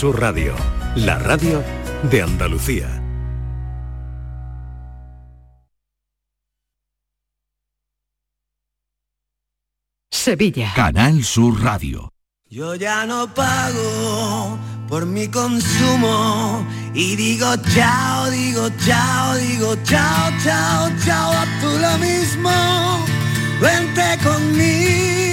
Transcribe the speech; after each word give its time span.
Su 0.00 0.14
Radio, 0.14 0.54
la 0.94 1.18
radio 1.18 1.62
de 2.10 2.22
Andalucía. 2.22 2.88
Sevilla. 10.10 10.72
Canal 10.74 11.22
Sur 11.22 11.62
Radio. 11.62 12.14
Yo 12.48 12.76
ya 12.76 13.04
no 13.04 13.28
pago 13.34 14.58
por 14.88 15.04
mi 15.04 15.28
consumo 15.28 16.66
y 16.94 17.14
digo 17.16 17.54
chao, 17.74 18.30
digo 18.30 18.70
chao, 18.82 19.34
digo 19.36 19.76
chao, 19.84 20.30
chao, 20.42 20.90
chao, 21.04 21.30
a 21.30 21.44
tú 21.60 21.78
lo 21.78 21.98
mismo. 21.98 22.50
Vente 23.60 24.16
conmigo, 24.24 25.29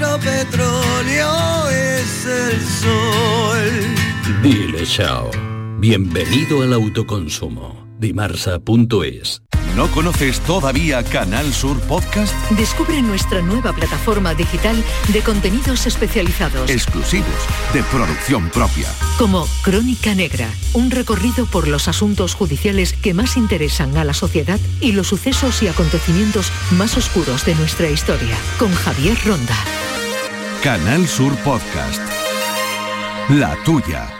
nuestro 0.00 0.18
petróleo 0.30 1.68
es 1.68 2.26
el 2.26 2.60
sol. 2.62 4.42
Dile 4.42 4.84
chao. 4.84 5.30
Bienvenido 5.78 6.62
al 6.62 6.72
autoconsumo. 6.72 7.86
Dimarsa.es 7.98 9.42
¿No 9.76 9.88
conoces 9.92 10.40
todavía 10.40 11.02
Canal 11.04 11.52
Sur 11.52 11.78
Podcast? 11.82 12.34
Descubre 12.50 13.00
nuestra 13.02 13.40
nueva 13.40 13.72
plataforma 13.72 14.34
digital 14.34 14.82
de 15.12 15.20
contenidos 15.20 15.86
especializados. 15.86 16.70
Exclusivos, 16.70 17.28
de 17.72 17.82
producción 17.84 18.48
propia. 18.50 18.88
Como 19.18 19.46
Crónica 19.62 20.14
Negra, 20.14 20.48
un 20.72 20.90
recorrido 20.90 21.46
por 21.46 21.68
los 21.68 21.88
asuntos 21.88 22.34
judiciales 22.34 22.94
que 22.94 23.14
más 23.14 23.36
interesan 23.36 23.96
a 23.96 24.04
la 24.04 24.14
sociedad 24.14 24.58
y 24.80 24.92
los 24.92 25.08
sucesos 25.08 25.62
y 25.62 25.68
acontecimientos 25.68 26.50
más 26.72 26.96
oscuros 26.96 27.44
de 27.44 27.54
nuestra 27.54 27.88
historia. 27.90 28.36
Con 28.58 28.72
Javier 28.74 29.16
Ronda. 29.24 29.56
Canal 30.62 31.08
Sur 31.08 31.34
Podcast. 31.36 32.02
La 33.30 33.56
tuya. 33.64 34.12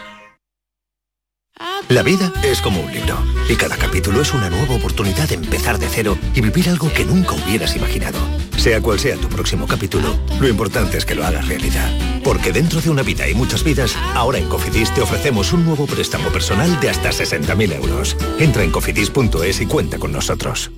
La 1.90 2.02
vida 2.02 2.32
es 2.42 2.62
como 2.62 2.80
un 2.80 2.90
libro 2.90 3.18
y 3.46 3.56
cada 3.56 3.76
capítulo 3.76 4.22
es 4.22 4.32
una 4.32 4.48
nueva 4.48 4.76
oportunidad 4.76 5.28
de 5.28 5.34
empezar 5.34 5.78
de 5.78 5.86
cero 5.90 6.16
y 6.34 6.40
vivir 6.40 6.70
algo 6.70 6.90
que 6.90 7.04
nunca 7.04 7.34
hubieras 7.34 7.76
imaginado. 7.76 8.18
Sea 8.56 8.80
cual 8.80 8.98
sea 8.98 9.16
tu 9.16 9.28
próximo 9.28 9.66
capítulo, 9.66 10.18
lo 10.40 10.48
importante 10.48 10.96
es 10.96 11.04
que 11.04 11.14
lo 11.14 11.26
hagas 11.26 11.46
realidad. 11.46 11.90
Porque 12.24 12.52
dentro 12.52 12.80
de 12.80 12.88
una 12.88 13.02
vida 13.02 13.28
y 13.28 13.34
muchas 13.34 13.62
vidas, 13.62 13.94
ahora 14.14 14.38
en 14.38 14.48
Cofidis 14.48 14.94
te 14.94 15.02
ofrecemos 15.02 15.52
un 15.52 15.66
nuevo 15.66 15.86
préstamo 15.86 16.30
personal 16.30 16.80
de 16.80 16.88
hasta 16.88 17.10
60.000 17.10 17.74
euros. 17.74 18.16
Entra 18.38 18.62
en 18.62 18.70
cofidis.es 18.70 19.60
y 19.60 19.66
cuenta 19.66 19.98
con 19.98 20.10
nosotros. 20.10 20.70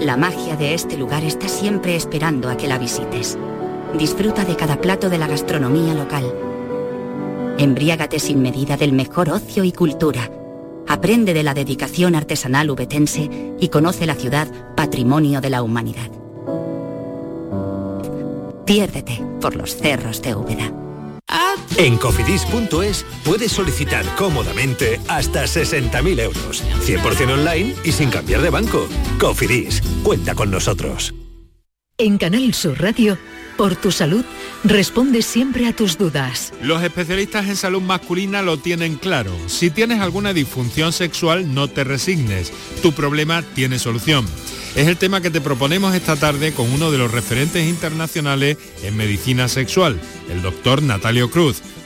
La 0.00 0.16
magia 0.16 0.56
de 0.56 0.74
este 0.74 0.96
lugar 0.96 1.22
está 1.22 1.48
siempre 1.48 1.94
esperando 1.94 2.48
a 2.48 2.56
que 2.56 2.66
la 2.66 2.78
visites. 2.78 3.38
Disfruta 3.96 4.44
de 4.44 4.56
cada 4.56 4.80
plato 4.80 5.08
de 5.08 5.18
la 5.18 5.26
gastronomía 5.26 5.94
local 5.94 6.32
Embriágate 7.58 8.20
sin 8.20 8.40
medida 8.40 8.76
del 8.76 8.92
mejor 8.92 9.30
ocio 9.30 9.64
y 9.64 9.72
cultura. 9.72 10.30
Aprende 10.86 11.34
de 11.34 11.42
la 11.42 11.54
dedicación 11.54 12.14
artesanal 12.14 12.70
ubetense 12.70 13.28
y 13.58 13.68
conoce 13.68 14.06
la 14.06 14.14
ciudad 14.14 14.46
patrimonio 14.76 15.40
de 15.40 15.50
la 15.50 15.62
humanidad. 15.64 16.08
Piérdete 18.64 19.20
por 19.40 19.56
los 19.56 19.76
cerros 19.76 20.22
de 20.22 20.36
Úbeda. 20.36 20.72
En 21.76 21.96
cofidis.es 21.96 23.04
puedes 23.24 23.52
solicitar 23.52 24.04
cómodamente 24.16 25.00
hasta 25.08 25.44
60.000 25.44 26.20
euros, 26.20 26.64
100% 26.84 27.32
online 27.32 27.74
y 27.84 27.92
sin 27.92 28.10
cambiar 28.10 28.40
de 28.40 28.50
banco. 28.50 28.88
Cofidis, 29.18 29.82
cuenta 30.02 30.34
con 30.34 30.50
nosotros. 30.50 31.12
En 31.98 32.18
Canal 32.18 32.54
Sur 32.54 32.80
Radio, 32.80 33.18
por 33.58 33.76
tu 33.76 33.90
salud, 33.90 34.24
responde 34.64 35.20
siempre 35.20 35.66
a 35.66 35.74
tus 35.74 35.98
dudas. 35.98 36.52
Los 36.62 36.82
especialistas 36.82 37.48
en 37.48 37.56
salud 37.56 37.82
masculina 37.82 38.40
lo 38.40 38.56
tienen 38.56 38.94
claro. 38.94 39.32
Si 39.48 39.68
tienes 39.68 40.00
alguna 40.00 40.32
disfunción 40.32 40.92
sexual, 40.92 41.52
no 41.52 41.66
te 41.68 41.82
resignes. 41.82 42.52
Tu 42.80 42.92
problema 42.92 43.42
tiene 43.42 43.80
solución. 43.80 44.24
Es 44.76 44.86
el 44.86 44.96
tema 44.96 45.20
que 45.20 45.30
te 45.30 45.40
proponemos 45.40 45.94
esta 45.94 46.14
tarde 46.14 46.52
con 46.52 46.70
uno 46.70 46.92
de 46.92 46.98
los 46.98 47.10
referentes 47.10 47.68
internacionales 47.68 48.58
en 48.84 48.96
medicina 48.96 49.48
sexual, 49.48 50.00
el 50.30 50.40
doctor 50.40 50.80
Natalio 50.82 51.28
Cruz, 51.30 51.62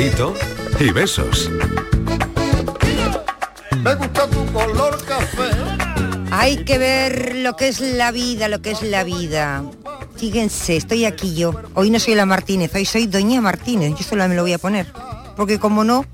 Cafelito 0.00 0.34
y 0.78 0.90
besos. 0.92 1.50
Me 3.82 3.94
gusta 3.96 4.26
tu 4.28 4.46
color 4.50 5.04
café. 5.04 5.50
Hay 6.30 6.64
que 6.64 6.78
ver 6.78 7.36
lo 7.36 7.54
que 7.54 7.68
es 7.68 7.80
la 7.80 8.10
vida, 8.10 8.48
lo 8.48 8.62
que 8.62 8.70
es 8.70 8.80
la 8.80 9.04
vida. 9.04 9.62
Fíjense, 10.16 10.76
estoy 10.76 11.04
aquí 11.04 11.34
yo. 11.34 11.52
Hoy 11.74 11.90
no 11.90 12.00
soy 12.00 12.14
la 12.14 12.24
Martínez, 12.24 12.74
hoy 12.74 12.86
soy 12.86 13.08
Doña 13.08 13.42
Martínez. 13.42 13.90
Yo 13.90 14.02
solo 14.02 14.26
me 14.26 14.34
lo 14.34 14.40
voy 14.40 14.54
a 14.54 14.58
poner. 14.58 14.90
Porque 15.36 15.58
como 15.58 15.84
no, 15.84 16.06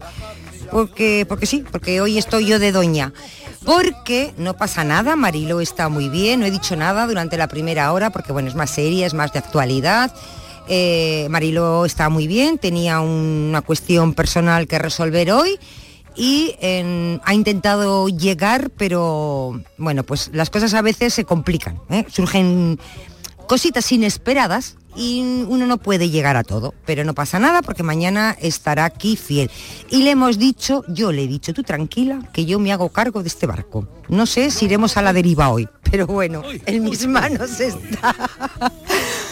porque, 0.72 1.24
porque 1.28 1.46
sí, 1.46 1.64
porque 1.70 2.00
hoy 2.00 2.18
estoy 2.18 2.44
yo 2.44 2.58
de 2.58 2.72
Doña. 2.72 3.12
Porque 3.64 4.34
no 4.36 4.56
pasa 4.56 4.82
nada, 4.82 5.14
Marilo 5.14 5.60
está 5.60 5.88
muy 5.88 6.08
bien, 6.08 6.40
no 6.40 6.46
he 6.46 6.50
dicho 6.50 6.74
nada 6.74 7.06
durante 7.06 7.36
la 7.36 7.46
primera 7.46 7.92
hora, 7.92 8.10
porque 8.10 8.32
bueno, 8.32 8.48
es 8.48 8.56
más 8.56 8.70
seria, 8.70 9.06
es 9.06 9.14
más 9.14 9.32
de 9.32 9.38
actualidad. 9.38 10.12
Eh, 10.68 11.26
Marilo 11.30 11.84
está 11.84 12.08
muy 12.08 12.26
bien, 12.26 12.58
tenía 12.58 13.00
una 13.00 13.62
cuestión 13.62 14.14
personal 14.14 14.66
que 14.66 14.78
resolver 14.78 15.30
hoy 15.32 15.58
y 16.16 16.54
en- 16.60 17.20
ha 17.24 17.34
intentado 17.34 18.08
llegar, 18.08 18.70
pero 18.70 19.60
bueno, 19.78 20.02
pues 20.02 20.30
las 20.32 20.50
cosas 20.50 20.74
a 20.74 20.82
veces 20.82 21.14
se 21.14 21.24
complican, 21.24 21.78
¿eh? 21.90 22.04
surgen 22.10 22.78
cositas 23.46 23.92
inesperadas 23.92 24.76
y 24.96 25.20
uno 25.46 25.66
no 25.66 25.76
puede 25.76 26.08
llegar 26.08 26.36
a 26.38 26.42
todo, 26.42 26.72
pero 26.86 27.04
no 27.04 27.12
pasa 27.14 27.38
nada 27.38 27.60
porque 27.60 27.82
mañana 27.82 28.34
estará 28.40 28.86
aquí 28.86 29.14
fiel. 29.16 29.50
Y 29.90 30.02
le 30.04 30.12
hemos 30.12 30.38
dicho, 30.38 30.84
yo 30.88 31.12
le 31.12 31.24
he 31.24 31.28
dicho, 31.28 31.52
tú 31.52 31.62
tranquila, 31.62 32.20
que 32.32 32.46
yo 32.46 32.58
me 32.58 32.72
hago 32.72 32.88
cargo 32.88 33.20
de 33.22 33.28
este 33.28 33.46
barco. 33.46 33.86
No 34.08 34.24
sé 34.24 34.50
si 34.50 34.64
iremos 34.64 34.96
a 34.96 35.02
la 35.02 35.12
deriva 35.12 35.50
hoy, 35.50 35.68
pero 35.90 36.06
bueno, 36.06 36.42
en 36.64 36.82
mis 36.84 37.06
manos 37.06 37.60
está. 37.60 38.16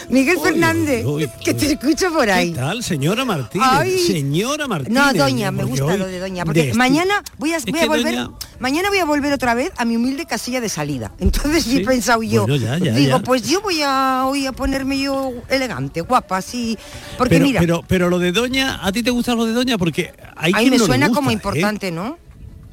Miguel 0.09 0.37
Fernández, 0.41 1.05
que 1.43 1.53
te 1.53 1.73
escucho 1.73 2.11
por 2.11 2.29
ahí. 2.29 2.51
¿Qué 2.51 2.57
tal, 2.59 2.83
señora 2.83 3.25
Martínez? 3.25 3.67
Ay. 3.69 3.97
Señora 3.99 4.67
Martínez. 4.67 4.93
No, 5.03 5.13
doña, 5.13 5.51
me 5.51 5.63
gusta 5.63 5.97
lo 5.97 6.05
de 6.07 6.19
doña, 6.19 6.45
porque 6.45 6.63
de 6.63 6.71
esti- 6.73 6.77
mañana 6.77 7.23
voy 7.37 7.53
a, 7.53 7.59
voy 7.59 7.87
volver, 7.87 8.15
doña- 8.15 8.31
mañana 8.59 8.89
voy 8.89 8.99
a 8.99 9.05
volver 9.05 9.33
otra 9.33 9.53
vez 9.55 9.71
a 9.77 9.85
mi 9.85 9.95
humilde 9.95 10.25
casilla 10.25 10.61
de 10.61 10.69
salida. 10.69 11.11
Entonces 11.19 11.63
sí, 11.63 11.77
he 11.77 11.85
pensado 11.85 12.21
yo, 12.23 12.41
Bueno, 12.41 12.55
ya, 12.57 12.77
ya, 12.77 12.93
digo, 12.93 13.17
ya. 13.17 13.23
pues 13.23 13.47
yo 13.47 13.61
voy 13.61 13.81
a 13.83 14.25
hoy 14.25 14.45
a 14.45 14.51
ponerme 14.51 14.99
yo 14.99 15.33
elegante, 15.49 16.01
guapa, 16.01 16.37
así, 16.37 16.77
porque 17.17 17.35
pero, 17.35 17.45
mira, 17.45 17.59
pero, 17.61 17.83
pero 17.87 18.09
lo 18.09 18.19
de 18.19 18.31
Doña, 18.31 18.79
¿a 18.85 18.91
ti 18.91 19.01
te 19.03 19.11
gusta 19.11 19.33
lo 19.35 19.45
de 19.45 19.53
Doña? 19.53 19.77
Porque 19.77 20.13
hay 20.35 20.53
a 20.53 20.57
mí 20.57 20.63
quien 20.63 20.71
me 20.71 20.77
no 20.77 20.83
le 20.83 20.87
suena 20.87 21.07
gusta, 21.07 21.15
como 21.17 21.29
¿eh? 21.29 21.33
importante, 21.33 21.91
¿no? 21.91 22.17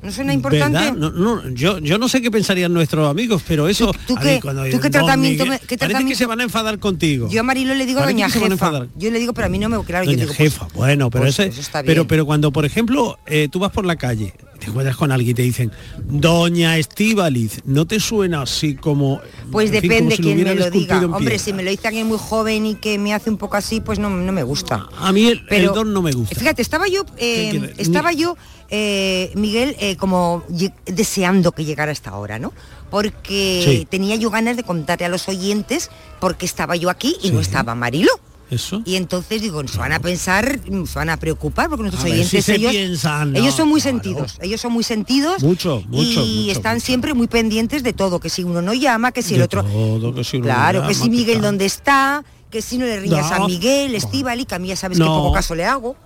¿No 0.03 0.11
suena 0.11 0.35
importante? 0.35 0.79
¿Verdad? 0.79 0.95
No, 0.95 1.11
no, 1.11 1.49
yo, 1.51 1.79
yo 1.79 1.97
no 1.97 2.09
sé 2.09 2.21
qué 2.21 2.31
pensarían 2.31 2.73
nuestros 2.73 3.09
amigos, 3.09 3.43
pero 3.47 3.69
eso... 3.69 3.93
tú 4.07 4.17
a 4.17 4.21
qué- 4.21 4.41
cuando 4.43 4.65
tú 4.65 4.71
qué 4.81 4.91
"Don 4.91 4.91
tratamiento 4.91 5.45
Miguel", 5.45 5.61
me- 5.61 5.67
qué 5.67 5.79
Parece 5.79 6.05
que 6.05 6.15
se 6.17 6.27
van 6.27 6.41
a 6.41 6.43
enfadar 6.43 6.79
contigo. 6.81 7.29
Yo 7.31 7.41
a 7.41 7.43
Marilo 7.45 7.75
le 7.75 7.87
digo 7.87 8.01
Parece 8.01 8.15
doña 8.15 8.27
a 8.27 8.31
jefa. 8.31 8.87
Yo 8.97 9.11
le 9.13 9.19
digo, 9.21 9.33
pero 9.33 9.47
a 9.47 9.49
mí 9.49 9.59
no 9.61 9.69
me 9.69 9.79
claro, 9.85 10.05
yo 10.05 10.11
Doña 10.11 10.25
digo, 10.25 10.35
pues, 10.37 10.51
jefa, 10.51 10.67
bueno, 10.75 11.09
pero 11.11 11.23
pues 11.25 11.39
ese, 11.39 11.61
está 11.61 11.83
pero, 11.85 12.07
pero 12.09 12.27
cuando, 12.27 12.51
por 12.53 12.65
ejemplo, 12.65 13.19
eh, 13.27 13.49
tú 13.51 13.61
vas 13.61 13.71
por 13.71 13.85
la 13.87 13.95
calle, 13.97 14.35
te 14.63 14.69
encuentras 14.69 14.97
con 14.97 15.11
alguien 15.11 15.33
y 15.33 15.35
te 15.35 15.43
dicen, 15.43 15.73
Doña 16.05 16.79
Estíbaliz, 16.79 17.61
¿no 17.65 17.85
te 17.87 17.99
suena 17.99 18.43
así 18.43 18.77
como... 18.77 19.21
Pues 19.51 19.73
en 19.73 19.81
fin, 19.81 19.91
como 19.91 19.95
depende 20.11 20.17
si 20.17 20.23
quién 20.23 20.45
me 20.45 20.55
lo 20.55 20.71
diga. 20.71 21.01
Hombre, 21.07 21.39
si 21.41 21.53
me 21.53 21.63
lo 21.65 21.71
dice 21.71 21.89
alguien 21.89 22.07
muy 22.07 22.19
joven 22.19 22.65
y 22.67 22.75
que 22.77 22.97
me 22.99 23.13
hace 23.13 23.29
un 23.29 23.39
poco 23.39 23.57
así, 23.57 23.81
pues 23.81 23.99
no, 23.99 24.09
no 24.09 24.33
me 24.33 24.45
gusta. 24.45 24.87
A 24.99 25.11
mí 25.13 25.27
el, 25.27 25.45
Pero- 25.49 25.71
el 25.71 25.75
don 25.75 25.93
no 25.93 26.01
me 26.01 26.13
gusta. 26.13 26.39
Fíjate, 26.39 26.63
estaba 26.63 26.87
yo, 26.87 27.05
eh, 27.17 27.73
¿Qué 27.77 27.83
estaba 27.83 28.13
yo, 28.13 28.37
eh, 28.71 29.33
Miguel, 29.35 29.75
eh, 29.81 29.97
como 29.97 30.45
deseando 30.87 31.53
que 31.53 31.65
llegara 31.65 31.91
esta 31.91 32.15
hora, 32.17 32.39
¿no? 32.39 32.53
Porque 32.91 33.63
Sí. 33.67 33.87
tenía 33.91 34.15
yo 34.17 34.31
ganas 34.31 34.57
de 34.57 34.63
contarle 34.63 35.07
a 35.07 35.09
los 35.09 35.29
oyentes 35.29 35.91
porque 36.21 36.47
estaba 36.47 36.77
yo 36.77 36.89
aquí 36.89 37.17
y 37.23 37.31
no 37.31 37.41
estaba 37.41 37.75
Marilo. 37.75 38.11
Eso. 38.53 38.83
Y 38.85 38.97
entonces 38.97 39.41
digo, 39.41 39.67
se 39.67 39.79
van 39.79 39.93
a 39.93 39.99
pensar, 40.01 40.61
se 40.63 40.95
van 40.99 41.09
a 41.09 41.17
preocupar 41.17 41.69
porque 41.71 41.83
nuestros 41.85 42.03
A 42.05 42.09
ver, 42.09 42.15
oyentes, 42.17 42.45
si 42.45 42.53
ellos, 42.53 42.71
piensan, 42.71 43.33
no, 43.33 43.39
ellos 43.39 43.55
son 43.55 43.67
muy 43.69 43.81
claro. 43.81 43.97
sentidos, 43.97 44.39
ellos 44.43 44.61
son 44.61 44.73
muy 44.73 44.85
sentidos 44.85 45.43
Mucho, 45.43 45.83
mucho, 45.89 46.23
y 46.23 46.41
mucho, 46.41 46.51
están 46.53 46.75
mucho. 46.77 46.87
siempre 46.87 47.15
muy 47.15 47.29
pendientes 47.29 47.83
de 47.83 47.95
todo, 47.95 48.21
que 48.21 48.29
si 48.29 48.45
uno 48.45 48.61
no 48.61 48.75
llama, 48.75 49.11
que 49.13 49.23
si 49.23 49.37
el 49.37 49.43
otro... 49.43 49.65
todo, 49.65 50.15
que 50.15 50.23
si 50.23 50.37
uno 50.37 50.45
claro, 50.47 50.81
llama, 50.81 50.89
que 50.89 50.95
si 50.95 51.09
Miguel 51.09 51.41
dónde 51.41 51.65
está, 51.65 52.25
que 52.51 52.61
si 52.61 52.77
no 52.77 52.85
le 52.85 53.01
riñas 53.01 53.31
No. 53.31 53.45
a 53.45 53.47
Miguel, 53.47 53.95
Estivali, 53.95 54.45
que 54.45 54.55
a 54.55 54.59
mí 54.59 54.69
ya 54.69 54.77
sabes 54.77 54.99
que 54.99 55.05
No. 55.05 55.15
poco 55.23 55.33
caso 55.33 55.55
le 55.55 55.65
hago, 55.65 55.97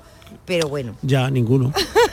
pero 0.44 0.69
bueno. 0.69 0.94
Ya, 1.02 1.28
ninguno. 1.28 1.72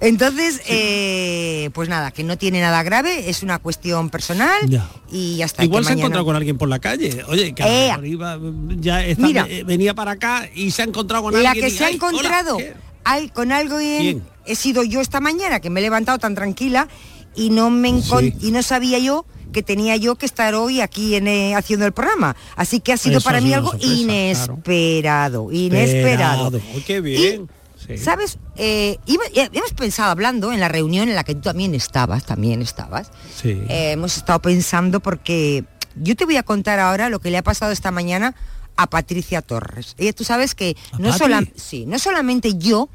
Entonces, 0.00 0.62
eh, 0.66 1.68
pues 1.74 1.88
nada, 1.88 2.10
que 2.10 2.24
no 2.24 2.38
tiene 2.38 2.60
nada 2.60 2.82
grave, 2.82 3.28
es 3.28 3.42
una 3.42 3.58
cuestión 3.58 4.08
personal 4.08 4.58
Ya. 4.68 4.88
y 5.12 5.36
ya 5.36 5.44
está. 5.44 5.62
Igual 5.62 5.82
que 5.82 5.88
se 5.88 5.92
ha 5.92 5.96
encontrado 5.96 6.24
con 6.24 6.36
alguien 6.36 6.56
por 6.56 6.68
la 6.68 6.78
calle. 6.78 7.22
Oye, 7.28 7.54
que 7.54 7.62
mejor 7.62 8.06
iba, 8.06 8.38
ya 8.78 9.04
está- 9.04 9.26
Mira. 9.26 9.46
eh, 9.48 9.62
venía 9.64 9.94
para 9.94 10.12
acá 10.12 10.48
y 10.54 10.70
se 10.70 10.82
ha 10.82 10.84
encontrado 10.86 11.24
con 11.24 11.42
La 11.42 11.50
alguien. 11.50 11.66
que 11.66 11.72
y, 11.72 11.76
se 11.76 11.84
ha 11.84 11.88
"Ay, 11.88 11.98
hola, 12.00 12.08
encontrado 12.12 12.56
¿qué?". 12.56 12.74
al- 13.04 13.32
con 13.32 13.52
algo 13.52 13.76
bien 13.78 14.00
¿Quién? 14.00 14.22
he 14.46 14.56
sido 14.56 14.82
yo 14.84 15.00
esta 15.02 15.20
mañana, 15.20 15.60
que 15.60 15.68
me 15.68 15.80
he 15.80 15.82
levantado 15.82 16.18
tan 16.18 16.34
tranquila 16.34 16.88
y 17.36 17.50
no 17.50 17.68
me 17.70 18.00
Sí. 18.00 18.34
y 18.40 18.50
no 18.52 18.62
sabía 18.62 18.98
yo 18.98 19.26
que 19.52 19.62
tenía 19.62 19.96
yo 19.96 20.14
que 20.14 20.26
estar 20.26 20.54
hoy 20.54 20.80
aquí 20.80 21.16
en, 21.16 21.26
eh, 21.28 21.54
haciendo 21.56 21.84
el 21.84 21.92
programa. 21.92 22.36
Así 22.56 22.80
que 22.80 22.92
ha 22.92 22.96
sido 22.96 23.18
Eso 23.18 23.24
para 23.24 23.40
mí 23.40 23.52
algo 23.52 23.72
sorpresa, 23.72 23.92
inesperado, 23.94 25.52
inesperado. 25.52 26.52
Qué 26.86 27.00
bien. 27.00 27.48
Sí. 27.86 27.96
¿Sabes? 27.98 28.38
Eh, 28.56 28.98
iba- 29.06 29.24
eh, 29.34 29.48
hemos 29.52 29.72
pensado 29.72 30.10
hablando 30.10 30.52
en 30.52 30.60
la 30.60 30.68
reunión 30.68 31.08
en 31.08 31.14
la 31.14 31.24
que 31.24 31.34
tú 31.34 31.40
también 31.42 31.74
estabas, 31.74 32.24
también 32.26 32.60
estabas. 32.62 33.10
Sí. 33.40 33.62
Eh, 33.68 33.92
hemos 33.92 34.16
estado 34.16 34.40
pensando 34.40 35.00
porque 35.00 35.64
yo 35.96 36.14
te 36.14 36.24
voy 36.24 36.36
a 36.36 36.42
contar 36.42 36.78
ahora 36.78 37.08
lo 37.08 37.18
que 37.20 37.30
le 37.30 37.38
ha 37.38 37.42
pasado 37.42 37.72
esta 37.72 37.90
mañana 37.90 38.34
a 38.76 38.88
Patricia 38.88 39.42
Torres. 39.42 39.94
Ella, 39.98 40.12
tú 40.12 40.24
sabes 40.24 40.54
que 40.54 40.76
¿A 40.92 40.98
no, 40.98 41.12
sola- 41.16 41.44
sí, 41.56 41.84
no 41.86 41.98
solamente 41.98 42.54
yo 42.56 42.88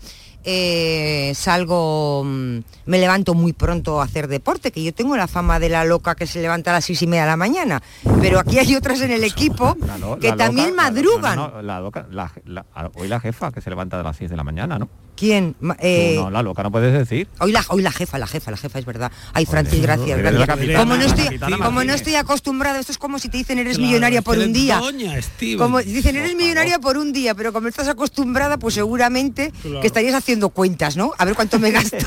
eh, 0.45 1.33
salgo, 1.35 2.23
mm, 2.23 2.57
me 2.85 2.99
levanto 2.99 3.33
muy 3.33 3.51
pronto 3.53 3.99
a 3.99 4.05
hacer 4.05 4.27
deporte, 4.27 4.71
que 4.71 4.83
yo 4.83 4.93
tengo 4.93 5.17
la 5.17 5.27
fama 5.27 5.59
de 5.59 5.69
la 5.69 5.83
loca 5.83 6.15
que 6.15 6.27
se 6.27 6.41
levanta 6.41 6.69
a 6.71 6.73
las 6.75 6.85
seis 6.85 7.01
y 7.01 7.07
media 7.07 7.23
de 7.23 7.29
la 7.31 7.37
mañana, 7.37 7.81
pero 8.21 8.39
aquí 8.39 8.59
hay 8.59 8.75
otras 8.75 9.01
en 9.01 9.11
el 9.11 9.23
equipo 9.23 9.75
lo- 9.99 10.19
que 10.19 10.29
loca- 10.29 10.37
también 10.45 10.75
la- 10.75 10.83
madrugan. 10.83 11.35
no, 11.35 11.47
no, 11.49 11.61
la 11.61 11.79
loca- 11.79 12.05
la- 12.11 12.31
la- 12.45 12.65
hoy 12.95 13.07
la 13.07 13.19
jefa 13.19 13.51
que 13.51 13.61
se 13.61 13.69
levanta 13.69 13.99
a 13.99 14.03
las 14.03 14.15
6 14.17 14.29
de 14.29 14.37
la 14.37 14.43
mañana, 14.43 14.77
¿no? 14.77 14.87
¿Quién? 15.15 15.55
Eh, 15.79 16.15
no, 16.17 16.29
la 16.29 16.41
loca 16.43 16.61
no 16.63 16.71
puedes 16.71 16.93
decir. 16.93 17.27
Hoy 17.39 17.51
la, 17.51 17.63
hoy 17.69 17.81
la 17.81 17.91
jefa, 17.91 18.17
la 18.17 18.27
jefa, 18.27 18.51
la 18.51 18.57
jefa, 18.57 18.79
es 18.79 18.85
verdad. 18.85 19.11
Ay, 19.33 19.45
Francis, 19.45 19.81
gracias. 19.81 20.17
gracias. 20.17 20.45
capitana, 20.45 20.79
como 20.79 20.95
no 20.97 21.03
estoy, 21.05 21.39
como 21.39 21.83
no 21.83 21.93
estoy 21.93 22.15
acostumbrada, 22.15 22.79
esto 22.79 22.91
es 22.91 22.97
como 22.97 23.17
si 23.19 23.29
te 23.29 23.37
dicen 23.37 23.57
eres 23.59 23.77
Claro, 23.77 23.87
millonaria 23.87 24.21
por 24.21 24.37
un 24.37 24.51
día. 24.51 24.77
Doña. 24.79 25.19
Como 25.57 25.81
dicen, 25.81 26.15
eres 26.17 26.35
millonaria 26.35 26.79
por 26.79 26.97
un 26.97 27.13
día, 27.13 27.33
pero 27.33 27.53
como 27.53 27.67
estás 27.67 27.87
acostumbrada, 27.87 28.57
pues 28.57 28.73
seguramente 28.75 29.51
Claro. 29.61 29.81
que 29.81 29.87
estarías 29.87 30.15
haciendo 30.15 30.49
cuentas, 30.49 30.97
¿no? 30.97 31.11
A 31.17 31.25
ver 31.25 31.35
cuánto 31.35 31.59
me 31.59 31.71
gasto. 31.71 31.97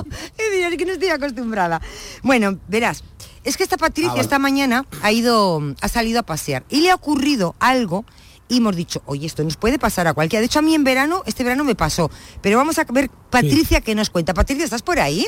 y 0.72 0.76
que 0.76 0.86
no 0.86 0.92
estoy 0.92 1.08
acostumbrada. 1.08 1.80
Bueno, 2.22 2.58
verás, 2.68 3.04
es 3.44 3.56
que 3.56 3.62
esta 3.62 3.76
Patricia 3.76 4.12
Ah, 4.16 4.20
esta 4.20 4.38
mañana 4.38 4.84
ha 5.02 5.12
ido, 5.12 5.62
ha 5.80 5.88
salido 5.88 6.20
a 6.20 6.22
pasear 6.22 6.64
y 6.68 6.80
le 6.80 6.90
ha 6.90 6.94
ocurrido 6.94 7.54
algo 7.58 8.04
y 8.50 8.58
hemos 8.58 8.76
dicho, 8.76 9.00
oye, 9.06 9.26
esto 9.26 9.42
nos 9.44 9.56
puede 9.56 9.78
pasar 9.78 10.06
a 10.06 10.12
cualquiera. 10.12 10.40
De 10.40 10.46
hecho, 10.46 10.58
a 10.58 10.62
mí 10.62 10.74
en 10.74 10.84
verano, 10.84 11.22
este 11.24 11.42
verano 11.44 11.64
me 11.64 11.74
pasó. 11.74 12.10
Pero 12.42 12.58
vamos 12.58 12.78
a 12.78 12.84
ver, 12.84 13.08
Patricia, 13.30 13.80
¿qué 13.80 13.94
nos 13.94 14.10
cuenta? 14.10 14.34
Patricia, 14.34 14.64
¿estás 14.64 14.82
por 14.82 14.98
ahí? 15.00 15.26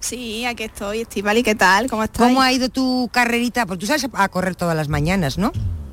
Sí, 0.00 0.44
aquí 0.44 0.64
estoy, 0.64 1.00
Estivali, 1.00 1.42
¿qué 1.42 1.54
tal? 1.54 1.88
¿Cómo 1.88 2.04
estás? 2.04 2.18
¿Cómo 2.26 2.42
ha 2.42 2.52
ido 2.52 2.68
tu 2.68 3.08
carrerita? 3.10 3.64
Porque 3.64 3.80
tú 3.80 3.86
sabes 3.86 4.06
a 4.12 4.28
correr 4.28 4.54
todas 4.54 4.76
las 4.76 4.88
mañanas, 4.88 5.38
¿no? 5.38 5.50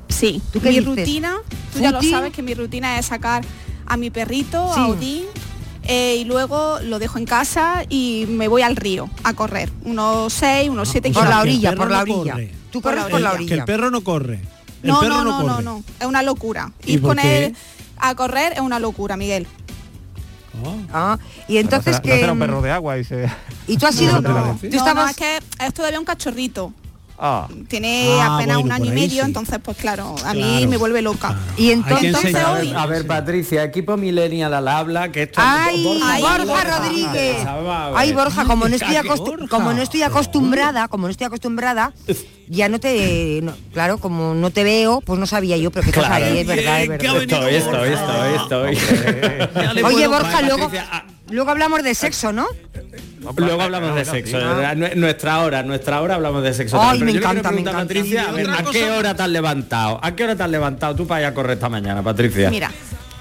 Sí, 0.09 0.41
¿Tú 0.51 0.59
qué 0.59 0.69
mi 0.69 0.79
dices? 0.79 0.85
rutina, 0.89 1.37
tú 1.71 1.79
ya 1.79 1.91
lo 1.91 2.01
sabes 2.01 2.33
que 2.33 2.41
mi 2.41 2.53
rutina 2.53 2.99
es 2.99 3.05
sacar 3.05 3.45
a 3.85 3.95
mi 3.95 4.09
perrito, 4.09 4.69
Sí. 4.75 4.79
a 4.81 4.87
Odín, 4.87 5.23
eh, 5.83 6.17
y 6.19 6.25
luego 6.25 6.79
lo 6.81 6.99
dejo 6.99 7.17
en 7.19 7.25
casa 7.25 7.83
y 7.87 8.25
me 8.27 8.49
voy 8.49 8.63
al 8.63 8.75
río 8.75 9.09
a 9.23 9.33
correr, 9.33 9.71
unos 9.85 10.33
6, 10.33 10.69
unos 10.69 10.89
7 10.89 11.11
Por 11.11 11.23
la 11.23 11.41
kilómetros. 11.41 11.41
orilla, 11.43 11.75
por 11.75 11.91
la 11.91 12.01
orilla. 12.01 12.31
corre. 12.33 12.51
Tú 12.71 12.81
corres 12.81 13.03
por 13.05 13.21
la 13.21 13.31
orilla. 13.33 13.47
Que 13.49 13.59
el 13.61 13.65
perro 13.65 13.89
no 13.91 14.01
corre. 14.03 14.41
No, 14.83 14.99
perro 14.99 15.23
no, 15.23 15.23
no, 15.23 15.43
no, 15.43 15.61
no, 15.61 15.83
es 15.99 16.05
una 16.05 16.21
locura. 16.23 16.71
¿Y 16.85 16.93
Ir 16.93 17.01
con 17.01 17.17
qué? 17.17 17.45
él 17.47 17.55
a 17.97 18.15
correr 18.15 18.53
es 18.53 18.59
una 18.61 18.79
locura, 18.79 19.15
Miguel. 19.17 19.47
Oh. 20.63 20.75
Ah, 20.93 21.17
y 21.47 21.57
entonces 21.57 21.95
no 21.97 22.03
será, 22.03 22.17
que... 22.19 22.27
no 22.27 22.33
un 22.33 22.39
perro 22.39 22.61
de 22.61 22.71
agua 22.71 22.97
y 22.97 23.03
se... 23.03 23.29
Y 23.67 23.77
tú 23.77 23.85
has 23.87 23.95
sido... 23.95 24.13
No, 24.21 24.29
no, 24.33 24.57
tú 24.59 24.67
No, 24.69 24.77
estabas... 24.77 25.03
no, 25.05 25.09
es 25.09 25.15
que 25.15 25.39
es 25.65 25.73
todavía 25.73 25.99
un 25.99 26.05
cachorrito. 26.05 26.73
Ah, 27.23 27.47
Tiene 27.69 28.07
Ah, 28.19 28.35
apenas 28.37 28.57
bueno, 28.57 28.61
un 28.65 28.71
año 28.71 28.91
y 28.91 28.95
medio, 28.95 29.21
sí. 29.23 29.27
entonces 29.27 29.59
pues 29.63 29.77
claro, 29.77 30.15
a 30.25 30.33
mí 30.33 30.65
me 30.67 30.77
vuelve 30.77 31.03
loca. 31.03 31.37
Y 31.55 31.69
entonces... 31.71 32.15
hoy- 32.35 32.73
A 32.75 32.87
ver, 32.87 33.05
Patricia, 33.05 33.63
equipo 33.63 33.95
millennial 33.95 34.51
al 34.55 34.67
habla, 34.67 35.11
que 35.11 35.23
esto... 35.23 35.39
¡Ay, 35.43 35.83
Borja, 36.19 36.79
Rodríguez! 36.79 37.45
A. 37.45 37.91
Ay, 37.95 38.11
Borja, 38.13 38.43
como 38.45 38.67
no 38.67 38.75
estoy, 38.75 38.95
Ay, 38.95 39.07
Borja. 39.07 39.47
como 39.49 39.71
no 39.71 39.81
estoy 39.83 40.01
acostumbrada, 40.01 40.87
como 40.87 41.05
no 41.05 41.11
estoy 41.11 41.27
acostumbrada, 41.27 41.93
ya 42.51 42.67
no 42.67 42.79
te... 42.79 43.39
no- 43.43 43.53
claro, 43.73 43.97
como 43.97 44.33
no 44.33 44.49
te 44.51 44.63
veo, 44.65 44.99
pues 45.01 45.17
no 45.19 45.25
sabía 45.25 45.55
yo, 45.57 45.71
pero 45.71 45.83
que 45.83 45.89
estás 45.91 46.05
Claro. 46.05 46.25
ahí, 46.25 46.39
es 46.39 46.47
verdad, 46.47 46.81
es 46.83 46.89
verdad. 46.89 47.49
Estoy, 47.49 48.75
estoy, 48.75 49.83
Oye, 49.83 50.07
Borja, 50.07 50.41
luego, 50.41 50.69
ah, 50.91 51.05
luego 51.29 51.49
hablamos 51.49 51.81
de 51.83 51.95
sexo, 51.95 52.33
¿no? 52.33 52.47
Luego 53.37 53.61
hablamos 53.61 53.95
de 53.95 54.03
sexo. 54.03 54.37
Nu- 54.75 54.95
Nuestra 54.95 55.39
hora, 55.41 55.63
nuestra 55.63 56.01
hora 56.01 56.15
hablamos 56.15 56.43
de 56.43 56.53
sexo. 56.53 56.81
Ay, 56.81 56.99
Pero 56.99 57.11
me 57.11 57.17
encanta, 57.17 57.51
me 57.51 57.61
encanta. 57.61 57.79
Patricia, 57.81 58.27
a, 58.29 58.31
ver, 58.33 58.49
¿a 58.49 58.63
qué 58.69 58.91
hora 58.91 59.15
te 59.15 59.23
has 59.23 59.29
levantado? 59.29 59.99
¿A 60.03 60.13
qué 60.15 60.23
hora 60.25 60.35
te 60.35 60.43
has 60.43 60.49
levantado 60.49 60.95
tú 60.95 61.07
para 61.07 61.21
ir 61.21 61.27
a 61.27 61.33
correr 61.33 61.53
esta 61.53 61.69
mañana, 61.69 62.03
Patricia? 62.03 62.49
Mira, 62.49 62.71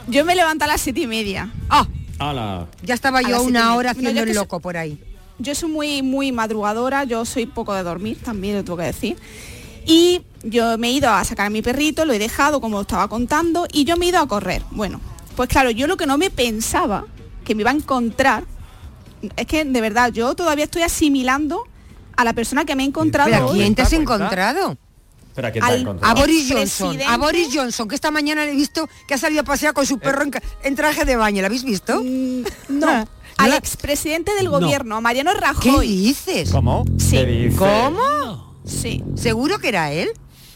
yo 0.09 0.25
me 0.25 0.35
levanto 0.35 0.65
a 0.65 0.69
las 0.69 0.81
siete 0.81 1.00
y 1.00 1.06
media. 1.06 1.50
Ah, 1.69 1.87
Hola. 2.19 2.67
ya 2.82 2.94
estaba 2.94 3.23
yo 3.23 3.43
una 3.43 3.75
hora 3.77 3.93
haciendo 3.93 4.23
el 4.23 4.35
loco 4.35 4.59
por 4.61 4.77
ahí. 4.77 4.99
Yo 5.40 5.54
soy 5.54 5.70
muy, 5.70 6.02
muy 6.02 6.32
madrugadora, 6.32 7.04
yo 7.04 7.25
soy 7.25 7.46
poco 7.46 7.75
de 7.75 7.82
dormir, 7.82 8.19
también 8.22 8.56
lo 8.56 8.64
tengo 8.64 8.76
que 8.76 8.84
decir. 8.84 9.16
Y 9.87 10.22
yo 10.42 10.76
me 10.78 10.88
he 10.88 10.92
ido 10.92 11.10
a 11.10 11.25
sacar 11.25 11.46
a 11.46 11.50
mi 11.50 11.62
perrito, 11.62 12.04
lo 12.04 12.12
he 12.12 12.19
dejado 12.19 12.60
como 12.60 12.82
estaba 12.82 13.08
contando, 13.08 13.66
y 13.72 13.84
yo 13.84 13.96
me 13.96 14.06
he 14.06 14.08
ido 14.10 14.20
a 14.20 14.28
correr. 14.28 14.62
Bueno, 14.70 15.00
pues 15.37 15.48
claro, 15.48 15.70
yo 15.70 15.87
lo 15.87 15.96
que 15.96 16.06
no 16.06 16.19
me 16.19 16.31
pensaba 16.31 17.06
que 17.44 17.54
me 17.54 17.62
iba 17.62 17.70
a 17.70 17.75
encontrar, 17.75 18.44
es 19.37 19.46
que 19.46 19.64
de 19.64 19.81
verdad, 19.81 20.12
yo 20.12 20.34
todavía 20.34 20.64
estoy 20.64 20.82
asimilando 20.82 21.64
a 22.16 22.25
la 22.25 22.32
persona 22.34 22.64
que 22.64 22.76
me 22.76 22.82
he 22.82 22.86
encontrado 22.86 23.31
¿Pero 23.31 23.48
a 23.48 23.52
quién 23.52 23.75
te 23.75 23.82
has 23.82 23.93
encontrado? 23.94 24.76
¿Pero 25.34 25.48
a 25.48 25.50
quién 25.50 25.64
te 25.64 25.72
has 25.72 25.81
encontrado? 25.81 26.12
A 26.12 26.20
Boris 26.20 26.46
Johnson, 26.52 26.98
a 27.06 27.16
Boris 27.16 27.48
Johnson, 27.52 27.88
que 27.88 27.94
esta 27.94 28.10
mañana 28.10 28.44
le 28.44 28.52
he 28.52 28.56
visto 28.56 28.88
que 29.08 29.14
ha 29.14 29.19
salido 29.19 29.40
a 29.40 29.44
pasear 29.44 29.72
con 29.72 29.86
su 29.86 29.98
perro 29.98 30.25
en, 30.62 30.76
traje 30.76 31.04
de 31.04 31.16
baño. 31.16 31.41
¿Lo 31.41 31.46
habéis 31.46 31.65
visto? 31.65 32.03
Mm, 32.03 32.44
Ah, 32.82 33.05
No, 33.05 33.08
al 33.44 33.51
la- 33.51 33.56
expresidente 33.56 34.35
del 34.35 34.47
No. 34.47 34.53
gobierno, 34.53 34.97
a 34.97 35.01
Mariano 35.01 35.32
¿Qué 35.35 35.41
Rajoy. 35.41 35.87
dices? 35.87 36.51
¿Cómo? 36.51 36.85
Sí, 36.99 37.11
¿Qué 37.13 37.27
dices? 37.27 37.59
¿Cómo? 37.59 38.55
sí, 38.65 39.03
¿Seguro 39.17 39.59
que 39.59 39.69
era 39.69 39.93
él? 39.93 40.11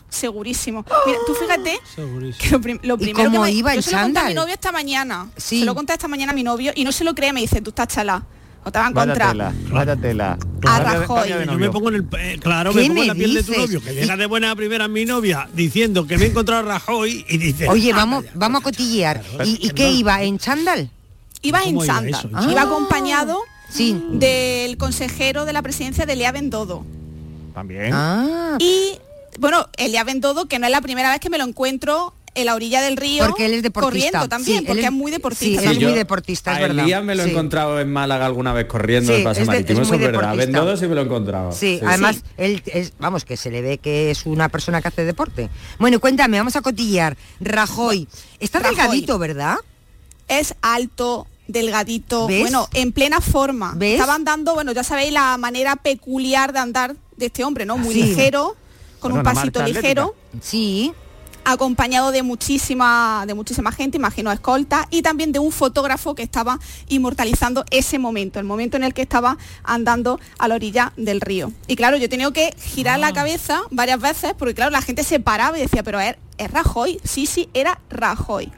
segurísimo. 0.08 0.84
Mira, 1.06 1.18
tú 1.26 1.34
fíjate 1.34 1.76
Segurísimo. 1.96 2.38
que 2.40 2.50
lo, 2.50 2.60
prim- 2.60 2.78
lo 2.84 2.96
primero 2.98 3.30
cómo 3.30 3.44
que 3.44 3.50
me, 3.50 3.56
iba 3.56 3.72
yo 3.72 3.78
en 3.78 3.82
se 3.82 3.90
lo 3.90 3.98
conté 4.02 4.18
a 4.18 4.22
mi 4.22 4.28
chándal? 4.28 4.34
novio 4.36 4.54
esta 4.54 4.70
mañana. 4.72 5.28
Sí. 5.36 5.58
Se 5.60 5.64
lo 5.64 5.74
conté 5.74 5.92
esta 5.92 6.06
mañana 6.06 6.30
a 6.30 6.34
mi 6.36 6.44
novio 6.44 6.72
y 6.74 6.84
no 6.84 6.92
se 6.92 7.02
lo 7.02 7.14
cree, 7.16 7.32
me 7.32 7.40
dice, 7.40 7.60
tú 7.60 7.70
estás 7.70 7.88
chalá. 7.88 8.24
O 8.66 8.70
te 8.72 8.78
va 8.78 8.86
a 8.86 8.90
Vaya 8.90 9.12
encontrar. 9.12 9.32
tela, 9.32 9.52
vaya 9.72 9.96
tela. 9.96 10.38
A 10.66 10.78
Rajoy. 10.80 11.28
Yo 11.28 11.58
me 11.58 11.68
pongo 11.68 11.88
en 11.90 11.96
el 11.96 12.06
eh, 12.18 12.38
claro, 12.40 12.70
¿Qué 12.72 12.76
me 12.82 12.86
pongo 12.86 13.02
en 13.02 13.08
la 13.08 13.14
piel 13.14 13.34
de 13.34 13.42
tu 13.42 13.50
dices? 13.52 13.66
novio, 13.66 13.82
que 13.82 13.92
llega 13.92 14.16
de 14.16 14.24
buena 14.26 14.52
a 14.52 14.56
primera 14.56 14.86
mi 14.88 15.04
novia 15.04 15.48
diciendo 15.52 16.06
que 16.06 16.16
me 16.16 16.24
he 16.24 16.28
encontrado 16.28 16.60
a 16.60 16.78
Rajoy 16.78 17.26
y 17.28 17.36
dice, 17.36 17.68
Oye, 17.68 17.90
"Ah, 17.92 17.96
vamos, 17.96 18.24
ya". 18.24 18.30
vamos 18.34 18.60
a 18.60 18.64
cotillear. 18.64 19.20
¿Y, 19.44 19.66
y 19.66 19.70
qué 19.70 19.90
iba? 19.90 20.22
¿En 20.22 20.38
chándal? 20.38 20.90
Iba 21.44 21.60
en 21.62 21.74
¿Cómo 21.76 21.84
iba? 21.84 22.02
Ah. 22.34 22.46
Iba 22.50 22.62
acompañado 22.62 23.38
Sí. 23.70 24.00
del 24.12 24.76
consejero 24.76 25.44
de 25.44 25.52
la 25.52 25.62
presidencia 25.62 26.06
de 26.06 26.16
Lea 26.16 26.32
Bendodo. 26.32 26.84
También. 27.54 27.90
Ah, 27.92 28.56
Y 28.58 28.98
bueno, 29.38 29.68
Elia 29.76 30.02
Bendodo, 30.04 30.46
que 30.46 30.58
no 30.58 30.66
es 30.66 30.72
la 30.72 30.80
primera 30.80 31.10
vez 31.10 31.20
que 31.20 31.30
me 31.30 31.38
lo 31.38 31.44
encuentro 31.44 32.14
en 32.36 32.46
la 32.46 32.54
orilla 32.56 32.82
del 32.82 32.96
río. 32.96 33.24
porque 33.26 33.46
él 33.46 33.54
es 33.54 33.62
deportista. 33.62 34.10
Corriendo 34.10 34.28
también, 34.28 34.58
Sí, 34.58 34.64
él 34.64 34.66
porque 34.66 34.86
es, 34.86 34.92
muy 34.92 35.12
deportista. 35.12 35.60
Sí, 35.62 35.66
él 35.68 35.76
es 35.76 35.82
muy 35.84 35.92
deportista, 35.92 36.50
es 36.52 36.58
a 36.58 36.60
verdad. 36.62 36.82
Elías 36.84 37.04
me 37.04 37.14
lo 37.14 37.22
he 37.22 37.26
Sí. 37.26 37.30
encontrado 37.30 37.78
en 37.80 37.92
Málaga 37.92 38.26
alguna 38.26 38.52
vez 38.52 38.66
corriendo 38.66 39.12
Sí, 39.12 39.18
el 39.18 39.24
paseo 39.24 39.42
es 39.42 39.48
de- 39.48 39.54
marítimo, 39.54 39.80
es 39.82 39.86
eso 39.86 39.94
es 39.94 40.00
verdad. 40.00 40.20
deportista. 40.20 40.46
Vendodo 40.46 40.76
sí 40.76 40.86
me 40.88 40.94
lo 40.96 41.00
he 41.00 41.04
encontrado. 41.04 41.52
Sí, 41.52 41.80
además, 41.86 42.24
él 42.36 42.60
es, 42.66 42.92
vamos, 42.98 43.24
que 43.24 43.36
se 43.36 43.52
le 43.52 43.62
ve 43.62 43.78
que 43.78 44.10
es 44.10 44.26
una 44.26 44.48
persona 44.48 44.82
que 44.82 44.88
hace 44.88 45.04
deporte. 45.04 45.48
Bueno, 45.78 46.00
cuéntame, 46.00 46.38
vamos 46.38 46.56
a 46.56 46.60
cotillar. 46.60 47.16
Rajoy. 47.40 48.08
Está 48.40 48.58
Rajoy. 48.58 48.76
delgadito, 48.76 49.18
¿verdad? 49.18 49.56
es 50.26 50.54
alto, 50.62 51.26
delgadito, 51.48 52.26
¿Ves? 52.26 52.40
bueno, 52.42 52.68
en 52.72 52.92
plena 52.92 53.20
forma. 53.20 53.74
¿Ves? 53.76 53.94
Estaban 54.00 54.24
dando, 54.24 54.54
bueno, 54.54 54.72
ya 54.72 54.82
sabéis 54.84 55.12
la 55.12 55.36
manera 55.36 55.76
peculiar 55.76 56.52
de 56.52 56.58
andar 56.58 56.96
de 57.16 57.26
este 57.26 57.44
hombre, 57.44 57.66
¿no? 57.66 57.76
Muy 57.78 57.94
Sí. 57.94 58.02
ligero, 58.02 58.56
con 59.00 59.12
Bueno, 59.12 59.28
un 59.28 59.34
pasito 59.34 59.62
ligero, 59.62 60.14
Sí. 60.40 60.92
acompañado 61.44 62.10
de 62.10 62.22
muchísima, 62.22 63.24
de 63.26 63.34
muchísima 63.34 63.70
gente, 63.70 63.98
imagino 63.98 64.32
escolta, 64.32 64.88
y 64.90 65.02
también 65.02 65.30
de 65.32 65.38
un 65.38 65.52
fotógrafo 65.52 66.14
que 66.14 66.22
estaba 66.22 66.58
inmortalizando 66.88 67.64
ese 67.70 67.98
momento, 67.98 68.38
el 68.38 68.46
momento 68.46 68.78
en 68.78 68.84
el 68.84 68.94
que 68.94 69.02
estaba 69.02 69.36
andando 69.62 70.18
a 70.38 70.48
la 70.48 70.54
orilla 70.54 70.94
del 70.96 71.20
río. 71.20 71.52
Y 71.66 71.76
claro, 71.76 71.98
yo 71.98 72.06
he 72.06 72.08
tenido 72.08 72.32
que 72.32 72.54
girar 72.58 72.94
Ah. 72.94 72.98
la 72.98 73.12
cabeza 73.12 73.60
varias 73.70 74.00
veces, 74.00 74.32
porque 74.38 74.54
claro, 74.54 74.70
la 74.70 74.80
gente 74.80 75.04
se 75.04 75.20
paraba 75.20 75.58
y 75.58 75.60
decía, 75.62 75.82
pero 75.82 75.98
a 75.98 76.04
ver, 76.04 76.18
es 76.38 76.50
Rajoy, 76.50 76.98
sí, 77.04 77.26
sí, 77.26 77.50
era 77.52 77.78
Rajoy. 77.90 78.50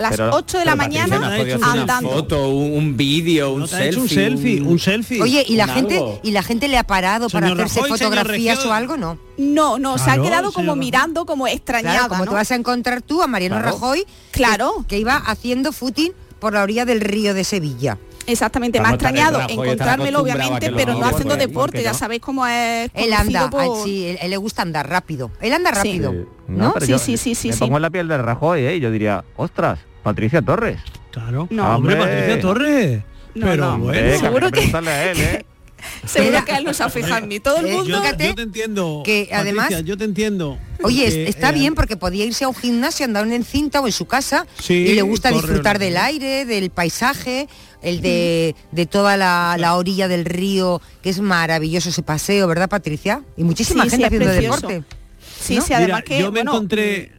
A 0.00 0.02
las 0.02 0.12
Pero- 0.12 0.30
8 0.32 0.58
de 0.58 0.64
la 0.64 0.76
Patricia, 0.76 1.06
mañana 1.06 1.36
¿no 1.58 1.66
andando. 1.66 2.08
Una 2.08 2.16
foto, 2.18 2.48
un, 2.48 2.72
un 2.72 2.96
vídeo, 2.96 3.52
un 3.52 3.68
selfie. 3.68 4.00
un 4.00 4.08
selfie, 4.08 4.60
un 4.62 4.78
selfie. 4.78 5.20
Oye, 5.20 5.44
¿y 5.46 5.56
la 5.56 5.68
gente 5.68 5.96
algo. 5.96 6.20
y 6.22 6.30
la 6.30 6.42
gente 6.42 6.68
le 6.68 6.78
ha 6.78 6.84
parado 6.84 7.28
para 7.28 7.48
hacerse 7.48 7.80
Rajoy, 7.80 7.98
fotografías 7.98 8.64
o 8.64 8.72
algo? 8.72 8.96
No. 8.96 9.18
No, 9.36 9.78
no, 9.78 9.98
se 9.98 10.10
ha 10.10 10.16
quedado 10.20 10.52
como 10.52 10.74
mirando, 10.74 11.26
como 11.26 11.46
extrañada, 11.46 11.96
Claro, 11.98 12.08
como 12.08 12.24
¿no? 12.24 12.30
te 12.30 12.34
vas 12.36 12.50
a 12.50 12.54
encontrar 12.54 13.02
tú 13.02 13.20
a 13.22 13.26
Mariano 13.26 13.56
Claro. 13.56 13.72
Rajoy, 13.72 14.04
Claro. 14.30 14.72
que, 14.88 14.96
que 14.96 14.98
iba 15.00 15.16
haciendo 15.16 15.70
footing 15.72 16.12
por 16.38 16.54
la 16.54 16.62
orilla 16.62 16.86
del 16.86 17.00
río 17.02 17.34
de 17.34 17.44
Sevilla. 17.44 17.98
Exactamente, 18.26 18.78
me 18.78 18.86
ha 18.86 18.92
Vamos, 18.92 19.02
extrañado 19.02 19.40
encontrármelo 19.48 20.20
obviamente, 20.20 20.70
pero 20.72 20.94
no 20.94 21.04
haciendo 21.06 21.36
deporte, 21.36 21.52
¿por 21.54 21.70
qué 21.72 21.82
ya 21.82 21.92
no? 21.92 21.98
sabéis 21.98 22.20
cómo 22.20 22.46
es 22.46 22.90
Él 22.94 23.12
anda, 23.12 23.44
ah, 23.46 23.50
por- 23.50 23.82
sí, 23.84 24.06
él, 24.06 24.18
él 24.22 24.30
le 24.30 24.36
gusta 24.36 24.62
andar 24.62 24.88
rápido. 24.88 25.30
Él 25.40 25.52
anda 25.52 25.70
rápido. 25.72 26.14
No, 26.46 26.72
pero 26.74 26.86
Sí, 26.86 26.92
yo 26.92 26.98
sí, 26.98 27.16
sí, 27.16 27.34
sí, 27.34 27.48
me 27.48 27.54
sí. 27.54 27.60
pongo 27.60 27.76
en 27.76 27.82
la 27.82 27.90
piel 27.90 28.06
de 28.08 28.18
Rajoy, 28.18 28.60
¿eh? 28.66 28.76
y 28.76 28.80
Yo 28.80 28.90
diría, 28.90 29.24
ostras, 29.36 29.78
Patricia 30.02 30.42
Torres. 30.42 30.78
Claro. 31.10 31.46
No. 31.50 31.76
hombre, 31.76 31.94
Hombre. 31.94 31.96
Patricia 32.10 32.40
Torres. 32.40 33.02
No, 33.34 33.46
Pero 33.46 33.64
no. 33.72 33.78
bueno. 33.78 33.98
Eh, 34.00 34.12
que 34.12 34.18
Seguro 34.18 34.46
que- 34.46 34.52
preguntarle 34.52 34.90
a 34.90 35.10
él, 35.10 35.20
¿eh? 35.20 35.44
Seguro 36.04 36.30
Mira, 36.32 36.44
que 36.44 36.52
él 36.56 36.64
no 36.64 36.74
se 36.74 36.82
ha 36.82 36.90
fijado 36.90 37.18
en 37.18 37.28
mí. 37.28 37.40
Todo 37.40 37.56
el 37.58 37.66
eh, 37.66 37.72
mundo... 37.72 38.02
yo, 38.02 38.16
te 38.16 38.42
entiendo. 38.42 39.02
que 39.04 39.28
Patricia, 39.30 39.38
además- 39.40 39.84
yo 39.84 39.96
te 39.96 40.04
entiendo. 40.04 40.58
Oye, 40.82 41.28
está 41.28 41.50
eh, 41.50 41.52
bien 41.54 41.74
porque 41.74 41.96
podía 41.96 42.24
irse 42.26 42.44
a 42.44 42.48
un 42.48 42.54
gimnasio, 42.54 43.04
andar 43.06 43.26
en 43.26 43.44
cinta 43.44 43.80
o 43.80 43.86
en 43.86 43.92
su 43.92 44.06
casa 44.06 44.46
Sí, 44.58 44.74
y 44.74 44.94
le 44.94 45.02
gusta 45.02 45.30
disfrutar 45.30 45.78
del 45.78 45.96
aire, 45.96 46.44
del 46.44 46.70
paisaje, 46.70 47.48
el 47.82 48.00
de, 48.02 48.54
de 48.72 48.86
toda 48.86 49.16
la, 49.16 49.56
la 49.58 49.76
orilla 49.76 50.06
del 50.08 50.24
río, 50.26 50.82
que 51.02 51.10
es 51.10 51.20
maravilloso 51.20 51.88
ese 51.90 52.02
paseo, 52.02 52.46
¿verdad, 52.46 52.68
Patricia? 52.68 53.22
Y 53.36 53.44
muchísima 53.44 53.84
Sí, 53.84 53.90
sí, 53.90 53.96
gente 54.02 54.06
es 54.16 54.22
haciendo 54.22 54.32
precioso. 54.34 54.68
deporte. 54.68 54.96
Sí, 55.40 55.56
¿no? 55.56 55.62
sí, 55.62 55.72
además 55.72 55.86
Mira, 55.98 56.02
que... 56.02 56.18
yo 56.18 56.26
me 56.26 56.40
bueno, 56.40 56.52
encontré 56.52 57.12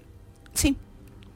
Sí. 0.54 0.76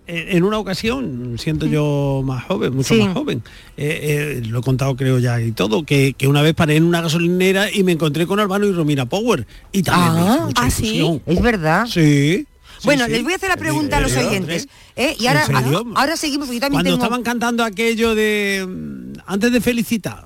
En 0.08 0.38
en 0.38 0.44
una 0.44 0.58
ocasión, 0.60 1.36
siento 1.40 1.66
yo 1.66 2.22
más 2.26 2.44
joven, 2.46 2.76
mucho 2.76 2.94
Sí. 2.94 3.02
más 3.04 3.14
joven, 3.14 3.42
eh, 3.78 4.40
eh, 4.40 4.48
lo 4.48 4.60
he 4.60 4.62
contado 4.62 4.96
creo 4.96 5.20
ya 5.20 5.42
y 5.42 5.52
todo, 5.52 5.84
que, 5.84 6.14
que 6.18 6.28
una 6.28 6.42
vez 6.42 6.54
paré 6.54 6.76
en 6.76 6.84
una 6.84 7.02
gasolinera 7.02 7.72
y 7.72 7.84
me 7.84 7.92
encontré 7.94 8.26
con 8.28 8.40
Albano 8.40 8.66
y 8.68 8.72
Romina 8.72 9.06
Power. 9.06 9.46
Y 9.72 9.84
también 9.84 10.14
me 10.14 10.30
Ah, 10.30 10.46
mucha 10.46 10.64
¿ah, 10.64 10.70
sí? 10.70 11.22
Es 11.26 11.42
verdad. 11.42 11.86
Sí. 11.88 12.46
sí, 12.46 12.48
bueno, 12.84 13.06
sí. 13.06 13.12
les 13.12 13.24
voy 13.24 13.34
a 13.34 13.36
hacer 13.38 13.50
la 13.50 13.58
pregunta 13.58 13.98
a 13.98 14.02
los 14.02 14.16
oyentes. 14.16 14.68
¿eh? 14.96 15.16
Y 15.20 15.26
¿En 15.28 15.38
ahora, 15.38 16.16
seguimos, 16.18 16.48
yo 16.50 16.60
también 16.60 16.72
Cuando 16.72 16.92
tengo... 16.92 17.04
estaban 17.04 17.24
cantando 17.24 17.64
aquello 17.64 18.14
de 18.16 18.66
mm, 18.68 19.20
antes 19.26 19.52
de 19.52 19.62
felicitar. 19.62 20.26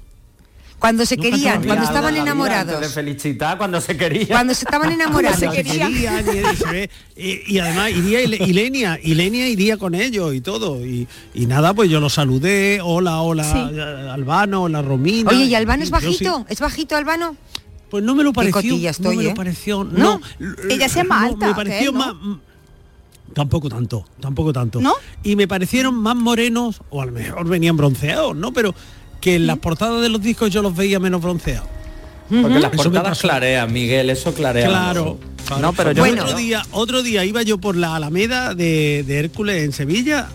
Cuando 0.79 1.05
se 1.05 1.17
querían, 1.17 1.63
cuando 1.63 1.83
estaban 1.85 2.15
enamorados. 2.15 2.79
de 2.79 2.87
felicitar 2.89 3.57
cuando 3.57 3.81
se 3.81 3.97
quería. 3.97 4.27
Cuando 4.27 4.53
se 4.53 4.63
estaban 4.65 4.91
enamorados. 4.91 5.37
Cuando 5.39 5.55
se 5.55 5.63
querían, 5.63 5.91
y, 5.91 5.97
y 6.53 6.55
se 6.55 6.65
ve- 6.71 6.89
y- 7.17 7.53
y 7.55 7.59
además 7.59 7.91
iría 7.91 8.21
Ile- 8.21 8.37
Ilenia, 8.47 8.99
Ilenia 9.03 9.47
iría 9.49 9.77
con 9.77 9.93
ellos 9.93 10.33
y 10.33 10.41
todo. 10.41 10.85
Y, 10.85 11.07
y 11.33 11.45
nada, 11.47 11.73
pues 11.73 11.89
yo 11.89 11.99
los 11.99 12.13
saludé, 12.13 12.79
hola, 12.81 13.21
hola, 13.21 13.43
Sí. 13.43 13.57
eh, 13.73 14.09
Albano, 14.11 14.63
hola 14.63 14.81
Romina. 14.81 15.29
Oye, 15.29 15.45
¿y 15.45 15.55
Albano 15.55 15.83
es 15.83 15.89
sí. 15.89 15.93
bajito? 15.93 16.45
¿Es 16.47 16.59
bajito 16.59 16.95
Albano? 16.95 17.35
Pues 17.89 18.03
no 18.03 18.15
me 18.15 18.23
lo 18.23 18.31
pareció. 18.33 18.61
estoy, 18.89 19.15
no 19.17 19.21
me 19.21 19.25
¿eh? 19.25 19.29
lo 19.29 19.33
pareció. 19.35 19.83
¿No? 19.83 20.21
No. 20.39 20.55
Ella 20.69 20.87
más 21.03 21.05
no, 21.21 21.27
alta 21.33 21.47
Me 21.47 21.55
pareció 21.55 21.91
¿no? 21.91 21.97
más. 21.99 22.13
mm, 22.15 22.33
Tampoco 23.33 23.69
tanto, 23.69 24.05
tampoco 24.19 24.51
tanto. 24.53 24.79
¿No? 24.81 24.93
Y 25.23 25.35
me 25.35 25.47
parecieron 25.47 25.93
más 25.95 26.15
morenos, 26.15 26.81
o 26.89 27.01
a 27.01 27.05
lo 27.05 27.11
mejor 27.11 27.47
venían 27.47 27.77
bronceados, 27.77 28.35
¿no? 28.35 28.51
Pero 28.53 28.73
que 29.21 29.35
en 29.35 29.47
las 29.47 29.57
portadas 29.57 30.01
de 30.01 30.09
los 30.09 30.21
discos 30.21 30.49
yo 30.49 30.61
los 30.61 30.75
veía 30.75 30.99
menos 30.99 31.21
bronceados. 31.21 31.67
Porque 32.29 32.59
las 32.59 32.71
portadas 32.71 33.19
clarean, 33.19 33.73
Miguel, 33.73 34.09
eso 34.11 34.33
clarea. 34.33 34.67
Claro. 34.67 35.17
mucho. 35.49 35.59
No, 35.61 35.73
pero 35.73 35.91
yo- 35.93 36.03
Bueno. 36.03 36.23
otro 36.25 36.37
día, 36.37 36.61
otro 36.71 37.01
día 37.01 37.25
iba 37.25 37.41
yo 37.41 37.57
por 37.57 37.75
la 37.75 37.95
Alameda 37.95 38.53
de, 38.53 39.03
de 39.07 39.17
Hércules 39.19 39.63
en 39.63 39.71
Sevilla. 39.73 40.27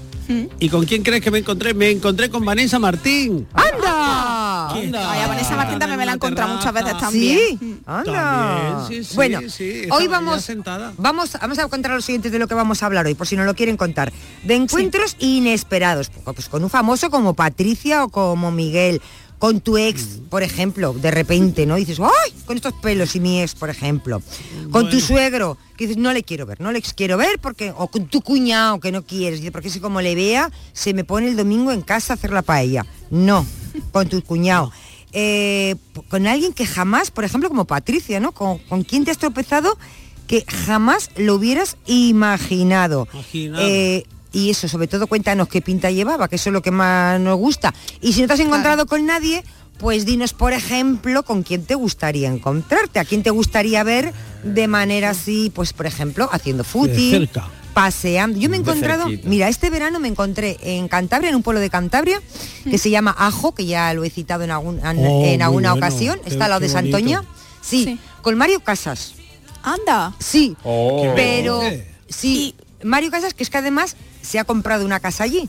¿Y 0.59 0.69
con 0.69 0.85
quién 0.85 1.02
crees 1.02 1.23
que 1.23 1.31
me 1.31 1.38
encontré? 1.38 1.75
Me 1.75 1.90
encontré 1.90 2.31
con 2.31 2.45
Vanessa 2.45 2.78
Martín. 2.78 3.47
¡Anda! 3.52 4.71
Anda. 4.71 5.12
Ay, 5.12 5.21
a 5.23 5.28
Vanessa 5.28 5.57
Martín 5.57 5.78
también 5.78 5.99
me 5.99 6.07
la 6.07 6.12
he 6.12 6.14
encontrado 6.14 6.54
muchas 6.54 6.73
veces 6.73 6.97
también. 6.99 7.38
Sí, 7.59 7.81
anda. 7.87 8.12
También, 8.12 8.88
sí, 8.88 9.04
sí, 9.04 9.16
bueno, 9.16 9.40
sí, 9.49 9.83
hoy 9.90 10.09
vamos, 10.09 10.43
sentada. 10.43 10.93
vamos, 10.97 11.37
vamos 11.40 11.59
a 11.59 11.69
contar 11.69 11.93
a 11.93 11.95
los 11.97 12.04
siguientes 12.04 12.33
de 12.33 12.38
lo 12.38 12.49
que 12.49 12.54
vamos 12.54 12.83
a 12.83 12.87
hablar 12.87 13.07
hoy, 13.07 13.14
por 13.14 13.26
si 13.26 13.37
no 13.37 13.45
lo 13.45 13.54
quieren 13.54 13.76
contar. 13.76 14.12
De 14.43 14.54
encuentros 14.54 15.16
inesperados, 15.19 16.11
pues 16.25 16.49
con 16.49 16.64
un 16.64 16.71
famoso 16.71 17.11
como 17.11 17.35
Patricia 17.35 18.04
o 18.04 18.09
como 18.09 18.50
Miguel, 18.50 19.00
con 19.38 19.61
tu 19.61 19.76
ex, 19.76 20.21
por 20.31 20.43
ejemplo, 20.43 20.93
de 20.93 21.11
repente, 21.11 21.67
¿no? 21.67 21.76
Dices, 21.76 22.00
¡ay! 22.00 22.33
Con 22.47 22.57
estos 22.57 22.73
pelos 22.75 23.14
y 23.14 23.21
mi 23.21 23.43
ex, 23.43 23.55
por 23.55 23.71
ejemplo. 23.71 24.23
Con 24.71 24.88
tu 24.91 25.00
suegro, 25.00 25.59
que 25.76 25.87
dices, 25.87 26.00
no 26.00 26.12
le 26.12 26.23
quiero 26.23 26.47
ver, 26.47 26.61
no 26.61 26.73
le 26.73 26.81
quiero 26.83 27.17
ver 27.17 27.38
porque, 27.41 27.73
o 27.76 27.88
con 27.88 28.07
tu 28.07 28.23
cuñado 28.23 28.81
que 28.81 28.93
no 28.93 29.05
quieres, 29.05 29.41
porque 29.50 29.71
si 29.71 29.81
como 29.81 30.00
le 30.00 30.14
vea, 30.14 30.50
se 30.73 30.95
me 30.95 31.05
pone 31.05 31.29
el 31.29 31.37
domingo 31.37 31.73
en 31.73 31.83
casa 31.83 32.12
a 32.12 32.17
hacer 32.17 32.31
la 32.31 32.43
paella. 32.43 32.87
No, 33.11 33.47
con 33.93 34.09
tu 34.09 34.23
cuñado. 34.23 34.73
Eh, 35.17 35.76
con 36.09 36.26
alguien 36.26 36.53
que 36.53 36.67
jamás, 36.67 37.12
por 37.12 37.23
ejemplo, 37.23 37.49
como 37.49 37.67
Patricia, 37.67 38.19
¿no? 38.19 38.33
Con, 38.33 38.59
con 38.59 38.83
quien 38.83 39.05
te 39.05 39.12
has 39.12 39.19
tropezado 39.19 39.79
que 40.26 40.45
jamás 40.49 41.11
lo 41.17 41.35
hubieras 41.37 41.76
imaginado. 41.87 43.07
Imaginado. 43.12 43.64
Eh, 43.64 44.05
y 44.35 44.50
eso, 44.50 44.69
sobre 44.69 44.87
todo, 44.88 45.07
cuéntanos 45.07 45.49
qué 45.49 45.62
pinta 45.62 45.91
llevaba, 45.91 46.29
que 46.29 46.37
eso 46.37 46.50
es 46.50 46.53
lo 46.53 46.61
que 46.61 46.71
más 46.71 47.19
nos 47.21 47.38
gusta. 47.38 47.73
Y 48.03 48.12
si 48.12 48.21
no 48.21 48.26
te 48.26 48.35
has 48.35 48.41
encontrado 48.41 48.85
con 48.87 49.07
nadie, 49.07 49.43
pues 49.79 50.05
dinos, 50.05 50.33
por 50.35 50.53
ejemplo, 50.53 51.23
con 51.23 51.43
quién 51.43 51.64
te 51.64 51.75
gustaría 51.75 52.29
encontrarte, 52.29 52.99
a 52.99 53.05
quién 53.05 53.23
te 53.23 53.31
gustaría 53.31 53.83
ver 53.85 54.12
de 54.43 54.69
manera 54.69 55.11
así, 55.11 55.50
pues, 55.55 55.73
por 55.73 55.87
ejemplo, 55.87 56.29
haciendo 56.33 56.64
footing, 56.64 57.29
paseando. 57.73 58.38
Yo 58.38 58.49
me 58.49 58.57
he 58.57 58.61
encontrado, 58.61 59.07
mira, 59.25 59.49
este 59.49 59.71
verano 59.71 59.99
me 59.99 60.09
encontré 60.09 60.57
en 60.62 60.87
Cantabria, 60.88 61.31
en 61.31 61.37
un 61.37 61.43
pueblo 61.43 61.61
de 61.61 61.71
Cantabria, 61.71 62.21
que 62.69 62.79
se 62.79 62.91
llama 62.91 63.14
Ajo, 63.19 63.55
que 63.55 63.67
ya 63.67 63.93
lo 63.95 64.05
he 64.05 64.11
citado 64.11 64.45
en, 64.45 64.50
algún- 64.53 64.79
en, 64.79 64.99
Oh, 65.07 65.25
en 65.25 65.43
alguna 65.43 65.73
bueno. 65.73 65.87
ocasión, 65.87 66.21
Qué- 66.23 66.31
está 66.31 66.45
al 66.45 66.50
lado 66.50 66.61
de. 66.61 66.69
Santoña. 66.69 67.25
Sí, 67.61 67.85
Sí. 67.85 67.99
con 68.23 68.37
Mario 68.37 68.61
Casas. 68.61 69.14
Anda. 69.62 70.14
Sí, 70.19 70.57
Oh. 70.62 71.12
pero 71.17 71.62
sí, 72.09 72.55
Mario 72.85 73.11
Casas, 73.11 73.33
que 73.35 73.43
es 73.43 73.50
que 73.50 73.57
además 73.59 73.97
se 74.25 74.38
ha 74.38 74.45
comprado 74.45 74.85
una 74.85 74.99
casa 75.00 75.25
allí. 75.25 75.49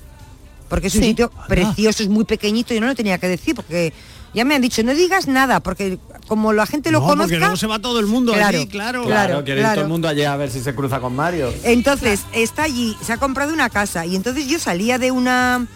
Porque 0.70 0.88
es 0.88 0.96
un 0.96 1.01
Sí. 1.01 1.08
sitio 1.10 1.32
precioso, 1.48 2.01
es 2.03 2.10
muy 2.10 2.25
pequeñito 2.25 2.74
y 2.74 2.79
no 2.79 2.88
lo 2.88 2.96
tenía 2.96 3.17
que 3.20 3.27
decir, 3.27 3.53
porque 3.55 3.94
ya 4.34 4.44
me 4.46 4.55
han 4.55 4.62
dicho, 4.63 4.82
no 4.84 4.94
digas 4.96 5.27
nada, 5.27 5.60
porque 5.60 6.00
como 6.27 6.53
la 6.53 6.65
gente 6.65 6.91
lo 6.91 7.00
no, 7.01 7.05
porque 7.05 7.17
conozca. 7.20 7.38
luego 7.38 7.55
se 7.55 7.67
va 7.67 7.77
todo 7.79 8.00
el 8.00 8.08
mundo 8.08 8.34
Claro, 8.34 8.58
allí, 8.58 8.67
claro. 8.67 9.03
claro. 9.03 9.27
Claro, 9.29 9.44
quiere 9.46 9.62
ir 9.62 9.65
claro. 9.65 9.75
todo 9.75 9.86
el 9.86 9.91
mundo 9.91 10.08
allá 10.08 10.34
a 10.34 10.38
ver 10.38 10.50
si 10.50 10.60
se 10.62 10.74
cruza 10.74 11.00
con 11.00 11.15
Mario. 11.15 11.53
Entonces, 11.63 12.22
está 12.34 12.63
allí, 12.63 12.98
se 13.01 13.13
ha 13.13 13.17
comprado 13.17 13.53
una 13.53 13.70
casa 13.70 14.05
y 14.08 14.15
entonces 14.15 14.48
yo 14.48 14.58
salía 14.60 14.98
de 14.98 15.12
una 15.12 15.67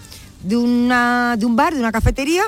de 0.42 0.58
una 0.58 1.36
de 1.38 1.46
un 1.46 1.56
bar, 1.56 1.74
de 1.76 1.80
una 1.82 1.92
cafetería 1.92 2.44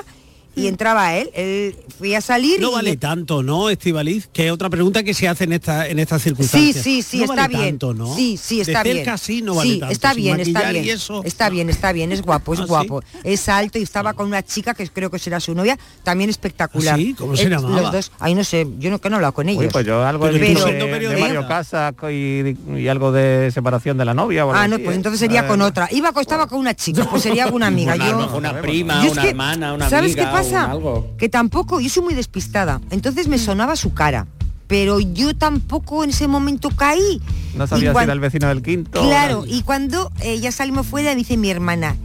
y 0.54 0.66
entraba 0.66 1.14
él, 1.16 1.30
él 1.34 1.76
fui 1.98 2.14
a 2.14 2.20
salir 2.20 2.60
No 2.60 2.70
y 2.70 2.74
vale 2.74 2.96
tanto, 2.96 3.42
¿no, 3.42 3.70
Estivaliz? 3.70 4.28
Que 4.32 4.46
es 4.46 4.52
otra 4.52 4.68
pregunta 4.70 5.02
que 5.02 5.14
se 5.14 5.28
hace 5.28 5.44
en 5.44 5.52
esta 5.52 5.86
en 5.88 5.98
estas 5.98 6.22
circunstancias. 6.22 6.82
Sí, 6.84 7.00
sí, 7.00 7.02
sí, 7.02 7.18
No 7.18 7.24
está 7.24 7.36
vale 7.42 7.48
bien. 7.56 7.68
tanto, 7.78 7.94
¿no? 7.94 8.14
Sí, 8.16 8.36
sí, 8.36 8.60
está 8.60 8.82
de 8.82 8.92
bien. 8.92 8.96
cerca 9.04 9.18
sí 9.18 9.42
no 9.42 9.54
vale 9.54 9.70
Sí, 9.70 9.78
tanto. 9.80 9.92
está 9.92 10.14
bien, 10.14 10.40
está 10.40 10.70
bien. 10.72 10.88
eso. 10.88 11.22
Está 11.24 11.48
bien, 11.50 11.70
está 11.70 11.92
bien, 11.92 12.12
es 12.12 12.22
guapo, 12.22 12.54
es 12.54 12.60
¿Ah, 12.60 12.62
sí? 12.64 12.68
guapo. 12.68 13.02
Es 13.24 13.48
alto 13.48 13.78
y 13.78 13.82
estaba 13.82 14.12
con 14.14 14.26
una 14.26 14.42
chica 14.42 14.74
que 14.74 14.86
creo 14.88 15.10
que 15.10 15.18
será 15.18 15.40
su 15.40 15.54
novia, 15.54 15.78
también 16.02 16.30
espectacular. 16.30 16.94
¿Ah, 16.94 16.96
sí? 16.98 17.14
¿Cómo 17.14 17.36
se 17.36 17.44
Eh, 17.44 17.48
llamaba? 17.50 17.80
Los 17.80 17.92
dos, 17.92 18.12
ahí 18.18 18.34
no 18.34 18.44
sé, 18.44 18.66
yo 18.78 18.90
no 18.90 19.00
que 19.00 19.08
no 19.10 19.16
he 19.16 19.18
hablado 19.18 19.32
con 19.34 19.48
ellos. 19.48 19.62
Uy, 19.64 19.70
pues 19.72 19.86
yo 19.86 20.04
algo 20.06 20.24
Pero 20.26 20.38
de, 20.38 20.46
siendo 20.56 20.86
de 20.86 20.92
periodista. 20.92 21.20
Mario 21.26 21.48
Casas 21.48 21.94
y, 22.10 22.56
y 22.76 22.88
algo 22.88 23.12
de 23.12 23.50
separación 23.52 23.96
de 23.98 24.04
la 24.04 24.14
novia. 24.14 24.44
o 24.46 24.50
algo 24.50 24.60
Ah, 24.62 24.68
no, 24.68 24.76
así, 24.76 24.84
pues 24.84 24.94
¿eh? 24.94 24.96
entonces 24.96 25.20
sería 25.20 25.44
Eh, 25.44 25.46
con 25.48 25.60
otra. 25.62 25.88
Iba 25.92 26.12
estaba 26.20 26.46
con 26.46 26.58
una 26.60 26.74
chica, 26.74 27.04
pues 27.10 27.22
sería 27.22 27.44
con 27.46 27.54
una 27.62 27.66
amiga. 27.68 27.94
Una, 27.94 28.08
yo, 28.10 28.36
una 28.36 28.60
prima, 28.60 29.02
una 29.10 29.24
hermana, 29.24 29.72
una 29.74 29.88
¿Sabes 29.90 30.12
amiga, 30.12 30.30
pasa? 30.42 30.70
algo. 30.70 31.14
Que 31.18 31.28
tampoco, 31.28 31.80
yo 31.80 31.88
soy 31.88 32.02
muy 32.02 32.14
despistada, 32.14 32.80
entonces 32.90 33.28
me 33.28 33.38
sonaba 33.38 33.76
su 33.76 33.92
cara, 33.94 34.26
pero 34.66 35.00
yo 35.00 35.34
tampoco 35.36 36.04
en 36.04 36.10
ese 36.10 36.28
momento 36.28 36.70
caí. 36.70 37.20
No 37.56 37.66
sabía 37.66 37.90
si 37.90 37.92
cuan- 37.92 38.04
era 38.04 38.12
el 38.14 38.20
vecino 38.20 38.48
del 38.48 38.62
quinto. 38.62 39.02
Claro, 39.02 39.44
y 39.46 39.62
cuando 39.62 40.10
eh, 40.20 40.38
ya 40.40 40.52
salimos 40.52 40.86
fuera, 40.86 41.14
dice 41.14 41.36
mi 41.36 41.50
hermana, 41.50 41.96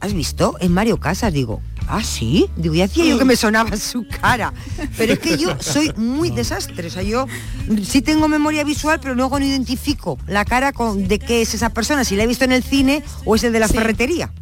¿has 0.00 0.12
visto? 0.12 0.56
En 0.60 0.72
Mario 0.72 0.98
Casas, 0.98 1.32
digo. 1.32 1.60
Ah, 1.88 2.02
sí, 2.02 2.46
digo, 2.56 2.74
y 2.74 2.82
hacía 2.82 3.04
yo 3.04 3.16
que 3.16 3.24
me 3.24 3.36
sonaba 3.36 3.76
su 3.76 4.04
cara. 4.20 4.52
Pero 4.98 5.12
es 5.12 5.18
que 5.20 5.38
yo 5.38 5.50
soy 5.60 5.92
muy 5.96 6.30
desastre. 6.30 6.88
O 6.88 6.90
sea, 6.90 7.02
yo 7.04 7.26
sí 7.84 8.02
tengo 8.02 8.26
memoria 8.26 8.64
visual, 8.64 8.98
pero 9.00 9.14
luego 9.14 9.38
no 9.38 9.44
identifico 9.44 10.18
la 10.26 10.44
cara 10.44 10.72
con, 10.72 11.06
de 11.06 11.20
qué 11.20 11.42
es 11.42 11.54
esa 11.54 11.70
persona, 11.70 12.02
si 12.02 12.16
la 12.16 12.24
he 12.24 12.26
visto 12.26 12.44
en 12.44 12.50
el 12.50 12.64
cine 12.64 13.04
o 13.24 13.36
es 13.36 13.44
el 13.44 13.52
de 13.52 13.60
la 13.60 13.68
Sí. 13.68 13.74
ferretería. 13.74 14.32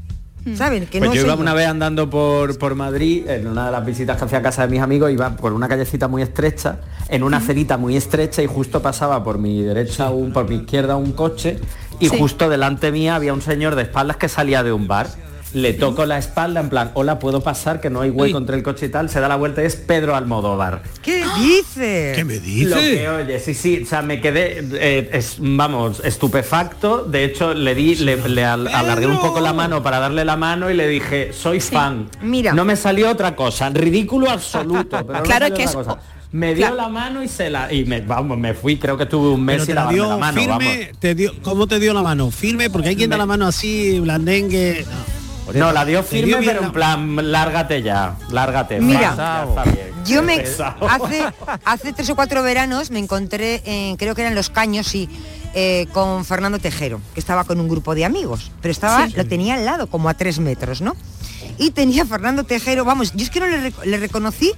¿Saben? 0.54 0.86
Que 0.86 0.98
Pues 0.98 1.10
no 1.10 1.14
yo 1.16 1.22
iba 1.24 1.34
una 1.36 1.54
vez 1.54 1.66
andando 1.66 2.10
por, 2.10 2.58
por 2.58 2.74
Madrid, 2.74 3.28
en 3.28 3.46
una 3.46 3.66
de 3.66 3.72
las 3.72 3.84
visitas 3.86 4.18
que 4.18 4.24
hacía 4.26 4.38
a 4.38 4.42
casa 4.42 4.62
de 4.62 4.68
mis 4.68 4.80
amigos, 4.82 5.10
iba 5.10 5.30
por 5.36 5.52
una 5.52 5.68
callecita 5.68 6.06
muy 6.08 6.22
estrecha, 6.22 6.80
en 7.08 7.22
una 7.22 7.38
acerita 7.38 7.76
muy 7.78 7.96
estrecha 7.96 8.42
y 8.42 8.46
justo 8.46 8.82
pasaba 8.82 9.24
por 9.24 9.38
mi 9.38 9.62
derecha, 9.62 10.10
un, 10.10 10.32
por 10.32 10.48
mi 10.48 10.56
izquierda 10.56 10.96
un 10.96 11.12
coche 11.12 11.58
y 12.00 12.08
Sí. 12.08 12.18
justo 12.18 12.48
delante 12.50 12.92
mía 12.92 13.14
había 13.16 13.32
un 13.32 13.40
señor 13.42 13.74
de 13.74 13.82
espaldas 13.82 14.16
que 14.18 14.28
salía 14.28 14.62
de 14.62 14.72
un 14.72 14.86
bar. 14.86 15.06
Le 15.54 15.72
toco 15.72 16.04
la 16.04 16.18
espalda 16.18 16.60
en 16.60 16.68
plan, 16.68 16.90
hola, 16.94 17.18
puedo 17.18 17.40
pasar, 17.40 17.80
que 17.80 17.88
no 17.88 18.00
hay 18.00 18.10
hueco 18.10 18.36
entre 18.38 18.56
el 18.56 18.62
coche 18.62 18.86
y 18.86 18.88
tal, 18.90 19.08
se 19.08 19.20
da 19.20 19.28
la 19.28 19.36
vuelta 19.36 19.62
y 19.62 19.66
es 19.66 19.76
Pedro 19.76 20.14
Almodóvar. 20.16 20.82
¿Qué 21.02 21.24
dices? 21.38 22.16
¿Qué 22.16 22.24
me 22.24 22.34
Lo 22.36 22.76
que 22.76 23.08
oye, 23.08 23.40
sí, 23.40 23.54
sí, 23.54 23.80
o 23.84 23.86
sea, 23.86 24.02
me 24.02 24.20
quedé, 24.20 24.64
eh, 24.74 25.10
es- 25.12 25.36
vamos, 25.38 26.02
estupefacto. 26.04 27.04
De 27.04 27.24
hecho, 27.24 27.54
le 27.54 27.74
di, 27.74 27.94
le, 27.96 28.16
le 28.28 28.44
al- 28.44 28.68
alargué 28.68 29.06
un 29.06 29.20
poco 29.20 29.40
la 29.40 29.52
mano 29.52 29.82
para 29.82 29.98
darle 30.00 30.24
la 30.24 30.36
mano 30.36 30.70
y 30.70 30.74
le 30.74 30.88
dije, 30.88 31.32
soy 31.32 31.60
fan. 31.60 32.08
Mira. 32.20 32.52
No 32.52 32.64
me 32.64 32.76
salió 32.76 33.08
otra 33.10 33.36
cosa, 33.36 33.70
ridículo 33.70 34.30
absoluto, 34.30 34.98
pero 35.06 35.18
no 35.20 35.22
Claro, 35.22 35.54
que 35.54 35.62
es- 35.64 35.72
cosa. 35.74 35.98
Me 36.32 36.48
dio 36.52 36.66
claro. 36.66 36.74
la 36.82 36.88
mano 36.88 37.22
y 37.22 37.28
se 37.28 37.48
la 37.48 37.72
y 37.72 37.84
me 37.84 38.00
vamos, 38.00 38.36
me 38.36 38.54
fui, 38.54 38.76
creo 38.76 38.98
que 38.98 39.06
tuve 39.06 39.28
un 39.28 39.44
mes 39.44 39.58
Pero 39.58 39.66
te 39.66 39.74
la 39.74 39.86
dio 39.88 40.08
la 40.08 40.16
mano, 40.16 40.40
vamos. 40.48 40.64
firme, 40.64 40.90
te 40.98 41.14
dio, 41.14 41.32
¿cómo 41.42 41.68
te 41.68 41.78
dio 41.78 41.94
la 41.94 42.02
mano? 42.02 42.28
Firme, 42.32 42.70
porque 42.70 42.88
hay 42.88 42.96
quien 42.96 43.08
da 43.08 43.16
la 43.16 43.24
mano 43.26 43.46
así, 43.46 44.00
blandengue. 44.00 44.84
No, 44.84 45.23
la 45.52 45.84
dio 45.84 46.02
firme, 46.02 46.38
pero 46.44 46.62
en 46.64 46.72
plan, 46.72 47.30
lárgate 47.32 47.82
ya, 47.82 48.16
lárgate. 48.30 48.80
Mira, 48.80 49.14
ya 49.16 49.44
está 49.48 49.64
bien. 49.64 49.92
Yo 50.04 50.22
me 50.22 50.34
hace 50.34 51.24
hace 51.64 51.92
tres 51.92 52.10
o 52.10 52.14
cuatro 52.16 52.42
veranos 52.42 52.90
me 52.90 52.98
encontré 52.98 53.62
en 53.64 53.96
creo 53.96 54.14
que 54.14 54.20
eran 54.22 54.34
los 54.34 54.50
caños 54.50 54.86
sí 54.86 55.08
eh, 55.54 55.86
con 55.92 56.24
Fernando 56.26 56.58
Tejero 56.58 57.00
que 57.14 57.20
estaba 57.20 57.44
con 57.44 57.58
un 57.60 57.68
grupo 57.68 57.94
de 57.94 58.04
amigos 58.04 58.50
pero 58.60 58.72
estaba 58.72 59.06
Sí. 59.08 59.14
lo 59.16 59.24
tenía 59.26 59.54
al 59.54 59.64
lado 59.64 59.86
como 59.86 60.08
a 60.10 60.14
tres 60.14 60.40
metros 60.40 60.82
no 60.82 60.94
y 61.58 61.70
tenía 61.70 62.02
a 62.02 62.06
Fernando 62.06 62.44
Tejero 62.44 62.84
vamos 62.84 63.12
yo 63.14 63.24
es 63.24 63.30
que 63.30 63.40
no 63.40 63.46
le, 63.46 63.70
rec- 63.70 63.84
le 63.84 63.96
reconocí 63.96 64.52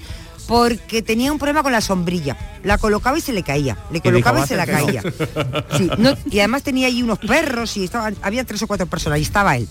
porque 0.48 1.02
tenía 1.02 1.30
un 1.30 1.38
problema 1.38 1.62
con 1.62 1.70
la 1.70 1.80
sombrilla 1.80 2.36
la 2.64 2.76
colocaba 2.78 3.16
y 3.16 3.20
se 3.20 3.32
le 3.32 3.44
caía 3.44 3.76
le 3.92 4.00
colocaba 4.00 4.38
y, 4.40 4.42
dijo, 4.42 4.48
se 4.48 4.56
la 4.56 4.64
"Va 4.66 4.78
a 4.78 4.82
ser 4.82 5.02
caía 5.02 5.78
Sí, 5.78 5.90
no, 5.98 6.14
y 6.28 6.38
además 6.40 6.62
tenía 6.64 6.88
allí 6.88 7.02
unos 7.04 7.18
perros 7.20 7.76
y 7.76 7.84
estaba, 7.84 8.10
había 8.22 8.42
tres 8.44 8.62
o 8.62 8.66
cuatro 8.66 8.86
personas 8.86 9.18
y 9.20 9.22
estaba 9.22 9.56
él 9.56 9.68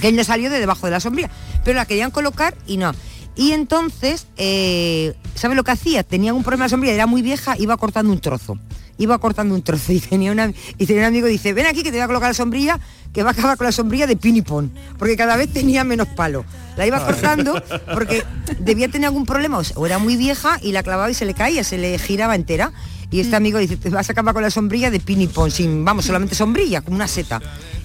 que 0.00 0.08
él 0.08 0.16
no 0.16 0.24
salió 0.24 0.50
de 0.50 0.60
debajo 0.60 0.86
de 0.86 0.92
la 0.92 1.00
sombrilla, 1.00 1.30
pero 1.64 1.76
la 1.76 1.86
querían 1.86 2.10
colocar 2.10 2.54
y 2.66 2.76
no. 2.76 2.92
Y 3.36 3.52
entonces, 3.52 4.26
eh, 4.36 5.14
¿sabe 5.34 5.54
lo 5.54 5.64
que 5.64 5.72
hacía? 5.72 6.04
Tenía 6.04 6.32
un 6.34 6.42
problema 6.42 6.64
de 6.64 6.66
la 6.66 6.70
sombrilla, 6.70 6.94
era 6.94 7.06
muy 7.06 7.22
vieja, 7.22 7.56
iba 7.58 7.76
cortando 7.76 8.12
un 8.12 8.20
trozo. 8.20 8.58
Iba 8.96 9.18
cortando 9.18 9.56
un 9.56 9.62
trozo 9.62 9.92
y 9.92 10.00
tenía, 10.00 10.30
una, 10.30 10.52
y 10.78 10.86
tenía 10.86 11.02
un 11.02 11.08
amigo 11.08 11.26
que 11.26 11.32
dice, 11.32 11.52
ven 11.52 11.66
aquí 11.66 11.82
que 11.82 11.90
te 11.90 11.96
voy 11.96 12.04
a 12.04 12.06
colocar 12.06 12.30
la 12.30 12.34
sombrilla, 12.34 12.78
que 13.12 13.22
va 13.22 13.30
a 13.30 13.32
acabar 13.32 13.56
con 13.56 13.64
la 13.64 13.72
sombrilla 13.72 14.06
de 14.06 14.16
pin 14.16 14.36
y 14.36 14.42
pon, 14.42 14.72
porque 14.98 15.16
cada 15.16 15.36
vez 15.36 15.52
tenía 15.52 15.82
menos 15.82 16.08
palo. 16.08 16.44
La 16.76 16.86
iba 16.86 17.04
cortando 17.04 17.62
porque 17.92 18.24
debía 18.60 18.88
tener 18.88 19.06
algún 19.06 19.26
problema, 19.26 19.60
o 19.74 19.86
era 19.86 19.98
muy 19.98 20.16
vieja 20.16 20.58
y 20.62 20.72
la 20.72 20.82
clavaba 20.82 21.10
y 21.10 21.14
se 21.14 21.24
le 21.24 21.34
caía, 21.34 21.64
se 21.64 21.78
le 21.78 21.98
giraba 21.98 22.34
entera. 22.34 22.72
Y 23.14 23.20
este 23.20 23.36
amigo 23.36 23.60
dice, 23.60 23.76
te 23.76 23.90
vas 23.90 24.08
a 24.08 24.12
acabar 24.12 24.34
con 24.34 24.42
la 24.42 24.50
sombrilla 24.50 24.90
de 24.90 24.98
pin 24.98 25.20
y 25.20 25.28
pon, 25.28 25.48
sin, 25.48 25.84
vamos, 25.84 26.04
solamente 26.04 26.34
sombrilla, 26.34 26.80
como 26.80 26.96
una 26.96 27.06
seta. 27.06 27.40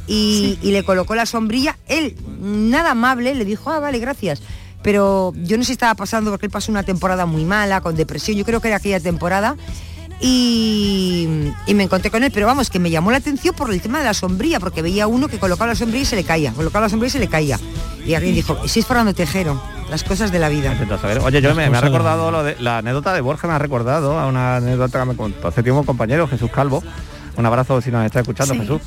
Y, 0.07 0.57
y 0.63 0.71
le 0.71 0.81
colocó 0.81 1.13
la 1.13 1.27
sombrilla, 1.27 1.77
él, 1.87 2.15
nada 2.41 2.91
amable, 2.91 3.35
le 3.35 3.45
dijo, 3.45 3.69
ah, 3.69 3.79
vale, 3.79 3.99
gracias. 3.99 4.41
Pero 4.81 5.31
yo 5.35 5.55
no 5.55 5.61
sé 5.61 5.67
si 5.67 5.71
estaba 5.73 5.93
pasando 5.93 6.31
porque 6.31 6.47
él 6.47 6.51
pasó 6.51 6.71
una 6.71 6.81
temporada 6.81 7.27
muy 7.27 7.45
mala, 7.45 7.81
con 7.81 7.95
depresión, 7.95 8.37
yo 8.37 8.43
creo 8.43 8.59
que 8.59 8.69
era 8.69 8.77
aquella 8.77 8.99
temporada. 8.99 9.55
Y, 10.21 11.51
y 11.65 11.73
me 11.73 11.83
encontré 11.83 12.11
con 12.11 12.23
él, 12.23 12.31
pero 12.33 12.45
vamos, 12.45 12.69
que 12.69 12.79
me 12.79 12.89
llamó 12.89 13.11
la 13.11 13.17
atención 13.17 13.55
por 13.55 13.71
el 13.71 13.81
tema 13.81 13.99
de 13.99 14.05
la 14.05 14.13
sombrilla, 14.13 14.59
porque 14.59 14.81
veía 14.81 15.07
uno 15.07 15.27
que 15.27 15.39
colocaba 15.39 15.67
la 15.67 15.75
sombrilla 15.75 16.03
y 16.03 16.05
se 16.05 16.15
le 16.15 16.23
caía, 16.23 16.51
colocaba 16.53 16.85
la 16.85 16.89
sombrilla 16.89 17.07
y 17.09 17.11
se 17.13 17.19
le 17.19 17.27
caía. 17.27 17.59
Y 18.05 18.13
alguien 18.13 18.35
dijo, 18.35 18.57
"¿Y 18.63 18.67
si 18.67 18.79
es 18.81 18.85
Fernando 18.85 19.13
Tejero, 19.13 19.61
las 19.89 20.03
cosas 20.03 20.31
de 20.31 20.39
la 20.39 20.49
vida. 20.49 20.75
Oye, 21.23 21.41
yo 21.41 21.55
me, 21.55 21.69
me 21.69 21.77
ha 21.77 21.81
recordado 21.81 22.31
lo 22.31 22.43
de, 22.43 22.55
la 22.59 22.77
anécdota 22.79 23.13
de 23.13 23.21
Borja, 23.21 23.47
me 23.47 23.53
ha 23.53 23.59
recordado 23.59 24.19
a 24.19 24.27
una 24.27 24.57
anécdota 24.57 24.99
que 24.99 25.05
me 25.05 25.15
contó 25.15 25.47
hace 25.47 25.63
tiempo 25.63 25.79
un 25.79 25.85
compañero, 25.85 26.27
Jesús 26.27 26.51
Calvo. 26.51 26.83
Un 27.37 27.45
abrazo 27.45 27.81
si 27.81 27.89
nos 27.89 28.05
está 28.05 28.19
escuchando, 28.19 28.53
Sí. 28.53 28.59
Jesús. 28.61 28.81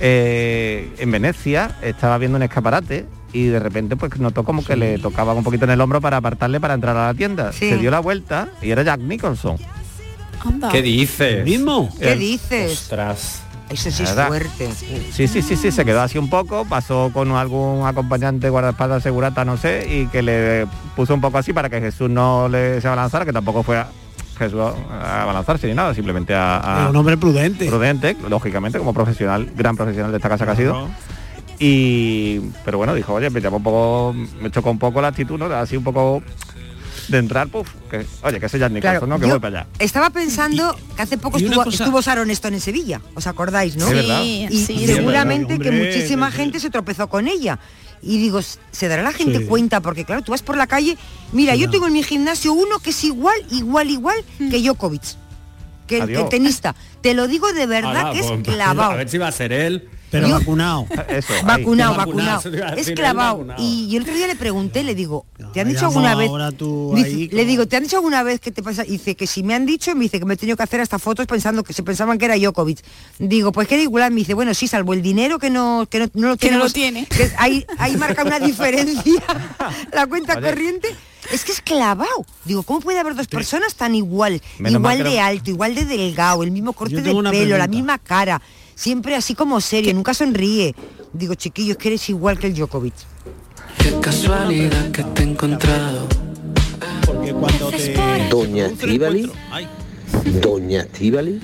Eh, 0.00 0.92
en 0.98 1.10
Venecia 1.10 1.76
estaba 1.82 2.18
viendo 2.18 2.36
un 2.36 2.42
escaparate 2.42 3.06
y 3.32 3.46
de 3.46 3.58
repente 3.58 3.96
pues 3.96 4.16
notó 4.18 4.44
como 4.44 4.62
que 4.64 4.76
le 4.76 4.98
tocaba 4.98 5.32
un 5.32 5.42
poquito 5.42 5.64
en 5.64 5.70
el 5.72 5.80
hombro 5.80 6.00
para 6.00 6.18
apartarle 6.18 6.60
para 6.60 6.74
entrar 6.74 6.96
a 6.96 7.06
la 7.06 7.14
tienda. 7.14 7.52
Sí. 7.52 7.70
Se 7.70 7.78
dio 7.78 7.90
la 7.90 8.00
vuelta 8.00 8.48
y 8.62 8.70
era 8.70 8.82
Jack 8.82 9.00
Nicholson. 9.00 9.56
Anda. 10.44 10.68
¿Qué 10.70 10.82
dices? 10.82 11.44
mismo? 11.44 11.92
¿Qué 11.98 12.12
Eh, 12.12 12.16
dices? 12.16 12.72
Ostras. 12.72 13.42
Eso 13.68 13.90
sí 13.90 14.04
es 14.04 14.10
fuerte. 14.12 14.70
Sí, 15.12 15.26
sí, 15.26 15.42
sí, 15.42 15.56
sí, 15.56 15.72
se 15.72 15.84
quedó 15.84 16.00
así 16.00 16.18
un 16.18 16.30
poco, 16.30 16.64
pasó 16.66 17.10
con 17.12 17.32
algún 17.32 17.84
acompañante, 17.84 18.48
guardaespaldas, 18.48 19.02
segurata, 19.02 19.44
no 19.44 19.56
sé, 19.56 19.86
y 19.90 20.06
que 20.06 20.22
le 20.22 20.66
puso 20.94 21.14
un 21.14 21.20
poco 21.20 21.38
así 21.38 21.52
para 21.52 21.68
que 21.68 21.80
Jesús 21.80 22.08
no 22.08 22.48
le 22.48 22.80
se 22.80 22.86
abalanzara, 22.86 23.24
que 23.24 23.32
tampoco 23.32 23.64
fue 23.64 23.76
a 23.78 23.88
Jesús 24.38 24.60
a 24.60 25.22
abalanzarse 25.22 25.66
ni 25.66 25.74
nada, 25.74 25.92
simplemente 25.94 26.32
a, 26.32 26.58
a- 26.58 26.80
Era 26.82 26.90
un 26.90 26.96
hombre 26.96 27.16
prudente. 27.16 27.66
prudente, 27.66 28.16
lógicamente, 28.28 28.78
como 28.78 28.94
profesional, 28.94 29.50
gran 29.56 29.76
profesional 29.76 30.12
de 30.12 30.18
esta 30.18 30.28
casa 30.28 30.44
que 30.44 30.50
ha 30.52 30.56
sido. 30.56 30.88
Y 31.58 32.38
pero 32.64 32.78
bueno, 32.78 32.94
dijo, 32.94 33.14
oye, 33.14 33.30
me 33.30 33.40
llamó 33.40 33.56
un 33.56 33.62
poco, 33.64 34.14
me 34.40 34.50
chocó 34.50 34.70
un 34.70 34.78
poco 34.78 35.00
la 35.00 35.08
actitud, 35.08 35.38
¿no? 35.38 35.46
Así 35.46 35.76
un 35.76 35.82
poco 35.84 36.22
de 37.08 37.18
entrar, 37.18 37.48
puf, 37.48 37.68
que, 37.90 38.04
oye, 38.22 38.40
que 38.40 38.48
soy 38.48 38.60
Jack 38.60 38.72
Nicholson, 38.72 38.98
Claro, 38.98 39.06
¿no? 39.06 39.18
Que 39.20 39.26
voy 39.26 39.38
para 39.38 39.60
allá. 39.60 39.68
Estaba 39.78 40.10
pensando 40.10 40.76
que 40.96 41.02
hace 41.02 41.18
poco 41.18 41.38
estuvo, 41.38 41.64
cosa- 41.64 41.84
estuvo 41.84 42.00
Sharon 42.00 42.30
Stone 42.30 42.56
en 42.56 42.60
Sevilla, 42.60 43.00
¿os 43.14 43.26
acordáis, 43.26 43.76
no? 43.76 43.86
Sí, 43.88 44.46
Y 44.50 44.64
sí, 44.64 44.86
seguramente 44.86 45.58
que 45.58 45.68
Hombre, 45.68 45.86
muchísima 45.86 46.30
gente 46.30 46.60
se 46.60 46.70
tropezó 46.70 47.08
con 47.08 47.28
ella. 47.28 47.58
Y 48.02 48.18
digo, 48.18 48.40
¿se 48.42 48.88
dará 48.88 49.02
la 49.02 49.12
gente 49.12 49.38
Sí. 49.38 49.44
cuenta? 49.46 49.80
Porque 49.80 50.04
claro, 50.04 50.22
tú 50.22 50.32
vas 50.32 50.42
por 50.42 50.56
la 50.56 50.66
calle, 50.66 50.96
mira, 51.32 51.54
yo 51.54 51.66
Ya. 51.66 51.70
tengo 51.70 51.86
en 51.86 51.92
mi 51.94 52.02
gimnasio 52.02 52.52
uno 52.52 52.78
que 52.78 52.90
es 52.90 53.04
igual, 53.04 53.36
igual, 53.50 53.90
igual 53.90 54.16
que 54.38 54.60
Djokovic. 54.60 55.02
Que 55.86 55.98
el, 55.98 56.28
tenista. 56.28 56.74
Te 57.00 57.14
lo 57.14 57.28
digo 57.28 57.52
de 57.52 57.66
verdad 57.66 58.12
que 58.12 58.18
es 58.18 58.26
pues, 58.26 58.42
clavado. 58.42 58.90
A 58.92 58.96
ver 58.96 59.08
si 59.08 59.18
va 59.18 59.28
a 59.28 59.32
ser 59.32 59.52
él. 59.52 59.88
Pero 60.10 60.28
Yo- 60.28 60.34
vacunado. 60.38 60.86
Eso. 61.08 61.32
Vacunado, 61.44 61.96
Vacunado, 61.96 61.96
vacunado. 61.96 62.40
eso 62.40 62.50
te 62.50 62.56
iba 62.58 62.66
a 62.66 62.70
Es 62.70 62.76
decir, 62.76 62.94
clavado. 62.94 63.32
vacunado. 63.38 63.62
Y 63.62 63.88
yo 63.90 63.96
el 63.98 64.02
otro 64.04 64.14
día 64.14 64.26
le 64.26 64.36
pregunté, 64.36 64.84
le 64.84 64.94
digo, 64.94 65.26
¿te 65.52 65.60
han 65.60 65.68
dicho 65.68 65.86
alguna 65.86 66.14
vez? 66.14 66.28
ahora 66.28 66.52
tú 66.52 66.92
Dice- 66.94 67.08
ahí 67.08 67.28
le 67.28 67.44
digo, 67.44 67.66
¿te 67.66 67.76
han 67.76 67.82
dicho 67.82 67.96
alguna 67.96 68.22
vez 68.22 68.40
que 68.40 68.50
te 68.52 68.62
pasa? 68.62 68.84
Dice 68.84 69.14
que 69.16 69.26
si 69.26 69.42
me 69.42 69.54
han 69.54 69.66
dicho, 69.66 69.94
me 69.94 70.02
dice 70.02 70.18
que 70.18 70.24
me 70.24 70.34
he 70.34 70.36
tenido 70.36 70.56
que 70.56 70.62
hacer 70.62 70.80
hasta 70.80 70.98
fotos 70.98 71.26
pensando 71.26 71.64
que 71.64 71.72
se 71.72 71.82
pensaban 71.82 72.18
que 72.18 72.24
era 72.26 72.36
Djokovic. 72.36 72.78
Digo, 73.18 73.52
pues 73.52 73.66
que 73.68 73.74
era 73.74 73.82
igual, 73.82 74.10
me 74.12 74.20
dice, 74.20 74.34
bueno, 74.34 74.54
sí, 74.54 74.68
salvo 74.68 74.94
el 74.94 75.02
dinero 75.02 75.38
que 75.38 75.50
no, 75.50 75.86
que 75.90 75.98
no, 76.00 76.06
no 76.14 76.28
lo 76.28 76.36
Que 76.36 76.50
no 76.50 76.58
lo 76.58 76.70
tiene. 76.70 77.06
que 77.06 77.30
ahí, 77.38 77.66
ahí 77.78 77.96
marca 77.96 78.22
una 78.22 78.38
diferencia 78.38 79.22
la 79.92 80.06
cuenta 80.06 80.34
Oye. 80.38 80.42
corriente. 80.50 80.88
Es 81.32 81.44
que 81.44 81.50
es 81.50 81.60
clavado. 81.60 82.24
Digo, 82.44 82.62
¿cómo 82.62 82.78
puede 82.78 83.00
haber 83.00 83.16
dos 83.16 83.26
personas 83.26 83.74
tan 83.74 83.96
igual? 83.96 84.40
Menos 84.58 84.78
igual 84.78 85.02
de 85.02 85.18
alto, 85.18 85.50
igual 85.50 85.74
de 85.74 85.84
delgado, 85.84 86.44
el 86.44 86.52
mismo 86.52 86.72
corte 86.72 87.02
de 87.02 87.12
pelo, 87.32 87.58
la 87.58 87.66
misma 87.66 87.98
cara, 87.98 88.40
siempre 88.76 89.16
así 89.16 89.34
como 89.34 89.60
serio, 89.60 89.92
nunca 89.92 90.14
sonríe. 90.14 90.76
Digo, 91.12 91.34
chiquillo, 91.34 91.72
es 91.72 91.78
que 91.78 91.88
eres 91.88 92.08
igual 92.10 92.38
que 92.38 92.46
el 92.46 92.54
Djokovic. 92.54 92.94
Qué 93.78 93.92
casualidad 94.00 94.90
que 94.92 95.02
te 95.02 95.22
he 95.22 95.26
encontrado. 95.26 96.06
Porque 97.04 97.32
cuando 97.32 97.70
te... 97.70 97.94
Doña 98.30 98.66
Ay, 99.50 99.68
Doña 100.40 100.80
Estíbali. 100.82 101.40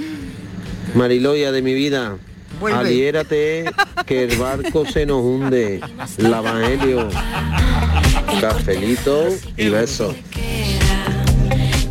Mariloya 0.95 1.51
de 1.53 1.62
mi 1.62 1.73
vida. 1.75 2.16
Vuelve. 2.61 2.79
Aliérate 2.79 3.64
que 4.07 4.25
el 4.25 4.37
barco 4.37 4.85
se 4.87 5.07
nos 5.07 5.23
hunde. 5.23 5.81
El 6.18 6.27
Evangelio. 6.27 7.09
Cafelito 8.40 9.29
y 9.57 9.68
besos. 9.68 10.14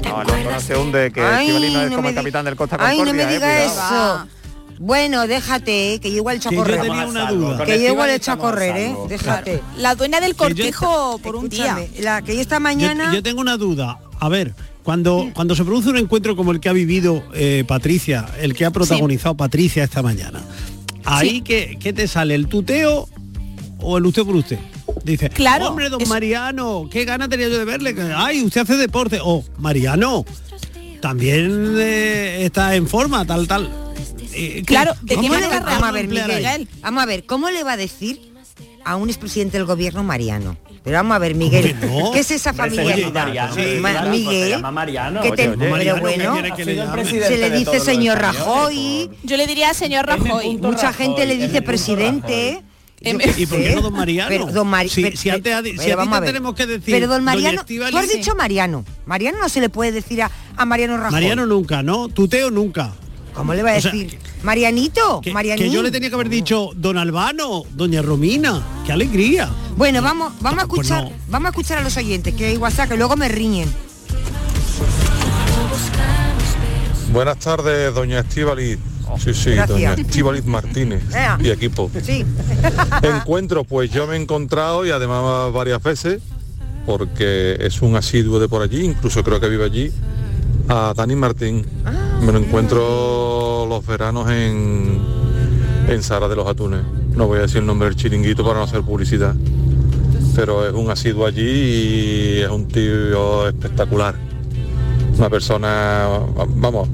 No, 0.04 0.22
el 0.22 0.28
barco 0.28 0.52
no 0.52 0.60
se 0.60 0.78
hunde, 0.78 1.12
que 1.12 1.22
Ay, 1.22 1.48
no 1.48 1.58
es 1.58 1.90
no 1.90 1.96
como 1.96 2.10
el 2.10 2.16
di- 2.16 2.20
capitán 2.20 2.46
del 2.46 2.56
Costa 2.56 2.78
Ay, 2.80 2.98
Concordia, 2.98 3.24
no 3.24 3.30
me 3.30 3.34
eh, 3.36 3.38
diga 3.38 3.48
cuidado. 3.66 4.24
eso. 4.24 4.41
Bueno, 4.84 5.28
déjate, 5.28 5.94
eh, 5.94 6.00
que 6.00 6.10
yo 6.10 6.18
igual 6.18 6.36
he 6.36 6.38
hecho 6.40 6.50
a 6.50 6.52
Que 6.52 6.56
yo 6.56 6.64
correr. 6.64 6.82
tenía 6.82 7.06
una 7.06 7.32
duda. 7.32 7.66
Que 7.66 7.80
yo 7.80 7.90
igual 7.90 8.10
he 8.10 8.16
hecho 8.16 8.32
a 8.32 8.38
correr, 8.38 8.76
eh. 8.76 8.96
Déjate. 9.08 9.62
La 9.78 9.94
dueña 9.94 10.20
del 10.20 10.36
cortejo 10.36 11.20
por 11.22 11.36
un 11.36 11.50
día. 11.50 11.78
La 12.00 12.24
que 12.24 12.34
yo 12.36 12.42
esta 12.42 12.60
mañana. 12.60 13.14
yo 13.14 13.22
tengo 13.22 13.42
una 13.42 13.58
duda. 13.58 14.00
A 14.20 14.28
ver, 14.28 14.56
cuando, 14.82 15.30
cuando 15.36 15.56
se 15.56 15.64
produce 15.64 15.90
un 15.90 15.98
encuentro 15.98 16.36
como 16.36 16.52
el 16.52 16.60
que 16.60 16.68
ha 16.70 16.74
vivido 16.74 17.24
eh, 17.36 17.64
Patricia, 17.68 18.26
el 18.40 18.56
que 18.56 18.66
ha 18.66 18.72
protagonizado 18.72 19.36
Patricia 19.38 19.84
esta 19.84 20.02
mañana, 20.02 20.42
ahí 21.06 21.30
Sí. 21.30 21.42
que, 21.42 21.78
¿qué 21.80 21.94
te 21.94 22.08
sale? 22.08 22.34
¿El 22.34 22.48
tuteo 22.48 23.08
o 23.80 23.98
el 24.00 24.06
usted 24.08 24.24
por 24.24 24.36
usted? 24.36 24.58
Dice, 25.04 25.30
Claro, 25.30 25.70
hombre, 25.70 25.90
don 25.90 26.02
es- 26.02 26.10
Mariano, 26.10 26.88
qué 26.92 27.06
gana 27.06 27.30
tenía 27.30 27.48
yo 27.50 27.60
de 27.60 27.66
verle. 27.66 27.94
que- 27.94 28.02
Ay, 28.16 28.44
usted 28.44 28.62
hace 28.62 28.78
deporte. 28.78 29.20
O, 29.24 29.44
Mariano, 29.60 30.26
también 31.02 31.76
eh, 31.78 32.46
está 32.46 32.76
en 32.76 32.88
forma, 32.88 33.24
tal, 33.26 33.48
tal. 33.48 33.70
Eh, 34.34 34.54
¿qué- 34.58 34.64
Claro, 34.64 34.94
te 35.06 35.16
cómo 35.16 35.28
tiene 35.30 35.48
le- 35.48 35.60
Vamos 35.60 35.84
a 35.84 35.92
ver, 35.92 36.08
Miguel. 36.08 36.46
ahí? 36.46 36.68
Vamos 36.82 37.04
a 37.04 37.06
ver, 37.06 37.26
¿cómo 37.26 37.50
le 37.50 37.64
va 37.64 37.74
a 37.74 37.78
decir 37.78 38.32
a 38.84 38.96
un 38.96 39.10
expresidente 39.10 39.58
del 39.58 39.66
gobierno 39.66 40.04
Mariano? 40.04 40.58
Pero 40.84 40.98
vamos 40.98 41.16
a 41.16 41.20
ver, 41.20 41.36
Miguel, 41.36 41.78
que 41.80 41.86
no? 41.86 42.12
¿qué 42.12 42.20
es 42.22 42.32
esa 42.32 42.50
Hombre, 42.50 42.70
se 42.72 42.76
familia? 42.78 42.98
llama 42.98 43.12
Mariano, 43.26 43.54
Sí, 43.54 43.62
Ma- 43.80 43.92
claro, 43.92 44.08
pues 44.10 44.20
Miguel, 44.20 44.62
Mariano. 44.62 45.22
que 45.22 45.32
te- 45.34 45.50
Oye, 45.50 45.58
pero 45.60 45.96
¿qué 45.96 46.00
bueno, 46.02 46.56
que 46.56 46.66
le 46.66 47.26
se 47.28 47.38
le 47.38 47.50
de 47.52 47.58
dice 47.58 47.80
señor 47.80 48.18
Rajoy, 48.18 49.10
Yo 49.24 49.38
le 49.38 49.46
diría 49.46 49.74
señor 49.76 50.08
Rajoy. 50.08 50.58
mucha 50.58 50.92
gente 50.94 51.26
le 51.28 51.38
dice 51.38 51.62
presidente. 51.62 52.64
yo 53.00 53.18
qué 53.18 53.34
¿Y 53.38 53.46
por 53.46 53.60
qué 53.60 53.76
no 53.76 53.82
don 53.82 53.94
Mariano? 53.94 54.30
Pero 54.30 54.46
don 54.48 54.68
Mari- 54.68 54.90
Si- 54.90 55.02
pero- 55.04 55.18
si 55.18 55.30
antes 55.30 55.54
pero 55.62 55.82
si 55.82 55.90
a 55.92 55.94
ti 55.94 55.98
vamos 55.98 56.12
te 56.14 56.18
a 56.18 56.20
ver. 56.22 56.30
tenemos 56.30 56.56
que 56.56 56.66
decir, 56.68 56.94
Pero 56.96 57.08
don 57.08 57.24
Mariano, 57.24 57.64
tú 57.66 57.98
has 57.98 58.10
dicho 58.10 58.34
Mariano. 58.36 58.84
Mariano 59.06 59.38
no 59.40 59.50
se 59.50 59.60
le 59.62 59.70
puede 59.70 59.92
decir 59.92 60.22
a, 60.24 60.32
a 60.58 60.66
Mariano 60.66 60.98
Rajoy. 60.98 61.12
Mariano 61.12 61.46
nunca, 61.46 61.84
¿no? 61.84 62.10
Tuteo 62.10 62.50
nunca. 62.50 62.92
¿Cómo 63.42 63.54
le 63.54 63.64
va 63.64 63.72
a 63.74 63.78
O 63.78 63.82
sea, 63.82 63.92
decir? 63.92 64.18
Marianito, 64.44 65.22
Que, 65.22 65.34
Marianín. 65.34 65.66
que 65.66 65.72
yo 65.72 65.82
le 65.82 65.92
tenía 65.92 66.10
que 66.10 66.16
haber 66.16 66.30
dicho 66.30 66.70
don 66.76 66.98
Albano, 66.98 67.64
doña 67.74 68.02
Romina, 68.02 68.62
qué 68.86 68.92
alegría. 68.92 69.50
Bueno, 69.76 70.02
vamos, 70.02 70.34
vamos 70.42 70.64
a 70.64 70.68
Pues 70.68 70.82
escuchar, 70.90 71.04
no. 71.06 71.18
vamos 71.30 71.48
a 71.48 71.50
escuchar 71.50 71.78
a 71.80 71.82
los 71.82 71.98
oyentes, 71.98 72.34
que 72.36 72.46
hay 72.46 72.58
WhatsApp, 72.58 72.90
que 72.90 72.98
luego 72.98 73.16
me 73.18 73.28
riñen. 73.30 73.68
Buenas 77.12 77.38
tardes, 77.40 77.94
doña 77.94 78.20
Estíbaliz. 78.20 78.78
Sí, 79.18 79.34
sí, 79.34 79.50
Gracias. 79.52 79.68
doña 79.68 79.94
Estíbaliz 79.94 80.46
Martínez 80.46 81.04
Ea. 81.14 81.38
y 81.42 81.50
equipo. 81.50 81.92
Sí. 82.04 82.26
Encuentro, 83.02 83.64
pues 83.66 83.92
yo 83.92 84.08
me 84.08 84.16
he 84.16 84.22
encontrado 84.22 84.86
y 84.86 84.92
además 84.92 85.52
varias 85.52 85.84
veces, 85.84 86.22
porque 86.86 87.58
es 87.60 87.82
un 87.82 87.96
asiduo 87.98 88.40
de 88.40 88.48
por 88.48 88.62
allí, 88.62 88.86
incluso 88.86 89.24
creo 89.24 89.40
que 89.42 89.50
vive 89.50 89.66
allí, 89.66 89.92
a 90.68 90.94
Dani 90.96 91.16
Martín. 91.16 91.66
Me 92.22 92.32
lo 92.32 92.40
encuentro 92.40 93.66
los 93.68 93.86
veranos 93.86 94.30
en, 94.30 95.00
en 95.88 96.04
Sara 96.04 96.28
de 96.28 96.36
los 96.36 96.48
Atunes. 96.48 96.82
No 97.16 97.28
voy 97.28 97.40
a 97.40 97.42
decir 97.42 97.58
el 97.58 97.66
nombre 97.66 97.90
del 97.90 97.96
chiringuito 97.96 98.44
para 98.44 98.60
no 98.60 98.64
hacer 98.64 98.82
publicidad. 98.82 99.36
Pero 100.36 100.68
es 100.68 100.74
un 100.74 100.90
asiduo 100.90 101.26
allí 101.26 101.42
y 101.42 102.40
es 102.40 102.50
un 102.50 102.68
tío 102.68 103.48
espectacular. 103.48 104.16
Una 105.18 105.30
persona, 105.30 106.08
vamos, 106.56 106.88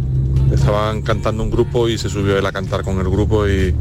estaban 0.52 1.02
cantando 1.02 1.44
un 1.44 1.52
grupo 1.52 1.88
y 1.88 1.98
se 1.98 2.10
subió 2.10 2.38
él 2.38 2.46
a 2.46 2.52
cantar 2.52 2.84
con 2.84 3.00
el 3.00 3.10
grupo 3.10 3.48
y 3.48 3.74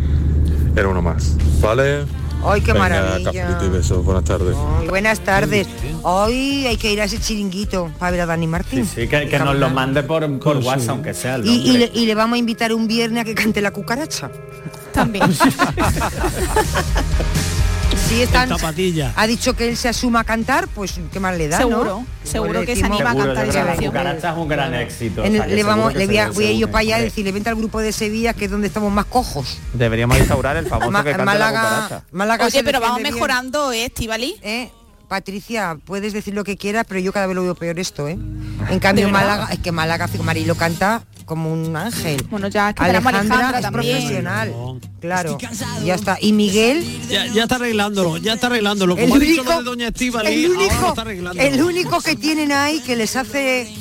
era 0.77 0.89
uno 0.89 1.03
más. 1.03 1.37
¿Vale? 1.61 2.05
Ay, 2.45 2.61
qué 2.61 2.73
Venga, 2.73 2.89
maravilla. 2.89 3.59
y 3.65 3.69
besos. 3.69 4.05
Buenas 4.05 4.25
tardes. 4.25 4.57
Ay, 4.79 4.89
buenas 4.89 5.21
tardes. 5.21 5.67
Hoy 6.03 6.67
hay 6.67 6.77
que 6.77 6.93
ir 6.93 7.01
a 7.01 7.05
ese 7.05 7.19
chiringuito 7.19 7.91
para 7.99 8.13
ver 8.13 8.21
a 8.21 8.27
Dani 8.27 8.47
Martín. 8.47 8.87
Sí, 8.87 9.09
que, 9.09 9.29
que 9.29 9.39
nos 9.39 9.57
lo 9.57 9.69
mande 9.71 10.03
por, 10.05 10.39
por 10.39 10.59
WhatsApp, 10.59 10.91
aunque 10.91 11.13
sea 11.15 11.37
el 11.37 11.47
Y, 11.47 11.51
y 11.55 11.57
nombre. 11.73 11.91
le, 11.93 12.01
y 12.01 12.07
le 12.07 12.15
vamos 12.15 12.37
a 12.37 12.39
invitar 12.39 12.73
un 12.73 12.87
viernes 12.87 13.23
a 13.23 13.25
que 13.25 13.35
cante 13.35 13.61
la 13.61 13.73
cucaracha. 13.73 14.31
También. 14.93 15.25
Si 18.09 18.23
están, 18.23 18.49
zapatilla. 18.49 19.13
ha 19.17 19.27
dicho 19.27 19.55
que 19.57 19.69
él 19.69 19.77
se 19.77 19.89
asuma 19.89 20.21
a 20.21 20.25
cantar, 20.25 20.69
pues 20.69 20.95
qué 21.13 21.19
más 21.21 21.37
le 21.37 21.49
da, 21.49 21.59
¿no? 21.61 21.67
Seguro, 21.69 22.05
seguro 22.23 22.51
Igual 22.51 22.61
le 22.61 22.67
que 22.67 22.77
se 22.77 22.85
anima 22.87 23.05
a 23.11 23.13
Seguro, 23.13 23.27
cantar 23.27 23.49
esa 23.49 23.65
canción. 23.67 23.87
cucaracha 23.93 24.31
es 24.31 24.37
un 24.37 24.49
gran 24.49 24.75
éxito. 24.75 25.25
En 25.25 25.27
o 25.27 25.27
el- 25.27 25.37
sea, 25.39 25.45
que 25.47 25.51
le 25.51 25.57
seguro 25.63 25.77
vamos, 25.77 25.95
le 25.95 26.07
voy 26.07 26.19
a, 26.19 26.31
voy 26.31 26.45
ir 26.47 26.59
yo 26.59 26.67
para 26.69 26.79
allá 26.81 27.01
y 27.01 27.03
decirle, 27.03 27.33
vente 27.33 27.49
al 27.51 27.57
grupo 27.57 27.81
de 27.81 27.93
Sevilla, 27.93 28.33
que 28.33 28.45
es 28.45 28.51
donde 28.51 28.69
estamos 28.69 28.93
más 28.93 29.07
cojos. 29.07 29.59
Deberíamos 29.73 30.19
instaurar 30.19 30.57
el 30.57 30.67
famoso 30.67 30.91
que 31.03 31.11
canta 31.11 31.19
la 31.19 31.25
Málaga, 31.25 31.61
cucaracha. 31.63 32.05
Málaga 32.13 32.45
Oye, 32.45 32.59
se 32.59 32.65
pero 32.65 32.81
vamos 32.81 33.01
mejorando, 33.01 33.73
¿eh, 33.73 33.87
Estivali? 33.87 34.37
Eh, 34.43 34.71
Patricia, 35.09 35.79
puedes 35.85 36.13
decir 36.13 36.35
lo 36.35 36.43
que 36.45 36.57
quieras, 36.57 36.85
pero 36.89 37.01
yo 37.01 37.13
cada 37.13 37.27
vez 37.27 37.37
lo 37.37 37.43
veo 37.43 37.55
peor 37.55 37.79
esto, 37.79 38.09
¿eh? 38.09 38.19
En 38.71 38.79
cambio. 38.81 39.09
Málaga, 39.09 39.49
es 39.53 39.59
que 39.61 39.71
Málaga, 39.73 40.09
Marilo 40.25 40.55
canta 40.57 41.05
como 41.25 41.53
un 41.53 41.77
ángel. 41.77 42.25
Bueno, 42.31 42.49
ya 42.49 42.73
que 42.73 42.83
Alejandra 42.85 43.21
Alejandra 43.21 43.59
es 43.59 43.63
también. 43.63 43.97
profesional, 43.99 44.53
claro. 45.01 45.39
Ya 45.85 45.95
está. 45.95 46.19
Y 46.21 46.33
Miguel, 46.33 46.85
Ya, 47.09 47.27
ya 47.27 47.45
está 47.45 47.57
arreglándolo, 47.57 48.17
ya 48.17 48.35
está 48.35 48.47
arreglándolo. 48.49 48.97
el 48.97 49.03
Como 49.05 49.15
ha 49.17 49.19
dicho 49.19 49.43
único, 49.43 49.53
lo 49.55 49.59
de 49.59 49.65
Doña 49.65 49.89
el 49.89 50.51
único, 50.51 50.89
está 50.89 51.03
arreglándolo. 51.03 51.49
el 51.49 51.63
único 51.63 52.01
que 52.01 52.17
tienen 52.17 52.53
ahí 52.53 52.81
que 52.81 52.97
les 52.97 53.15
hace 53.17 53.73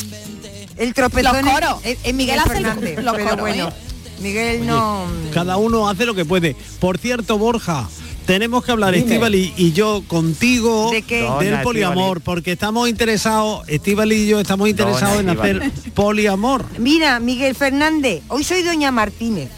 el 0.78 0.94
tropezón 0.94 1.46
es, 1.84 1.98
es 2.04 2.14
Miguel 2.14 2.40
el- 2.44 2.52
Fernández. 2.52 3.04
los 3.04 3.14
pero 3.16 3.26
coros, 3.30 3.40
bueno, 3.42 3.68
¿eh? 3.70 3.74
Miguel 4.22 4.66
no. 4.66 5.06
Cada 5.34 5.58
uno 5.58 5.88
hace 5.90 6.06
lo 6.06 6.14
que 6.16 6.26
puede. 6.26 6.56
Por 6.80 6.98
cierto, 6.98 7.38
Borja, 7.38 7.88
tenemos 8.26 8.64
que 8.64 8.72
hablar. 8.72 8.96
Estíbali 8.96 9.54
y 9.58 9.72
yo, 9.72 10.04
contigo, 10.08 10.92
¿De 10.92 11.02
qué? 11.02 11.28
del 11.40 11.62
poliamor, 11.62 12.22
porque 12.22 12.54
estamos 12.54 12.90
interesados, 12.90 13.68
Estíbali 13.68 14.16
y 14.16 14.28
yo 14.28 14.40
estamos 14.40 14.70
interesados 14.70 15.20
en 15.20 15.30
hacer 15.30 15.72
poliamor. 15.94 16.66
Mira, 16.78 17.20
Miguel 17.20 17.56
Fernández, 17.56 18.24
hoy 18.28 18.44
soy 18.44 18.64
doña 18.64 18.92
Martínez. 18.92 19.50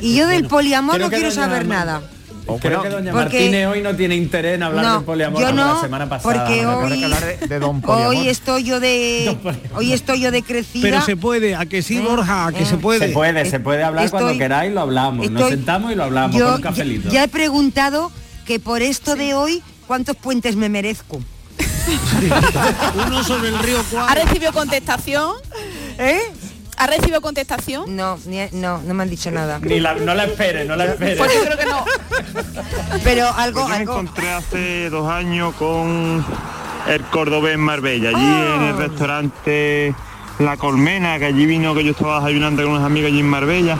Y 0.00 0.16
yo 0.16 0.26
del 0.26 0.46
poliamor 0.46 1.00
no 1.00 1.10
quiero 1.10 1.30
saber 1.30 1.66
nada. 1.66 2.02
O 2.46 2.58
Creo 2.58 2.82
que 2.82 2.88
doña 2.88 3.12
porque- 3.12 3.24
Martínez 3.38 3.66
hoy 3.68 3.82
no 3.82 3.94
tiene 3.94 4.16
interés 4.16 4.56
en 4.56 4.64
hablar 4.64 4.84
No, 4.84 4.94
del 4.96 5.04
poliamor 5.04 5.40
yo 5.40 5.52
no, 5.52 5.74
la 5.74 5.80
semana 5.80 6.08
pasada. 6.08 6.44
porque 6.44 6.62
¿no? 6.62 6.78
hoy- 6.78 7.00
de, 7.00 7.46
de 7.46 7.58
Don 7.60 7.82
estoy 8.26 8.64
yo 8.64 8.80
de 8.80 9.36
hoy 9.76 9.92
estoy 9.92 10.20
yo 10.20 10.30
de 10.32 10.42
crecida. 10.42 10.82
Pero 10.82 11.00
se 11.02 11.16
puede, 11.16 11.54
a 11.54 11.66
que 11.66 11.82
sí, 11.82 11.98
Borja, 12.00 12.46
a 12.46 12.52
que 12.52 12.64
eh. 12.64 12.66
se 12.66 12.76
puede. 12.78 13.06
Se 13.08 13.12
puede, 13.12 13.48
se 13.48 13.60
puede 13.60 13.84
hablar 13.84 14.10
cuando 14.10 14.36
queráis, 14.36 14.72
lo 14.72 14.80
hablamos. 14.80 15.30
Nos 15.30 15.48
sentamos 15.48 15.92
y 15.92 15.94
lo 15.94 16.04
hablamos 16.04 16.36
yo 16.36 16.44
con 16.46 16.54
un 16.54 16.60
ya- 16.60 16.68
cafelito. 16.68 17.08
Ya, 17.10 17.24
he 17.24 17.28
preguntado 17.28 18.10
que 18.44 18.58
por 18.58 18.82
esto 18.82 19.14
de 19.14 19.34
hoy 19.34 19.62
cuántos 19.86 20.16
puentes 20.16 20.56
me 20.56 20.68
merezco. 20.68 21.20
Uno 23.06 23.24
sobre 23.24 23.48
el 23.50 23.58
río 23.58 23.78
¿Ha 24.08 24.14
recibido 24.14 24.52
contestación? 24.52 25.32
¿Eh? 25.98 26.20
¿Ha 26.76 26.86
recibido 26.86 27.20
contestación? 27.20 27.94
No, 27.96 28.18
ni- 28.26 28.48
no, 28.52 28.78
no 28.82 28.94
me 28.94 29.02
han 29.04 29.10
dicho 29.10 29.30
nada. 29.30 29.58
Ni 29.60 29.78
la- 29.80 29.94
no 29.94 30.14
la 30.14 30.24
espere, 30.24 30.64
no 30.64 30.74
la 30.74 30.86
espere. 30.86 31.16
Pues 31.16 31.32
yo 31.34 31.44
creo 31.44 31.58
que 31.58 31.66
no. 31.66 31.84
Pero 33.04 33.28
algo, 33.32 33.60
Yo 33.60 33.68
me 33.68 33.76
algo. 33.76 33.92
encontré 33.92 34.32
hace 34.32 34.90
dos 34.90 35.08
años 35.10 35.54
con 35.54 36.24
el 36.88 37.02
cordobés 37.04 37.54
en 37.54 37.60
Marbella, 37.60 38.08
allí 38.08 38.18
Ah. 38.20 38.54
en 38.56 38.62
el 38.64 38.76
restaurante 38.76 39.94
La 40.38 40.56
Colmena, 40.56 41.18
que 41.18 41.26
allí 41.26 41.46
vino 41.46 41.74
que 41.74 41.84
yo 41.84 41.92
estaba 41.92 42.18
desayunando 42.20 42.62
con 42.62 42.72
unos 42.72 42.84
amigos 42.84 43.10
allí 43.10 43.20
en 43.20 43.28
Marbella 43.28 43.78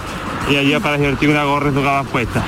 y 0.50 0.57
allí 0.57 0.74
apareció 0.74 1.09
el 1.09 1.16
tío 1.18 1.31
una 1.31 1.44
gorra 1.44 1.70
y 1.70 1.72
tocaba 1.74 2.05
puesta. 2.05 2.44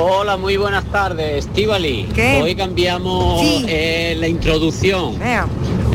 Hola, 0.00 0.36
muy 0.36 0.56
buenas 0.56 0.84
tardes, 0.92 1.44
Estivali. 1.46 2.06
Hoy 2.40 2.54
cambiamos 2.54 3.40
Sí. 3.40 3.64
eh, 3.66 4.16
la 4.20 4.28
introducción. 4.28 5.14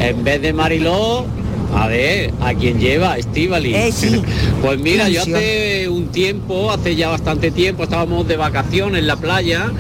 En 0.02 0.24
vez 0.26 0.42
de 0.42 0.52
Mariló, 0.52 1.26
a 1.74 1.88
ver, 1.88 2.34
¿a 2.42 2.54
quién 2.54 2.82
lleva? 2.82 3.18
Estivali. 3.18 3.74
Eh, 3.74 3.94
sí. 3.94 4.22
pues 4.62 4.78
mira, 4.78 5.08
yo 5.08 5.22
hace 5.22 5.88
un 5.88 6.08
tiempo, 6.10 6.70
hace 6.70 6.98
ya 6.98 7.08
bastante 7.08 7.50
tiempo, 7.52 7.84
estábamos 7.84 8.28
de 8.28 8.36
vacaciones 8.36 9.00
en 9.00 9.08
la 9.08 9.16
playa 9.16 9.72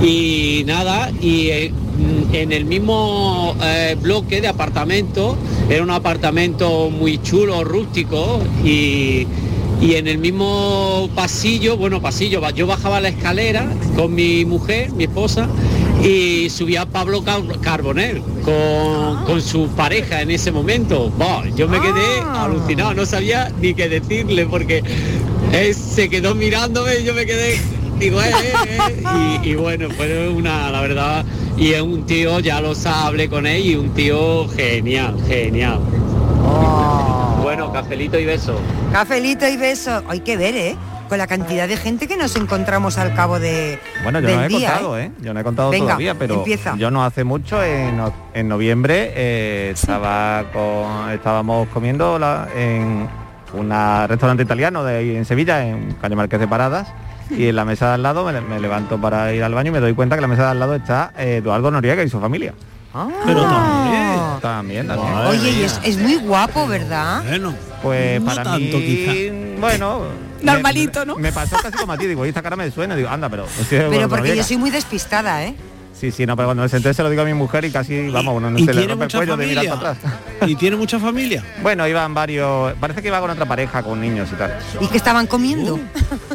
y 0.00 0.62
nada, 0.64 1.10
y 1.20 1.48
eh, 1.48 1.72
mm, 1.72 2.34
en 2.36 2.52
el 2.52 2.64
mismo 2.66 3.56
eh, 3.64 3.96
bloque 4.00 4.40
de 4.40 4.46
apartamento, 4.46 5.36
era 5.68 5.82
un 5.82 5.90
apartamento 5.90 6.88
muy 6.88 7.20
chulo, 7.20 7.64
rústico 7.64 8.40
y 8.64 9.26
y 9.82 9.94
en 9.96 10.06
el 10.06 10.16
mismo 10.18 11.10
pasillo, 11.14 11.76
bueno, 11.76 12.00
pasillo, 12.00 12.40
yo 12.54 12.66
bajaba 12.66 13.00
la 13.00 13.08
escalera 13.08 13.66
con 13.96 14.14
mi 14.14 14.44
mujer, 14.44 14.92
mi 14.92 15.04
esposa, 15.04 15.48
y 16.04 16.48
subía 16.50 16.86
Pablo 16.86 17.22
Car- 17.22 17.42
Carbonell 17.60 18.22
con, 18.44 19.24
con 19.26 19.42
su 19.42 19.66
pareja 19.68 20.22
en 20.22 20.30
ese 20.30 20.50
momento. 20.52 21.12
Yo 21.56 21.68
me 21.68 21.80
quedé 21.80 22.20
Ah. 22.22 22.44
alucinado, 22.44 22.94
no 22.94 23.04
sabía 23.06 23.52
ni 23.60 23.74
qué 23.74 23.88
decirle 23.88 24.46
porque 24.46 24.82
él 25.52 25.74
se 25.74 26.08
quedó 26.08 26.34
mirándome 26.34 27.00
y 27.00 27.04
yo 27.04 27.12
me 27.14 27.26
quedé, 27.26 27.58
digo, 27.98 28.20
eh, 28.22 28.30
eh, 28.30 28.78
eh, 28.88 29.40
y, 29.44 29.48
y 29.50 29.54
bueno, 29.56 29.88
fue 29.96 30.28
una, 30.28 30.70
la 30.70 30.80
verdad, 30.80 31.24
y 31.58 31.72
es 31.72 31.82
un 31.82 32.06
tío, 32.06 32.38
ya 32.40 32.60
lo 32.60 32.74
sa- 32.74 33.06
hablé 33.06 33.28
con 33.28 33.46
él, 33.46 33.64
y 33.66 33.74
un 33.74 33.90
tío 33.94 34.48
genial, 34.48 35.16
genial. 35.28 35.80
Bueno, 37.54 37.70
cafelito 37.70 38.18
y 38.18 38.24
beso. 38.24 38.58
Cafelito 38.92 39.46
y 39.46 39.58
beso. 39.58 40.02
Hay 40.08 40.20
que 40.20 40.38
ver, 40.38 40.56
¿eh? 40.56 40.74
Con 41.10 41.18
la 41.18 41.26
cantidad 41.26 41.68
de 41.68 41.76
gente 41.76 42.08
que 42.08 42.16
nos 42.16 42.34
encontramos 42.36 42.96
al 42.96 43.12
cabo 43.12 43.38
de 43.38 43.78
Bueno, 44.02 44.20
yo 44.20 44.26
del 44.28 44.36
no 44.38 44.44
he 44.44 44.48
día, 44.48 44.70
contado, 44.70 44.98
¿eh? 44.98 45.12
Yo 45.20 45.34
no 45.34 45.40
he 45.40 45.44
contado 45.44 45.68
Venga, 45.70 45.84
todavía, 45.84 46.14
pero 46.14 46.36
empieza. 46.36 46.74
yo 46.78 46.90
no 46.90 47.04
hace 47.04 47.24
mucho, 47.24 47.62
en, 47.62 48.00
en 48.32 48.48
noviembre, 48.48 49.12
eh, 49.14 49.70
estaba 49.74 50.44
con, 50.50 51.10
estábamos 51.10 51.68
comiendo 51.68 52.18
la- 52.18 52.48
en 52.56 53.06
un 53.52 53.70
restaurante 54.08 54.44
italiano 54.44 54.82
de 54.82 54.96
ahí 54.96 55.14
en 55.16 55.26
Sevilla, 55.26 55.66
en 55.66 55.92
Calle 56.00 56.16
Marqués 56.16 56.40
de 56.40 56.48
Paradas, 56.48 56.88
y 57.28 57.48
en 57.48 57.56
la 57.56 57.66
mesa 57.66 57.88
de 57.88 57.94
al 57.96 58.02
lado 58.02 58.24
me, 58.24 58.40
me 58.40 58.58
levanto 58.60 58.98
para 58.98 59.30
ir 59.34 59.44
al 59.44 59.52
baño 59.52 59.68
y 59.68 59.72
me 59.72 59.80
doy 59.80 59.92
cuenta 59.92 60.16
que 60.16 60.20
en 60.20 60.22
la 60.22 60.28
mesa 60.28 60.44
de 60.44 60.48
al 60.52 60.58
lado 60.58 60.74
está 60.74 61.12
eh, 61.18 61.36
Eduardo 61.42 61.70
Noriega 61.70 62.02
y 62.02 62.08
su 62.08 62.18
familia. 62.18 62.54
Pero 63.24 63.42
también. 63.42 64.40
También, 64.40 64.86
también. 64.86 65.14
Oye, 65.26 65.50
y 65.50 65.62
es, 65.62 65.80
es 65.82 65.96
muy 65.98 66.16
guapo, 66.16 66.66
¿verdad? 66.66 67.22
Bueno, 67.26 67.54
Pues 67.82 68.20
no 68.20 68.26
para 68.26 68.44
tanto, 68.44 68.78
mí, 68.78 68.84
quizá. 68.84 69.12
bueno... 69.60 70.02
Normalito, 70.42 71.00
me- 71.00 71.06
¿no? 71.06 71.16
Me 71.16 71.32
pasó 71.32 71.56
casi 71.62 71.76
como 71.78 71.92
a 71.92 71.96
ti, 71.98 72.06
digo, 72.06 72.26
y 72.26 72.28
esta 72.30 72.42
cara 72.42 72.56
me 72.56 72.68
suena, 72.70 72.96
digo, 72.96 73.08
anda, 73.08 73.28
pero... 73.28 73.46
Pero 73.70 74.08
porque 74.08 74.36
yo 74.36 74.42
soy 74.42 74.56
muy 74.56 74.70
despistada, 74.70 75.44
¿eh? 75.44 75.54
Sí, 76.02 76.10
sí, 76.10 76.26
no, 76.26 76.34
pero 76.34 76.48
cuando 76.48 76.64
me 76.64 76.68
senté 76.68 76.92
se 76.92 77.00
lo 77.04 77.10
digo 77.10 77.22
a 77.22 77.24
mi 77.24 77.32
mujer 77.32 77.64
y 77.64 77.70
casi, 77.70 78.08
vamos, 78.08 78.34
uno 78.38 78.50
no 78.50 78.58
¿Y 78.58 78.64
se 78.64 78.74
le 78.74 78.80
tiene 78.80 78.88
rompe 78.94 79.04
el 79.04 79.06
mucha 79.06 79.18
cuello 79.18 79.36
de 79.36 79.46
mirar 79.46 79.64
familia? 79.66 79.80
para 79.80 79.90
atrás. 80.10 80.12
¿Y 80.50 80.56
tiene 80.56 80.76
mucha 80.76 80.98
familia? 80.98 81.44
Bueno, 81.62 81.86
iban 81.86 82.12
varios, 82.12 82.72
parece 82.80 83.00
que 83.02 83.06
iba 83.06 83.20
con 83.20 83.30
otra 83.30 83.46
pareja, 83.46 83.84
con 83.84 84.00
niños 84.00 84.28
y 84.32 84.34
tal. 84.34 84.58
¿Y 84.80 84.88
qué 84.88 84.96
estaban 84.96 85.28
comiendo? 85.28 85.78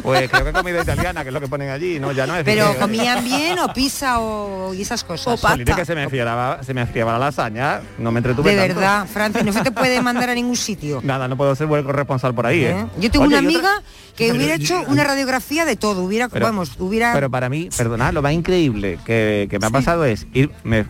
Pues 0.02 0.30
creo 0.30 0.42
que 0.46 0.52
comida 0.54 0.80
italiana, 0.82 1.22
que 1.22 1.28
es 1.28 1.34
lo 1.34 1.40
que 1.42 1.48
ponen 1.48 1.68
allí, 1.68 2.00
no, 2.00 2.12
ya 2.12 2.26
no 2.26 2.34
es. 2.34 2.44
Pero 2.44 2.72
que- 2.72 2.78
comían 2.78 3.22
bien 3.26 3.58
o 3.58 3.70
pizza 3.74 4.20
o 4.20 4.72
y 4.72 4.80
esas 4.80 5.04
cosas. 5.04 5.38
Jolines, 5.38 5.76
que 5.76 5.84
se 5.84 5.94
me 5.94 6.04
enfriaba, 6.04 6.62
se 6.62 6.72
me 6.72 6.80
enfriaba 6.80 7.12
la 7.12 7.18
lasaña, 7.26 7.82
no 7.98 8.10
me 8.10 8.20
entretuve 8.20 8.52
De 8.52 8.56
tanto. 8.56 8.74
verdad, 8.76 9.06
Francis, 9.12 9.44
no 9.44 9.52
se 9.52 9.60
te 9.60 9.70
puede 9.70 10.00
mandar 10.00 10.30
a 10.30 10.34
ningún 10.34 10.56
sitio. 10.56 11.00
Nada, 11.04 11.28
no 11.28 11.36
puedo 11.36 11.54
ser 11.54 11.66
buen 11.66 11.84
corresponsal 11.84 12.32
por 12.34 12.46
ahí, 12.46 12.64
¿eh? 12.64 12.70
¿eh? 12.70 12.86
Yo 13.00 13.10
tengo 13.10 13.26
Oye, 13.26 13.36
una 13.36 13.46
amiga 13.46 13.82
que 14.16 14.32
hubiera 14.32 14.54
hecho 14.54 14.82
una 14.88 15.04
radiografía 15.04 15.64
de 15.66 15.76
todo, 15.76 16.02
hubiera, 16.02 16.28
Pero- 16.30 16.46
vamos, 16.46 16.72
hubiera... 16.78 17.12
Pero 17.12 17.30
para 17.30 17.48
mí, 17.50 17.68
perdonad, 17.76 18.12
lo 18.14 18.22
más 18.22 18.32
increíble 18.32 18.98
que, 19.04 19.46
que 19.48 19.57
me 19.60 19.66
ha 19.66 19.70
pasado 19.70 20.04
es 20.04 20.26
ir, 20.32 20.50
me, 20.64 20.84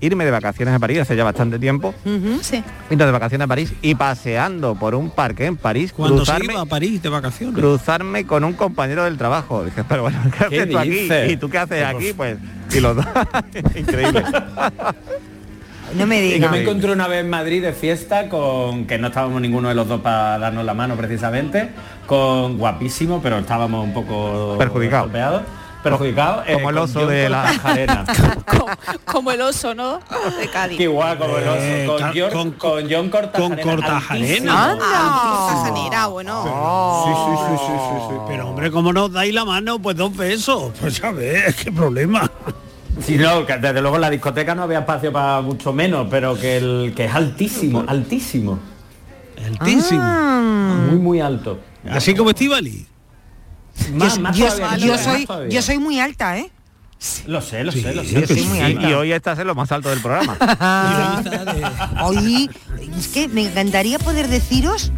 irme 0.00 0.24
de 0.24 0.30
vacaciones 0.30 0.74
a 0.74 0.78
París 0.78 1.00
hace 1.00 1.14
ya 1.16 1.24
bastante 1.24 1.58
tiempo. 1.58 1.94
Sí. 2.42 2.62
Irme 2.90 3.04
de 3.04 3.10
vacaciones 3.12 3.44
a 3.44 3.48
París 3.48 3.72
y 3.82 3.94
paseando 3.94 4.74
por 4.74 4.94
un 4.94 5.10
parque 5.10 5.46
en 5.46 5.56
París, 5.56 5.92
Cuando 5.92 6.18
se 6.18 6.22
cruzarme, 6.24 6.52
iba 6.54 6.62
a 6.62 6.66
París 6.66 7.02
de 7.02 7.08
vacaciones. 7.08 7.54
cruzarme 7.54 8.26
con 8.26 8.44
un 8.44 8.54
compañero 8.54 9.04
del 9.04 9.18
trabajo. 9.18 9.64
Dije, 9.64 9.84
pero 9.88 10.02
bueno, 10.02 10.18
¿qué, 10.24 10.30
¿Qué 10.48 10.60
haces 10.60 10.70
tú 10.70 10.78
aquí? 10.78 11.08
¿Y 11.32 11.36
tú 11.36 11.50
qué 11.50 11.58
haces 11.58 11.84
aquí? 11.84 12.12
Pues, 12.14 12.38
y 12.72 12.80
los 12.80 12.96
dos. 12.96 13.06
Increíble. 13.76 14.24
No 15.96 16.06
me 16.06 16.24
Y 16.24 16.28
que 16.28 16.34
digas. 16.36 16.50
me 16.52 16.62
encontré 16.62 16.92
una 16.92 17.08
vez 17.08 17.18
en 17.24 17.30
Madrid 17.30 17.62
de 17.62 17.72
fiesta 17.72 18.28
con 18.28 18.86
que 18.86 18.96
no 18.96 19.08
estábamos 19.08 19.40
ninguno 19.40 19.68
de 19.68 19.74
los 19.74 19.88
dos 19.88 20.00
para 20.00 20.38
darnos 20.38 20.64
la 20.64 20.72
mano 20.72 20.94
precisamente, 20.94 21.70
con 22.06 22.58
guapísimo, 22.58 23.20
pero 23.20 23.38
estábamos 23.38 23.84
un 23.84 23.92
poco 23.92 24.54
Perjudicados. 24.56 25.10
Perjudicados. 25.82 26.44
eh, 26.46 26.54
Como 26.54 26.70
el 26.70 26.78
oso 26.78 27.06
de 27.06 27.28
la- 27.28 27.42
Cortajarena. 27.44 28.04
Como 29.04 29.30
el 29.32 29.40
oso, 29.40 29.74
¿no? 29.74 30.00
De 30.38 30.48
Cádiz. 30.48 30.76
Qué 30.78 30.84
igual 30.84 31.18
como 31.18 31.36
el 31.38 31.44
Eh, 31.46 31.88
oso. 31.88 31.96
Con, 32.04 32.12
John, 32.14 32.30
con- 32.30 32.50
con 32.52 32.90
John 32.90 33.08
Cortajarena. 33.10 33.62
con 33.62 33.74
Cortajarena. 33.76 34.76
Ah, 34.80 35.48
Cortajarena, 35.62 36.06
bueno. 36.08 36.42
Sí, 37.04 37.10
sí, 37.16 37.36
sí, 37.46 37.64
sí, 37.66 37.72
sí, 37.72 38.06
sí. 38.08 38.14
Pero 38.28 38.48
hombre, 38.48 38.70
como 38.70 38.92
nos 38.92 39.12
dais 39.12 39.34
la 39.34 39.44
mano, 39.44 39.78
pues 39.80 39.96
dos 39.96 40.14
besos. 40.16 40.72
Pues 40.80 41.00
ya 41.00 41.10
ves, 41.10 41.54
qué 41.56 41.72
problema. 41.72 42.30
Sí, 43.00 43.16
no, 43.16 43.46
que 43.46 43.56
desde 43.56 43.80
luego 43.80 43.96
en 43.96 44.02
la 44.02 44.10
discoteca 44.10 44.54
no 44.54 44.62
había 44.64 44.80
espacio 44.80 45.10
para 45.12 45.40
mucho 45.40 45.72
menos, 45.72 46.06
pero 46.10 46.36
que 46.38 46.58
el 46.58 46.92
que 46.94 47.06
es 47.06 47.14
altísimo, 47.14 47.82
altísimo. 47.86 48.58
Altísimo. 49.46 50.02
Muy, 50.02 50.98
muy 50.98 51.20
alto. 51.20 51.58
Así 51.90 52.14
como 52.14 52.30
Estivali. 52.30 52.86
Más, 53.92 54.14
yo, 54.16 54.20
más 54.20 54.36
yo- 54.36 54.46
todavía, 54.48 54.86
yo 54.86 54.92
más 54.92 55.00
soy, 55.04 55.26
yo 55.50 55.62
soy 55.62 55.78
muy 55.78 56.00
alta, 56.00 56.38
¿eh? 56.38 56.50
Lo 57.26 57.40
sé, 57.40 57.64
lo 57.64 57.72
Sí, 57.72 57.80
sé, 57.80 57.94
lo 57.94 58.04
sé. 58.04 58.42
Muy 58.42 58.58
Y, 58.58 58.60
alta. 58.60 58.90
y 58.90 58.92
hoy 58.92 59.12
estás 59.12 59.38
en 59.38 59.46
lo 59.46 59.54
más 59.54 59.72
alto 59.72 59.88
del 59.88 60.00
programa. 60.00 60.36
Hoy 62.02 62.50
es 62.98 63.08
que 63.08 63.26
me 63.28 63.42
encantaría 63.46 63.98
poder 63.98 64.28
deciros 64.28 64.92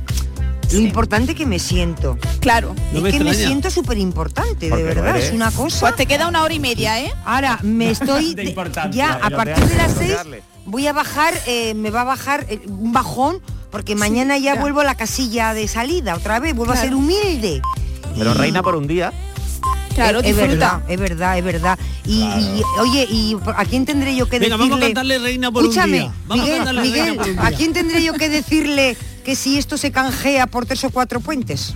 lo 0.72 0.78
importante 0.80 1.34
que 1.34 1.44
me 1.46 1.58
siento. 1.58 2.18
Claro. 2.40 2.74
No 2.92 2.98
es 2.98 3.02
me 3.04 3.10
que 3.12 3.20
me 3.22 3.34
siento 3.34 3.70
súper 3.70 3.98
importante, 3.98 4.68
de 4.70 4.82
verdad. 4.82 5.16
Es 5.16 5.30
una 5.32 5.50
cosa. 5.52 5.80
Pues 5.80 5.96
te 5.96 6.06
queda 6.06 6.26
una 6.28 6.42
hora 6.42 6.54
y 6.54 6.58
media, 6.60 6.98
¿eh? 7.00 7.12
Ahora 7.24 7.58
me 7.62 7.90
estoy 7.92 8.34
De 8.34 8.54
ya 8.90 9.20
a 9.22 9.30
partir 9.30 9.64
de 9.64 9.76
las 9.76 9.92
seis 9.92 10.16
voy 10.64 10.86
a 10.86 10.92
bajar, 10.92 11.34
eh, 11.46 11.74
me 11.74 11.90
va 11.90 12.00
a 12.02 12.04
bajar 12.04 12.46
eh, 12.48 12.60
un 12.68 12.92
bajón 12.92 13.40
porque 13.70 13.94
mañana 13.96 14.38
ya 14.38 14.54
ya. 14.54 14.60
vuelvo 14.60 14.80
a 14.80 14.84
la 14.84 14.94
casilla 14.94 15.54
de 15.54 15.66
salida 15.68 16.14
otra 16.14 16.38
vez, 16.40 16.54
vuelvo 16.54 16.72
a 16.72 16.76
ser 16.76 16.94
humilde. 16.94 17.60
Pero 18.16 18.32
Y- 18.32 18.34
reina 18.34 18.62
por 18.62 18.74
un 18.74 18.86
día. 18.86 19.12
Claro, 19.94 20.20
es, 20.20 20.26
es 20.26 20.36
disfruta. 20.36 20.78
verdad, 20.78 20.82
es 20.90 20.98
verdad, 21.00 21.38
es 21.38 21.44
verdad. 21.44 21.78
Y, 22.06 22.22
y, 22.22 22.62
oye, 22.80 23.06
y 23.10 23.36
a 23.54 23.64
quién 23.66 23.84
tendré 23.84 24.16
yo 24.16 24.24
que 24.26 24.38
Venga, 24.38 24.56
decirle? 24.56 24.70
vamos 24.70 24.78
a 24.78 24.86
cantarle 24.86 25.18
reina 25.18 25.52
por 25.52 25.62
un 25.64 25.68
Escúchame, 25.70 25.98
día. 25.98 26.14
Vamos 26.26 26.30
a 26.30 26.46
Miguel, 26.46 26.56
cantarle 26.56 26.82
Miguel, 26.82 27.04
reina 27.06 27.22
por 27.22 27.30
un 27.30 27.38
¿a 27.38 27.48
día. 27.48 27.56
quién 27.58 27.72
tendré 27.74 28.02
yo 28.02 28.12
que 28.14 28.28
decirle 28.30 28.96
que 29.22 29.36
si 29.36 29.58
esto 29.58 29.76
se 29.76 29.92
canjea 29.92 30.46
por 30.46 30.64
tres 30.64 30.82
o 30.84 30.90
cuatro 30.90 31.20
puentes? 31.20 31.74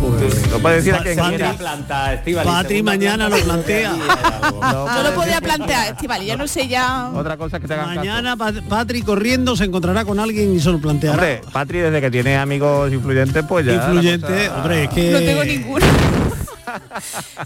Lo 0.00 0.58
puede 0.60 0.76
decir 0.76 0.94
a 0.94 1.02
quien 1.02 1.18
Patri- 1.18 1.56
planta, 1.56 2.14
Estíbaliz, 2.14 2.52
Patri 2.52 2.82
mañana 2.82 3.26
planta, 3.28 3.38
lo 3.38 3.52
plantea. 3.52 3.92
No 3.92 4.86
puede 4.86 5.02
lo 5.02 5.14
podía 5.14 5.40
plantear, 5.40 5.92
Estivali, 5.92 6.26
ya 6.26 6.36
no 6.36 6.46
sé 6.46 6.68
ya. 6.68 7.10
Otra 7.14 7.36
cosa 7.36 7.56
es 7.56 7.62
que 7.62 7.68
te 7.68 7.74
hagan 7.74 7.86
caso. 7.88 7.98
Mañana 8.00 8.36
Pat- 8.36 8.62
Patri 8.68 9.02
corriendo 9.02 9.56
se 9.56 9.64
encontrará 9.64 10.04
con 10.04 10.20
alguien 10.20 10.54
y 10.54 10.60
se 10.60 10.70
lo 10.70 10.78
planteará. 10.78 11.14
Hombre, 11.16 11.40
Patri 11.52 11.78
desde 11.80 12.00
que 12.00 12.10
tiene 12.10 12.36
amigos 12.36 12.92
influyentes, 12.92 13.44
pues 13.48 13.66
ya. 13.66 13.72
Influyente, 13.74 14.26
cosa- 14.26 14.56
hombre, 14.56 14.84
es 14.84 14.90
que... 14.90 15.10
No 15.10 15.18
tengo 15.18 15.44
ninguno. 15.44 15.86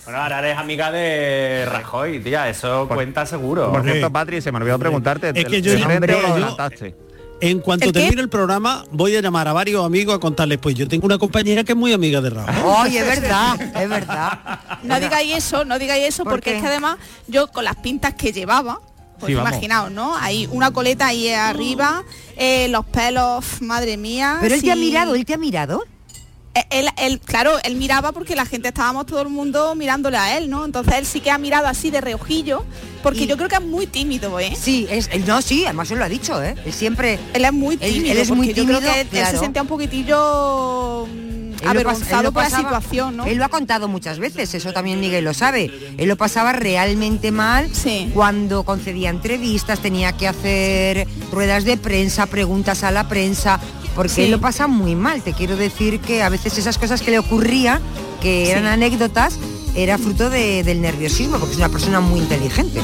Bueno, 0.05 0.19
ahora 0.21 0.41
eres 0.41 0.59
amiga 0.59 0.91
de 0.91 1.65
Rajoy, 1.71 2.19
tía, 2.21 2.49
eso 2.49 2.88
cuenta 2.88 3.25
seguro. 3.25 3.71
Por 3.71 3.85
cierto, 3.85 4.11
Patri, 4.11 4.41
se 4.41 4.51
me 4.51 4.59
olvidó 4.59 4.79
preguntarte. 4.81 5.29
Es 5.29 5.35
¿de- 5.35 5.45
que 5.45 5.62
yo- 5.62 5.79
frente 5.79 6.12
hombre, 6.15 6.41
yo-? 6.41 6.57
En 7.43 7.59
cuanto 7.59 7.87
¿El 7.87 7.93
qué? 7.93 7.99
termine 8.03 8.23
el 8.23 8.29
programa, 8.29 8.85
voy 8.93 9.17
a 9.17 9.21
llamar 9.21 9.49
a 9.49 9.53
varios 9.53 9.85
amigos 9.85 10.15
a 10.15 10.21
contarles, 10.21 10.59
pues 10.59 10.77
yo 10.77 10.87
tengo 10.87 11.07
una 11.07 11.19
compañera 11.19 11.65
que 11.65 11.73
es 11.73 11.77
muy 11.79 11.93
amiga 11.93 12.21
de 12.21 12.31
Raúl. 12.31 12.49
Oye, 12.65 13.01
es 13.01 13.21
verdad, 13.21 13.61
es 13.83 13.89
verdad. 13.89 14.61
No 14.85 15.01
digáis 15.01 15.39
eso, 15.39 15.65
no 15.65 15.77
digáis 15.81 16.05
eso, 16.07 16.23
¿Por 16.23 16.35
porque 16.35 16.51
qué? 16.51 16.57
es 16.59 16.63
que 16.63 16.69
además 16.69 16.99
yo 17.27 17.49
con 17.49 17.65
las 17.65 17.75
pintas 17.75 18.15
que 18.15 18.33
llevaba, 18.33 18.81
pues 19.19 19.33
Sí, 19.33 19.39
imaginaos, 19.39 19.91
¿no? 19.91 20.17
Hay 20.17 20.49
una 20.53 20.71
coleta 20.71 21.09
ahí 21.09 21.31
arriba, 21.31 22.05
eh, 22.37 22.69
los 22.69 22.85
pelos, 22.87 23.61
madre 23.61 23.97
mía. 23.97 24.39
Pero 24.41 24.55
él 24.55 24.63
te 24.63 24.71
ha 24.71 24.77
mirado, 24.77 25.17
él 25.17 25.25
te 25.25 25.35
ha 25.35 25.39
mirado. 25.39 25.83
Él, 26.71 26.87
él, 26.99 27.19
claro, 27.21 27.53
él 27.65 27.77
miraba 27.77 28.12
porque 28.12 28.37
la 28.37 28.45
gente 28.45 28.69
estábamos 28.69 29.07
todo 29.07 29.23
el 29.23 29.29
mundo 29.31 29.75
mirándole 29.75 30.19
a 30.19 30.37
él, 30.37 30.51
¿no? 30.51 30.65
Entonces 30.67 30.95
él 30.99 31.07
sí 31.07 31.21
que 31.21 31.31
ha 31.31 31.38
mirado 31.38 31.67
así 31.67 31.91
de 31.91 32.01
reojillo, 32.03 32.65
porque 33.03 33.21
Y- 33.23 33.27
yo 33.27 33.37
creo 33.38 33.49
que 33.49 33.55
es 33.57 33.62
muy 33.62 33.87
tímido, 33.87 34.38
¿eh? 34.38 34.53
Sí, 34.59 34.87
es, 34.91 35.09
él- 35.12 35.25
no, 35.27 35.41
sí, 35.41 35.65
además 35.65 35.91
él 35.91 35.99
lo 35.99 36.05
ha 36.05 36.09
dicho, 36.11 36.43
¿eh? 36.43 36.55
Él 36.67 36.73
siempre... 36.75 37.19
Él 37.33 37.45
es 37.47 37.53
muy 37.55 37.79
tímido, 37.79 38.12
él 38.12 38.19
es 38.19 38.29
muy 38.31 38.49
porque 38.49 38.61
yo 38.61 38.67
creo 38.67 38.79
tímido, 38.81 38.95
que 38.95 39.01
él, 39.01 39.09
él 39.12 39.27
se 39.29 39.38
sentía 39.38 39.62
un 39.62 39.69
poquitillo 39.69 41.07
mm, 41.07 41.67
avergonzado 41.67 42.33
por 42.33 42.43
la 42.43 42.51
situación, 42.51 43.17
¿no? 43.17 43.25
Él 43.25 43.38
lo 43.38 43.45
ha 43.45 43.49
contado 43.49 43.88
muchas 43.88 44.19
veces, 44.19 44.53
eso 44.55 44.73
también 44.73 45.01
Miguel 45.01 45.25
lo 45.25 45.33
sabe. 45.35 45.71
Él 45.97 46.09
lo 46.09 46.17
pasaba 46.17 46.53
realmente 46.53 47.31
mal 47.33 47.71
Sí. 47.75 48.11
cuando 48.12 48.65
concedía 48.65 49.11
entrevistas, 49.11 49.81
tenía 49.81 50.12
que 50.12 50.29
hacer 50.29 51.07
ruedas 51.31 51.65
de 51.65 51.77
prensa, 51.77 52.27
preguntas 52.27 52.83
a 52.85 52.91
la 52.91 53.09
prensa, 53.09 53.59
porque 53.95 54.09
Sí. 54.11 54.23
él 54.23 54.31
lo 54.31 54.41
pasa 54.41 54.67
muy 54.67 54.95
mal. 54.97 55.23
Te 55.23 55.33
quiero 55.33 55.57
decir 55.57 56.01
que 56.01 56.23
a 56.23 56.29
veces 56.29 56.57
esas 56.59 56.79
cosas 56.79 57.03
que 57.03 57.11
le 57.11 57.19
ocurría, 57.19 57.81
que 58.21 58.51
eran 58.51 58.65
Sí. 58.65 58.69
anécdotas, 58.71 59.39
era 59.75 59.99
fruto 59.99 60.31
de- 60.31 60.63
del 60.65 60.81
nerviosismo, 60.81 61.39
porque 61.39 61.53
es 61.53 61.59
una 61.59 61.69
persona 61.69 62.01
muy 62.01 62.21
inteligente. 62.21 62.81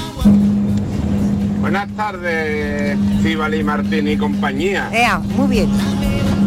Buenas 1.60 1.88
tardes, 1.96 2.96
Cibali 3.22 3.62
Martín 3.64 4.08
y 4.08 4.16
compañía. 4.16 4.88
Ea, 4.92 5.18
muy 5.18 5.48
bien. 5.48 5.68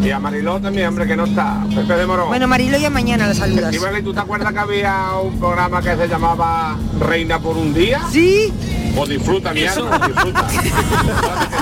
Y 0.03 0.09
a 0.09 0.19
Mariló 0.19 0.59
también, 0.59 0.87
hombre, 0.87 1.05
que 1.05 1.15
no 1.15 1.25
está. 1.25 1.63
Pepe 1.73 1.95
de 1.95 2.05
Morón. 2.07 2.29
Bueno, 2.29 2.47
Marilo, 2.47 2.77
ya 2.77 2.89
mañana 2.89 3.27
la 3.27 3.35
saludas. 3.35 3.71
Cibali, 3.71 4.01
¿tú 4.01 4.13
te 4.13 4.19
acuerdas 4.19 4.51
que 4.51 4.59
había 4.59 5.11
un 5.21 5.39
programa 5.39 5.81
que 5.81 5.95
se 5.95 6.07
llamaba 6.07 6.75
Reina 6.99 7.39
por 7.39 7.55
un 7.55 7.73
día? 7.73 8.01
Sí. 8.11 8.51
Pues 8.95 9.09
disfruta, 9.09 9.53
mi 9.53 9.65
alma, 9.65 9.99
disfruta. 10.07 10.47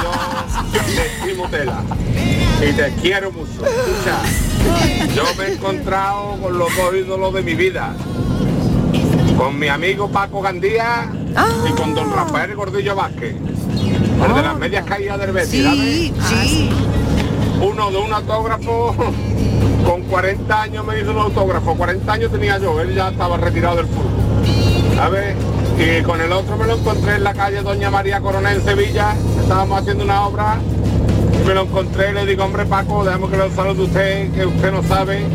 Yo 0.74 1.48
te 1.50 1.58
tela. 1.58 1.82
Y 2.62 2.74
te 2.74 2.94
quiero 3.02 3.32
mucho. 3.32 3.66
Escucha, 3.66 4.22
yo 5.16 5.24
me 5.38 5.46
he 5.46 5.54
encontrado 5.54 6.38
con 6.42 6.58
los 6.58 6.76
dos 6.76 6.96
ídolos 6.96 7.34
de 7.34 7.42
mi 7.42 7.56
vida. 7.56 7.94
Con 9.38 9.58
mi 9.58 9.68
amigo 9.70 10.10
Paco 10.10 10.42
Gandía 10.42 11.10
y 11.68 11.72
con 11.74 11.96
don 11.96 12.12
Rafael 12.14 12.56
Gordillo 12.56 12.96
Vázquez. 12.96 13.36
El 13.36 14.36
de 14.36 14.42
las 14.42 14.58
medias 14.58 14.86
caídas 14.86 15.20
del 15.20 15.32
Betis, 15.32 15.64
¿sabes? 15.64 15.80
Sí, 15.80 16.14
sí. 16.28 16.70
Uno 17.62 17.92
de 17.92 17.98
un 17.98 18.14
autógrafo 18.14 18.96
con 19.86 20.02
40 20.04 20.62
años 20.62 20.86
me 20.86 21.00
hizo 21.00 21.12
un 21.12 21.20
autógrafo, 21.20 21.76
40 21.76 22.12
años 22.12 22.32
tenía 22.32 22.58
yo, 22.58 22.80
él 22.82 22.96
ya 22.96 23.10
estaba 23.10 23.38
retirado 23.38 23.78
del 23.78 23.88
fútbol. 23.88 24.96
¿Sabes? 24.96 25.36
Y 25.78 26.04
con 26.04 26.20
el 26.22 26.32
otro 26.32 26.58
me 26.58 26.66
lo 26.66 26.76
encontré 26.76 27.16
en 27.16 27.24
la 27.24 27.34
calle 27.34 27.62
Doña 27.62 27.90
María 27.90 28.20
Coronel 28.20 28.58
en 28.58 28.64
Sevilla, 28.64 29.16
estábamos 29.42 29.80
haciendo 29.80 30.04
una 30.04 30.26
obra 30.26 30.58
me 31.50 31.56
lo 31.56 31.64
encontré 31.64 32.12
y 32.12 32.14
le 32.14 32.26
digo, 32.28 32.44
hombre 32.44 32.64
Paco, 32.66 33.04
déjame 33.04 33.28
que 33.28 33.38
lo 33.38 33.50
salude 33.50 33.82
usted, 33.82 34.32
que 34.34 34.46
usted 34.46 34.72
no 34.72 34.84
sabe 34.84 35.26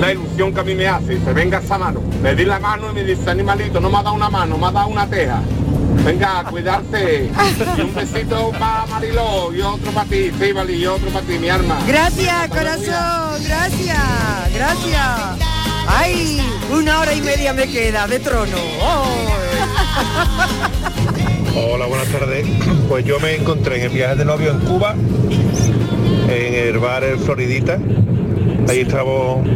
la 0.00 0.12
ilusión 0.12 0.52
que 0.52 0.58
a 0.58 0.64
mí 0.64 0.74
me 0.74 0.88
hace. 0.88 1.14
Dice, 1.14 1.32
venga 1.32 1.58
esa 1.58 1.78
mano. 1.78 2.00
Le 2.20 2.34
di 2.34 2.44
la 2.44 2.58
mano 2.58 2.90
y 2.90 2.94
me 2.94 3.04
dice, 3.04 3.30
animalito, 3.30 3.80
no 3.80 3.88
me 3.88 3.98
ha 3.98 4.02
dado 4.02 4.16
una 4.16 4.28
mano, 4.28 4.58
me 4.58 4.66
ha 4.66 4.72
dado 4.72 4.88
una 4.88 5.06
teja. 5.06 5.40
Venga, 6.04 6.44
cuidarse. 6.50 7.30
Y 7.76 7.80
un 7.80 7.94
besito 7.94 8.50
para 8.58 8.86
Mariló 8.86 9.54
y 9.54 9.60
otro 9.60 9.92
para 9.92 10.08
ti, 10.08 10.30
Cibali, 10.38 10.74
y 10.74 10.86
otro 10.86 11.08
para 11.10 11.24
ti, 11.26 11.38
mi 11.38 11.48
arma. 11.48 11.78
Gracias, 11.86 12.48
corazón, 12.48 13.42
gracias, 13.44 14.52
gracias. 14.54 15.38
Ay, 15.86 16.40
una 16.72 17.00
hora 17.00 17.14
y 17.14 17.20
media 17.20 17.52
me 17.52 17.68
queda 17.68 18.06
de 18.06 18.18
trono. 18.20 18.56
Hola, 21.54 21.86
buenas 21.86 22.08
tardes. 22.08 22.46
Pues 22.88 23.04
yo 23.06 23.18
me 23.20 23.36
encontré 23.36 23.76
en 23.76 23.82
el 23.84 23.88
viaje 23.88 24.16
de 24.16 24.24
novio 24.26 24.50
en 24.50 24.60
Cuba, 24.60 24.94
en 26.28 26.54
el 26.54 26.78
bar 26.78 27.04
El 27.04 27.18
Floridita. 27.18 27.78
Ahí 28.68 28.80
estábamos 28.80 29.46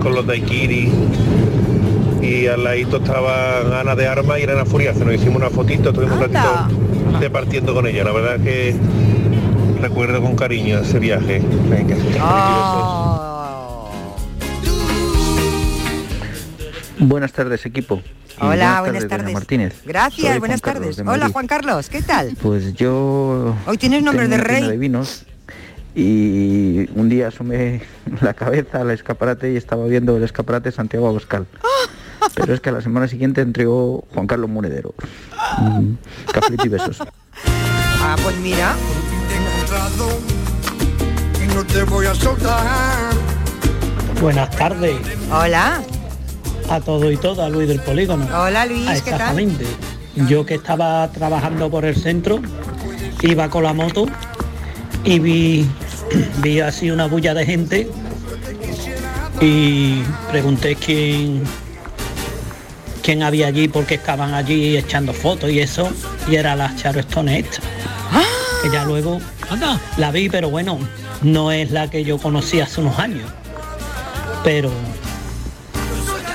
con 0.00 0.14
los 0.14 0.26
daiquiri 0.26 0.90
y 2.26 2.46
al 2.48 2.64
ladito 2.64 2.96
estaban 2.96 3.72
Ana 3.72 3.94
de 3.94 4.06
Armas 4.08 4.38
y 4.38 4.42
Elena 4.42 4.64
Furiazo. 4.64 5.04
Nos 5.04 5.14
hicimos 5.14 5.36
una 5.36 5.50
fotito, 5.50 5.90
estuvimos 5.90 6.16
un 6.16 6.22
ratito 6.22 6.68
departiendo 7.20 7.72
con 7.74 7.86
ella. 7.86 8.04
La 8.04 8.12
verdad 8.12 8.36
es 8.36 8.42
que 8.42 8.76
recuerdo 9.80 10.20
con 10.20 10.34
cariño 10.36 10.78
ese 10.80 10.98
viaje. 10.98 11.40
Venga, 11.70 11.96
Buenas 16.98 17.32
tardes, 17.32 17.64
equipo. 17.66 18.02
Y 18.40 18.44
Hola, 18.44 18.80
buenas 18.80 19.06
tardes. 19.06 19.32
Martínez. 19.32 19.82
Gracias, 19.84 20.30
Soy 20.30 20.38
buenas 20.38 20.60
Juan 20.60 20.74
tardes. 20.74 20.96
de 20.96 21.02
Hola. 21.02 21.28
Juan 21.28 21.46
Carlos, 21.46 21.88
¿qué 21.88 22.02
tal? 22.02 22.36
Pues 22.42 22.74
yo... 22.74 23.54
Hoy 23.66 23.78
tienes 23.78 24.02
nombre 24.02 24.24
tengo 24.28 24.36
de 24.36 24.42
rey. 24.42 24.68
de 24.68 24.76
vinos 24.76 25.24
y 25.94 26.88
un 26.94 27.08
día 27.08 27.28
asomé 27.28 27.80
la 28.20 28.34
cabeza 28.34 28.82
al 28.82 28.90
escaparate 28.90 29.52
y 29.52 29.56
estaba 29.56 29.86
viendo 29.86 30.16
el 30.16 30.24
escaparate 30.24 30.70
Santiago 30.72 31.08
Abascal. 31.08 31.46
Pero 32.34 32.54
es 32.54 32.60
que 32.60 32.70
a 32.70 32.72
la 32.72 32.80
semana 32.80 33.08
siguiente 33.08 33.40
entregó 33.40 34.04
Juan 34.14 34.26
Carlos 34.26 34.50
Monedero. 34.50 34.94
Mm, 35.58 35.92
Cafelito 36.32 36.66
y 36.66 36.68
besos. 36.68 37.02
Ah, 38.00 38.16
pues 38.22 38.36
mira. 38.38 38.74
Y 41.42 41.54
no 41.54 41.64
te 41.64 41.82
voy 41.84 42.06
a 42.06 42.14
soltar. 42.14 42.66
Buenas 44.20 44.50
tardes. 44.50 44.96
Hola. 45.30 45.82
A 46.68 46.80
todo 46.80 47.10
y 47.10 47.16
toda, 47.16 47.48
Luis 47.48 47.68
del 47.68 47.80
Polígono. 47.80 48.26
Hola, 48.34 48.66
Luis, 48.66 48.86
¿qué 49.02 49.10
tal? 49.10 49.20
Exactamente. 49.20 49.66
Yo 50.28 50.44
que 50.46 50.54
estaba 50.54 51.08
trabajando 51.12 51.70
por 51.70 51.84
el 51.84 51.94
centro, 51.94 52.40
iba 53.22 53.48
con 53.50 53.62
la 53.62 53.72
moto 53.72 54.06
y 55.04 55.18
vi, 55.18 55.70
vi 56.42 56.60
así 56.60 56.90
una 56.90 57.06
bulla 57.06 57.34
de 57.34 57.46
gente 57.46 57.90
y 59.40 60.02
pregunté 60.30 60.74
quién 60.76 61.42
quién 63.06 63.22
había 63.22 63.46
allí 63.46 63.68
porque 63.68 63.94
estaban 63.94 64.34
allí 64.34 64.76
echando 64.76 65.12
fotos 65.12 65.48
y 65.48 65.60
eso 65.60 65.88
y 66.28 66.34
era 66.34 66.56
la 66.56 66.74
Charo 66.74 66.98
Stone 66.98 67.38
esta. 67.38 67.60
que 68.60 68.68
ya 68.68 68.84
luego 68.84 69.20
la 69.96 70.10
vi 70.10 70.28
pero 70.28 70.50
bueno 70.50 70.76
no 71.22 71.52
es 71.52 71.70
la 71.70 71.88
que 71.88 72.02
yo 72.02 72.18
conocí 72.18 72.58
hace 72.60 72.80
unos 72.80 72.98
años 72.98 73.30
pero 74.42 74.72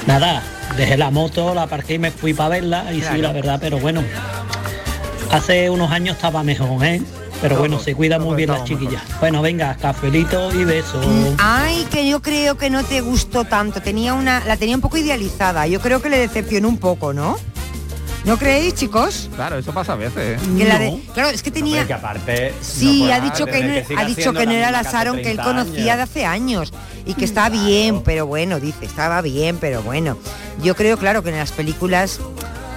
nada 0.08 0.42
dejé 0.78 0.96
la 0.96 1.12
moto 1.12 1.54
la 1.54 1.64
aparqué 1.64 1.96
y 1.96 2.00
me 2.00 2.10
fui 2.10 2.34
para 2.34 2.48
verla 2.48 2.94
y 2.94 3.02
sí 3.02 3.18
la 3.18 3.34
verdad 3.34 3.58
pero 3.60 3.78
bueno 3.78 4.02
hace 5.30 5.70
unos 5.70 5.92
años 5.92 6.16
estaba 6.16 6.42
mejor 6.42 6.86
¿eh? 6.86 7.02
Pero 7.42 7.58
bueno 7.58 7.80
se 7.80 7.96
cuida 7.96 8.20
muy 8.20 8.36
bien 8.36 8.50
las 8.50 8.64
chiquillas 8.64 9.02
bueno 9.20 9.42
venga 9.42 9.76
cafelito 9.76 10.52
y 10.54 10.64
besos 10.64 11.06
Ay, 11.40 11.88
que 11.92 12.08
yo 12.08 12.22
creo 12.22 12.56
que 12.58 12.70
no 12.70 12.84
te 12.84 13.02
gustó 13.02 13.46
tanto. 13.46 13.82
Tenía 13.82 14.14
una, 14.14 14.44
la 14.46 14.58
tenía 14.58 14.76
un 14.76 14.82
poco 14.82 14.98
idealizada. 14.98 15.66
Yo 15.68 15.80
creo 15.80 16.02
que 16.02 16.10
le 16.10 16.18
decepcionó 16.18 16.68
un 16.70 16.78
poco, 16.78 17.14
¿no? 17.14 17.38
¿No 18.26 18.38
creéis, 18.38 18.76
chicos? 18.76 19.30
Claro, 19.36 19.58
eso 19.58 19.74
pasa 19.74 19.94
a 19.94 19.96
veces. 19.96 20.40
Que 20.58 20.66
la 20.66 20.78
de- 20.78 21.02
claro, 21.14 21.30
es 21.30 21.42
que 21.42 21.50
tenía. 21.50 21.88
Que 21.88 21.94
aparte 21.94 22.54
Sí, 22.62 23.04
no 23.08 23.14
ha 23.14 23.20
dicho 23.20 23.46
que 23.48 23.64
no, 23.64 23.88
que 23.88 23.96
ha 23.98 24.06
dicho 24.06 24.34
que 24.34 24.46
no 24.46 24.52
era 24.52 24.70
la 24.72 24.84
Sharon 24.84 25.16
que 25.16 25.32
él 25.32 25.38
30 25.38 25.44
conocía 25.44 25.96
de 25.96 26.02
hace 26.04 26.26
años 26.26 26.72
y 27.06 27.16
que 27.16 27.26
está 27.26 27.50
bien, 27.50 28.02
pero 28.04 28.28
bueno, 28.28 28.60
dice, 28.60 28.86
estaba 28.86 29.22
bien, 29.22 29.58
pero 29.60 29.82
bueno. 29.82 30.18
Yo 30.62 30.76
creo, 30.76 30.98
claro, 30.98 31.24
que 31.24 31.30
en 31.30 31.38
las 31.38 31.52
películas 31.52 32.20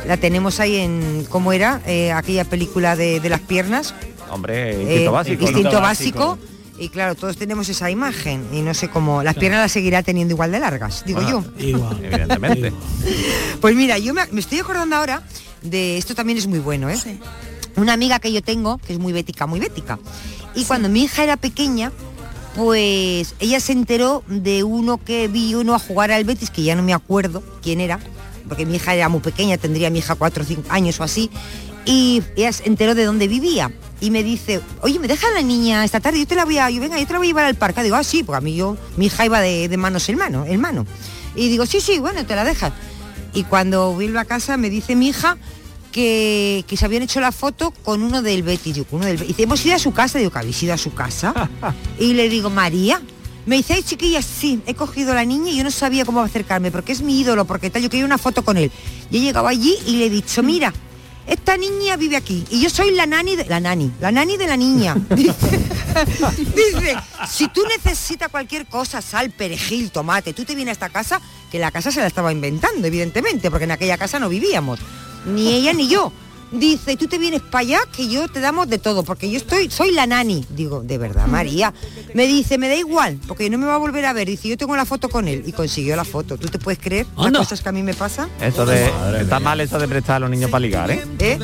la 0.07 0.17
tenemos 0.17 0.61
ahí 0.61 0.77
en, 0.77 1.27
¿cómo 1.29 1.53
era? 1.53 1.81
Eh, 1.87 2.13
aquella 2.13 2.45
película 2.45 2.97
de, 2.97 3.21
de 3.21 3.29
las 3.29 3.41
piernas. 3.41 3.95
Hombre, 4.35 4.71
Eh, 4.77 4.83
instinto 4.83 5.13
básico. 5.13 5.43
¿no? 5.43 5.49
instinto 5.49 5.81
básico. 5.81 6.39
Y 6.77 6.89
claro, 6.89 7.15
todos 7.15 7.37
tenemos 7.37 7.69
esa 7.69 7.89
imagen 7.91 8.45
y 8.53 8.61
no 8.61 8.75
sé 8.75 8.89
cómo. 8.89 9.23
Las 9.23 9.37
piernas 9.37 9.61
las 9.61 9.71
seguirá 9.73 10.03
teniendo 10.03 10.35
igual 10.35 10.51
de 10.51 10.59
largas, 10.59 11.05
digo 11.07 11.23
yo. 11.23 11.45
Evidentemente. 11.59 12.73
Pues 13.61 13.77
mira, 13.77 13.97
yo 13.99 14.13
me, 14.13 14.27
me 14.31 14.41
estoy 14.41 14.59
acordando 14.59 14.97
ahora 14.97 15.23
de 15.63 15.97
esto 15.97 16.15
también 16.15 16.37
es 16.37 16.47
muy 16.47 16.59
bueno, 16.59 16.91
¿eh? 16.91 16.99
Una 17.77 17.95
amiga 17.95 18.19
que 18.19 18.31
yo 18.31 18.43
tengo, 18.43 18.77
que 18.79 18.93
es 18.93 18.99
muy 18.99 19.13
bética, 19.13 19.47
muy 19.47 19.59
bética. 19.59 19.99
Y 20.55 20.65
cuando 20.65 20.89
mi 20.91 21.05
hija 21.05 21.25
era 21.25 21.37
pequeña, 21.39 21.91
pues 22.55 23.35
ella 23.41 23.61
se 23.61 23.73
enteró 23.73 24.23
de 24.29 24.63
uno 24.65 24.99
que 25.03 25.29
vi 25.29 25.55
uno 25.55 25.75
a 25.75 25.79
jugar 25.79 26.13
al 26.13 26.25
Betis, 26.25 26.51
que 26.51 26.63
ya 26.63 26.77
no 26.77 26.83
me 26.83 26.93
acuerdo 26.93 27.43
quién 27.63 27.81
era, 27.81 27.99
porque 28.49 28.67
mi 28.67 28.77
hija 28.77 28.95
era 28.95 29.09
muy 29.09 29.21
pequeña, 29.21 29.57
tendría 29.57 29.89
mi 29.91 30.01
hija 30.01 30.15
cuatro 30.15 30.43
o 30.45 30.47
cinco 30.47 30.65
años 30.69 31.01
o 31.01 31.05
así, 31.05 31.31
y 31.85 32.23
ella 32.37 32.53
se 32.53 32.67
enteró 32.67 32.95
de 32.95 33.05
dónde 33.05 33.29
vivía. 33.29 33.71
Y 34.01 34.11
me 34.11 34.23
dice, 34.23 34.61
oye, 34.83 34.99
¿me 34.99 35.09
deja 35.09 35.31
la 35.31 35.43
niña 35.43 35.85
esta 35.85 36.01
tarde? 36.01 36.19
Yo 36.19 36.27
te 36.27 36.35
la 36.35 36.45
voy 36.45 36.59
a, 36.59 36.69
yo 36.69 36.81
venga, 36.81 36.99
yo 36.99 37.07
te 37.07 37.13
la 37.13 37.19
voy 37.19 37.29
a 37.29 37.31
llevar 37.31 37.45
al 37.47 37.55
parque. 37.55 37.83
Digo, 37.83 37.97
ah, 37.97 38.05
sí, 38.05 38.23
porque 38.23 38.39
a 38.39 38.41
mí 38.41 38.55
yo, 38.55 38.77
mi 38.97 39.07
hija 39.07 39.25
iba 39.25 39.41
de, 39.41 39.69
de 39.69 39.77
manos 39.77 40.09
en 40.09 40.17
mano, 40.17 40.45
en 40.47 40.61
mano. 40.61 40.87
Y 41.35 41.49
digo, 41.49 41.67
sí, 41.67 41.81
sí, 41.81 41.99
bueno, 41.99 42.27
te 42.27 42.35
la 42.35 42.45
dejas. 42.45 42.73
Y 43.33 43.45
cuando 43.45 43.93
vuelvo 43.93 44.19
a 44.19 44.25
casa 44.25 44.57
me 44.57 44.71
dice 44.71 44.95
mi 44.95 45.09
hija 45.09 45.37
que, 45.91 46.65
que 46.67 46.77
se 46.77 46.85
habían 46.85 47.03
hecho 47.03 47.21
la 47.21 47.33
foto 47.33 47.71
con 47.71 48.03
uno 48.03 48.23
del 48.23 48.43
Betis. 48.43 48.75
Digo, 48.75 48.87
uno 48.91 49.07
del 49.07 49.17
Betis. 49.17 49.29
Dice, 49.29 49.43
hemos 49.45 49.65
ido 49.65 49.77
a 49.77 49.79
su 49.79 49.93
casa. 49.93 50.19
Digo, 50.19 50.31
¿que 50.31 50.39
habéis 50.39 50.63
ido 50.63 50.75
a 50.75 50.79
su 50.79 50.93
casa? 50.93 51.33
y 51.99 52.15
le 52.15 52.29
digo, 52.29 52.51
María. 52.51 53.01
Me 53.47 53.57
dice, 53.57 53.75
ay 53.75 53.83
chiquilla, 53.83 54.23
sí, 54.23 54.63
he 54.67 54.75
cogido 54.75 55.13
a 55.13 55.17
la 55.17 55.25
niña 55.27 55.51
y 55.51 55.59
yo 55.59 55.65
no 55.65 55.71
sabía 55.71 56.07
cómo 56.07 56.23
acercarme, 56.23 56.71
porque 56.71 56.93
es 56.93 57.03
mi 57.03 57.21
ídolo, 57.21 57.45
porque 57.45 57.69
tal, 57.69 57.83
yo 57.83 57.91
quería 57.91 58.07
una 58.07 58.17
foto 58.17 58.43
con 58.43 58.57
él. 58.57 58.73
Y 59.11 59.19
he 59.19 59.21
llegado 59.21 59.47
allí 59.47 59.77
y 59.87 59.99
le 59.99 60.07
he 60.07 60.11
dicho, 60.11 60.43
mira, 60.43 60.73
esta 61.27 61.57
niña 61.57 61.97
vive 61.97 62.17
aquí 62.17 62.45
y 62.51 62.61
yo 62.61 62.71
soy 62.71 62.91
la 62.91 63.07
nani 63.07 63.37
de 63.37 63.45
la 63.47 63.61
nani, 63.61 63.93
la 64.01 64.13
nani 64.13 64.37
de 64.37 64.47
la 64.47 64.57
niña. 64.57 64.95
Dice, 65.15 65.61
dice, 66.55 66.97
si 67.29 67.49
tú 67.49 67.63
necesitas 67.69 68.29
cualquier 68.29 68.67
cosa, 68.67 69.01
sal, 69.01 69.31
perejil, 69.31 69.91
tomate, 69.91 70.33
tú 70.33 70.45
te 70.45 70.55
vienes 70.55 70.73
a 70.73 70.73
esta 70.73 70.89
casa, 70.89 71.21
que 71.51 71.59
la 71.59 71.71
casa 71.71 71.93
se 71.93 72.01
la 72.01 72.09
estaba 72.09 72.33
inventando, 72.33 72.87
evidentemente, 72.87 73.51
porque 73.51 73.65
en 73.65 73.71
aquella 73.71 73.97
casa 73.97 74.19
no 74.19 74.29
vivíamos, 74.29 74.81
ni 75.27 75.55
ella 75.55 75.73
ni 75.73 75.89
yo. 75.89 76.13
Dice, 76.53 76.97
tú 76.97 77.07
te 77.09 77.19
vienes 77.19 77.41
para 77.43 77.61
allá, 77.63 77.81
que 77.95 78.09
yo 78.09 78.29
te 78.29 78.41
damos 78.41 78.69
de 78.69 78.79
todo, 78.79 79.03
porque 79.03 79.29
yo 79.31 79.37
estoy, 79.39 79.71
soy 79.71 79.91
la 79.93 80.07
nani. 80.07 80.45
Digo, 80.51 80.83
de 80.83 80.99
verdad, 80.99 81.27
María. 81.27 81.73
Me 82.15 82.27
dice, 82.27 82.59
me 82.59 82.69
da 82.69 82.77
igual, 82.77 83.19
porque 83.27 83.51
no 83.51 83.59
me 83.59 83.67
va 83.67 83.75
a 83.75 83.79
volver 83.79 84.05
a 84.07 84.13
ver. 84.13 84.29
Dice, 84.29 84.49
yo 84.49 84.57
tengo 84.57 84.77
la 84.77 84.85
foto 84.85 85.09
con 85.09 85.27
él. 85.29 85.43
Y 85.47 85.53
consiguió 85.53 85.97
la 85.97 86.05
foto. 86.05 86.37
¿Tú 86.39 86.49
te 86.49 86.59
puedes 86.59 86.79
creer 86.79 87.07
las 87.17 87.27
Anda. 87.27 87.39
cosas 87.41 87.61
que 87.61 87.69
a 87.69 87.73
mí 87.73 87.83
me 87.83 87.95
pasan? 87.95 88.29
Eso 88.41 88.65
de 88.67 88.91
está 89.21 89.41
mal 89.41 89.61
eso 89.61 89.79
de 89.79 89.89
prestar 89.89 90.17
a 90.17 90.19
los 90.21 90.31
niños 90.31 90.51
para 90.51 90.61
ligar, 90.61 90.91
¿eh? 90.91 91.03
¿Eh? 91.19 91.39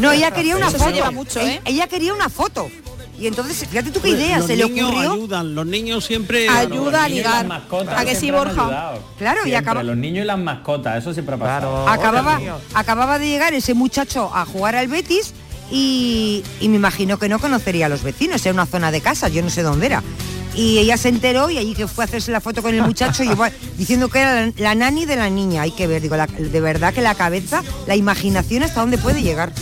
No, 0.00 0.12
ella 0.12 0.30
quería 0.30 0.56
una 0.56 0.68
Eso 0.68 0.78
se 0.78 0.84
foto. 0.84 0.94
lleva 0.94 1.10
mucho, 1.10 1.40
¿eh? 1.40 1.60
Ella 1.64 1.86
quería 1.88 2.14
una 2.14 2.28
foto. 2.28 2.70
Y 3.18 3.26
entonces, 3.26 3.66
fíjate 3.68 3.90
tú 3.90 4.00
qué 4.00 4.10
idea, 4.10 4.38
los 4.38 4.46
se 4.46 4.56
le 4.56 4.64
niños 4.68 4.90
ocurrió. 4.90 5.12
ayudan, 5.12 5.54
los 5.54 5.66
niños 5.66 6.04
siempre 6.04 6.48
Ayuda 6.48 7.04
a 7.04 7.08
ligar. 7.08 7.34
las 7.36 7.46
mascotas 7.46 7.98
¿A 8.00 8.04
que 8.04 8.14
sí, 8.14 8.30
Borja? 8.30 8.94
Claro, 9.18 9.46
y 9.46 9.54
acaba- 9.54 9.82
Los 9.82 9.96
niños 9.96 10.24
y 10.24 10.26
las 10.26 10.38
mascotas, 10.38 10.98
eso 10.98 11.12
siempre 11.14 11.34
ha 11.34 11.38
pasado. 11.38 11.88
Acababa, 11.88 12.38
acababa 12.74 13.18
de 13.18 13.28
llegar 13.28 13.54
ese 13.54 13.72
muchacho 13.74 14.30
a 14.34 14.44
jugar 14.44 14.76
al 14.76 14.88
Betis 14.88 15.32
y, 15.70 16.44
y 16.60 16.68
me 16.68 16.76
imagino 16.76 17.18
que 17.18 17.28
no 17.28 17.38
conocería 17.38 17.86
a 17.86 17.88
los 17.88 18.02
vecinos, 18.02 18.44
era 18.44 18.52
una 18.52 18.66
zona 18.66 18.90
de 18.90 19.00
casa, 19.00 19.28
yo 19.28 19.42
no 19.42 19.50
sé 19.50 19.62
dónde 19.62 19.86
era. 19.86 20.02
Y 20.54 20.78
ella 20.78 20.96
se 20.96 21.08
enteró 21.10 21.50
y 21.50 21.58
allí 21.58 21.74
que 21.74 21.86
fue 21.86 22.04
a 22.04 22.06
hacerse 22.06 22.32
la 22.32 22.40
foto 22.40 22.62
con 22.62 22.74
el 22.74 22.80
muchacho 22.82 23.22
y 23.22 23.28
igual, 23.28 23.52
diciendo 23.76 24.08
que 24.08 24.20
era 24.20 24.46
la, 24.46 24.52
la 24.56 24.74
nani 24.74 25.04
de 25.04 25.16
la 25.16 25.28
niña. 25.28 25.62
Hay 25.62 25.70
que 25.70 25.86
ver, 25.86 26.00
digo, 26.00 26.16
la- 26.16 26.26
de 26.26 26.60
verdad 26.60 26.94
que 26.94 27.02
la 27.02 27.14
cabeza, 27.14 27.62
la 27.86 27.94
imaginación 27.96 28.62
hasta 28.62 28.80
dónde 28.80 28.96
puede 28.96 29.22
llegar. 29.22 29.52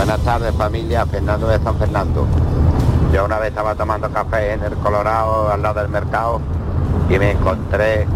Buenas 0.00 0.20
tardes 0.20 0.54
familia, 0.54 1.04
Fernando 1.04 1.46
de 1.46 1.58
San 1.58 1.76
Fernando. 1.76 2.26
Yo 3.12 3.26
una 3.26 3.38
vez 3.38 3.50
estaba 3.50 3.74
tomando 3.74 4.08
café 4.10 4.54
en 4.54 4.64
el 4.64 4.72
Colorado 4.76 5.52
al 5.52 5.60
lado 5.60 5.78
del 5.78 5.90
mercado 5.90 6.40
y 7.10 7.18
me 7.18 7.32
encontré 7.32 8.06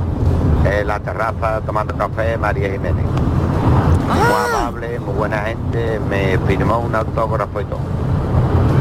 en 0.64 0.87
la 0.87 0.99
terraza 1.01 1.61
tomando 1.61 1.94
café 1.94 2.38
María 2.38 2.70
Jiménez. 2.70 3.05
Muy 3.05 4.55
amable, 4.55 4.99
muy 4.99 5.14
buena 5.14 5.42
gente, 5.42 6.01
me 6.09 6.38
firmó 6.47 6.79
un 6.79 6.94
autógrafo 6.94 7.61
y 7.61 7.64
todo. 7.66 7.81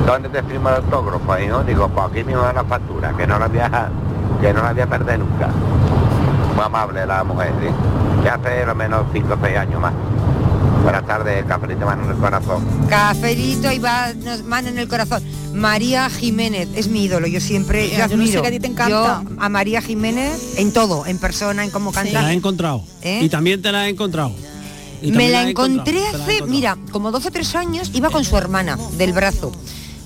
¿Dónde 0.08 0.30
te 0.30 0.42
firmó 0.42 0.70
el 0.70 0.76
autógrafo? 0.76 1.40
Y 1.40 1.48
no, 1.48 1.62
digo, 1.66 1.90
pues 1.90 2.08
aquí 2.10 2.24
mismo 2.24 2.48
en 2.48 2.56
la 2.56 2.64
factura, 2.64 3.12
que 3.18 3.28
no 3.28 3.38
la 3.38 3.50
voy 3.50 3.60
a, 3.60 3.90
que 4.40 4.54
no 4.54 4.64
la 4.64 4.72
voy 4.72 4.82
a 4.82 4.88
perder 4.88 5.20
nunca. 5.20 5.50
Muy 6.56 6.64
amable 6.64 7.06
la 7.06 7.22
mujer, 7.26 7.52
¿sí? 7.60 7.68
Ya 8.24 8.36
hace 8.36 8.66
lo 8.66 8.74
menos 8.74 9.02
5 9.12 9.34
o 9.34 9.38
6 9.44 9.58
años 9.58 9.82
más. 9.82 9.92
Buenas 10.84 11.06
tardes, 11.08 11.46
cafelito 11.46 11.86
mano 11.86 12.04
en 12.04 12.10
el 12.12 12.18
corazón. 12.18 12.64
Cafelito 12.90 13.72
y 13.72 13.80
va, 13.80 14.12
mano 14.46 14.68
en 14.68 14.78
el 14.78 14.88
corazón. 14.90 15.24
María 15.54 16.10
Jiménez 16.10 16.68
es 16.76 16.90
mi 16.90 17.06
ídolo, 17.06 17.26
yo 17.28 17.40
siempre 17.40 17.88
Mira, 17.92 18.08
yo 18.08 18.12
yo 18.12 18.18
no 18.18 18.24
sé 18.24 18.30
admiro. 18.30 18.42
que 18.42 18.48
a 18.48 18.52
ti 18.52 18.60
te 18.60 18.68
encanta. 18.68 18.90
Yo 18.90 19.36
a 19.40 19.50
María 19.50 19.82
Jiménez 19.82 20.58
en 20.58 20.74
todo, 20.74 21.06
en 21.06 21.18
persona, 21.20 21.64
en 21.64 21.70
cómo 21.72 21.92
Te 21.92 21.98
la 22.06 22.12
canta. 22.12 22.32
he 22.32 22.36
encontrado. 22.36 22.84
¿Eh? 23.02 23.20
Y 23.24 23.30
también 23.30 23.62
te 23.62 23.72
la 23.72 23.88
he 23.88 23.92
encontrado. 23.92 24.34
Y 25.02 25.12
Me 25.12 25.30
la 25.30 25.48
encontré 25.50 25.94
la 25.94 26.00
he 26.00 26.08
hace, 26.08 26.18
encontrado. 26.18 26.48
mira, 26.48 26.78
como 26.92 27.12
12 27.12 27.28
o 27.30 27.32
3 27.32 27.56
años, 27.56 27.92
iba 27.94 28.10
con 28.10 28.24
su 28.26 28.36
hermana 28.38 28.78
del 28.98 29.14
brazo. 29.14 29.52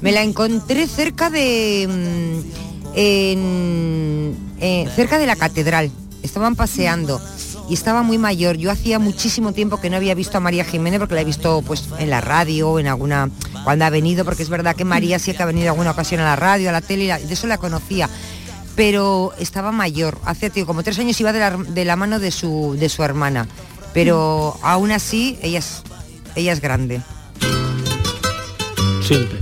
Me 0.02 0.12
la 0.12 0.22
encontré 0.22 0.86
cerca 0.88 1.30
de 1.32 1.88
mm, 1.90 2.94
en- 2.96 4.38
eh, 4.60 4.88
cerca 4.96 5.18
de 5.18 5.26
la 5.26 5.36
catedral. 5.36 5.90
Estaban 6.24 6.56
paseando 6.56 7.22
y 7.70 7.74
estaba 7.74 8.02
muy 8.02 8.18
mayor. 8.18 8.58
Yo 8.58 8.72
hacía 8.72 9.00
muchísimo 9.00 9.54
tiempo 9.54 9.80
que 9.80 9.90
no 9.90 9.98
había 9.98 10.16
visto 10.16 10.38
a 10.38 10.42
María 10.42 10.64
Jiménez 10.64 11.00
porque 11.00 11.16
la 11.16 11.22
he 11.22 11.26
visto 11.26 11.62
pues 11.62 11.86
en 12.00 12.10
la 12.10 12.22
radio, 12.22 12.80
en 12.80 12.88
alguna 12.88 13.30
cuando 13.64 13.86
ha 13.86 13.90
venido, 13.90 14.24
porque 14.24 14.44
es 14.44 14.50
verdad 14.50 14.76
que 14.76 14.86
María 14.86 15.20
sí 15.20 15.34
que 15.34 15.44
ha 15.44 15.46
venido 15.46 15.66
en 15.66 15.70
alguna 15.72 15.92
ocasión 15.92 16.22
a 16.22 16.26
la 16.26 16.36
radio, 16.36 16.70
a 16.70 16.72
la 16.72 16.82
tele, 16.82 17.06
de 17.06 17.34
eso 17.34 17.48
la 17.48 17.58
conocía. 17.58 18.10
Pero 18.76 19.34
estaba 19.40 19.72
mayor, 19.72 20.20
hace 20.24 20.50
tío, 20.50 20.66
como 20.66 20.84
tres 20.84 21.00
años 21.00 21.20
iba 21.20 21.34
de 21.34 21.40
la, 21.40 21.58
de 21.58 21.84
la 21.84 21.96
mano 21.96 22.20
de 22.20 22.32
su, 22.32 22.76
de 22.80 22.90
su 22.90 23.04
hermana. 23.04 23.48
Pero 23.94 24.58
aún 24.62 24.92
así, 24.92 25.40
ella 25.42 25.60
es, 25.60 25.82
ella 26.36 26.54
es 26.54 26.62
grande. 26.62 27.02
Siempre. 29.02 29.40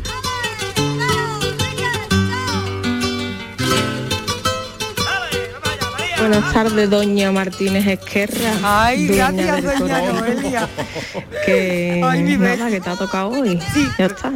Buenas 6.18 6.54
tardes, 6.54 6.90
doña 6.90 7.32
Martínez 7.32 7.86
Esquerra. 7.88 8.54
Ay, 8.64 9.08
gracias, 9.08 9.80
doña. 9.80 10.14
Noelia. 10.14 10.70
Que 11.46 12.02
Ay, 12.04 12.24
mi 12.24 12.38
nada, 12.38 12.70
que 12.70 12.80
te 12.80 12.90
ha 12.90 12.96
tocado 12.96 13.30
hoy. 13.30 13.60
Ya 13.98 14.06
está. 14.06 14.32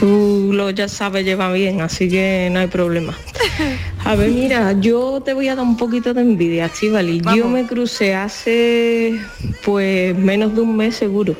Tú 0.00 0.50
lo 0.54 0.70
ya 0.70 0.88
sabes, 0.88 1.26
lleva 1.26 1.52
bien, 1.52 1.82
así 1.82 2.08
que 2.08 2.48
no 2.50 2.60
hay 2.60 2.68
problema. 2.68 3.14
A 4.04 4.14
ver, 4.14 4.30
mira, 4.30 4.72
yo 4.80 5.20
te 5.22 5.34
voy 5.34 5.48
a 5.48 5.54
dar 5.54 5.62
un 5.64 5.76
poquito 5.76 6.14
de 6.14 6.22
envidia, 6.22 6.64
Estivali. 6.64 7.20
Yo 7.36 7.48
me 7.48 7.66
crucé 7.66 8.14
hace 8.14 9.20
pues 9.62 10.16
menos 10.16 10.54
de 10.54 10.62
un 10.62 10.74
mes 10.74 10.96
seguro, 10.96 11.36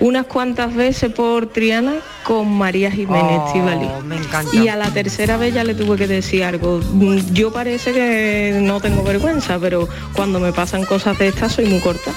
unas 0.00 0.24
cuantas 0.24 0.74
veces 0.74 1.12
por 1.12 1.48
Triana 1.48 1.96
con 2.24 2.50
María 2.56 2.90
Jiménez, 2.90 3.40
Oh, 3.52 4.00
me 4.06 4.16
encanta. 4.16 4.54
Y 4.56 4.68
a 4.68 4.76
la 4.76 4.90
tercera 4.92 5.36
vez 5.36 5.52
ya 5.52 5.64
le 5.64 5.74
tuve 5.74 5.96
que 5.96 6.06
decir 6.06 6.44
algo. 6.44 6.80
Mm, 6.92 7.18
Yo 7.32 7.52
parece 7.52 7.92
que 7.92 8.58
no 8.62 8.80
tengo 8.80 9.02
vergüenza, 9.02 9.58
pero 9.58 9.88
cuando 10.14 10.40
me 10.40 10.52
pasan 10.52 10.84
cosas 10.84 11.18
de 11.18 11.28
estas 11.28 11.52
soy 11.52 11.66
muy 11.66 11.80
corta. 11.80 12.12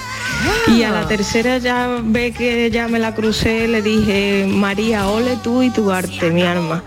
Y 0.68 0.84
a 0.84 0.92
la 0.92 1.08
tercera 1.08 1.58
ya 1.58 2.00
ve 2.04 2.32
que 2.32 2.70
ya 2.72 2.88
me 2.88 3.00
la 3.00 3.16
crucé, 3.16 3.68
le 3.68 3.82
dije, 3.82 4.46
María, 4.48 5.08
ole 5.08 5.38
tú 5.44 5.62
y 5.62 5.70
tu 5.74 5.92
arte, 5.92 6.30
mi 6.30 6.44
alma. 6.44 6.84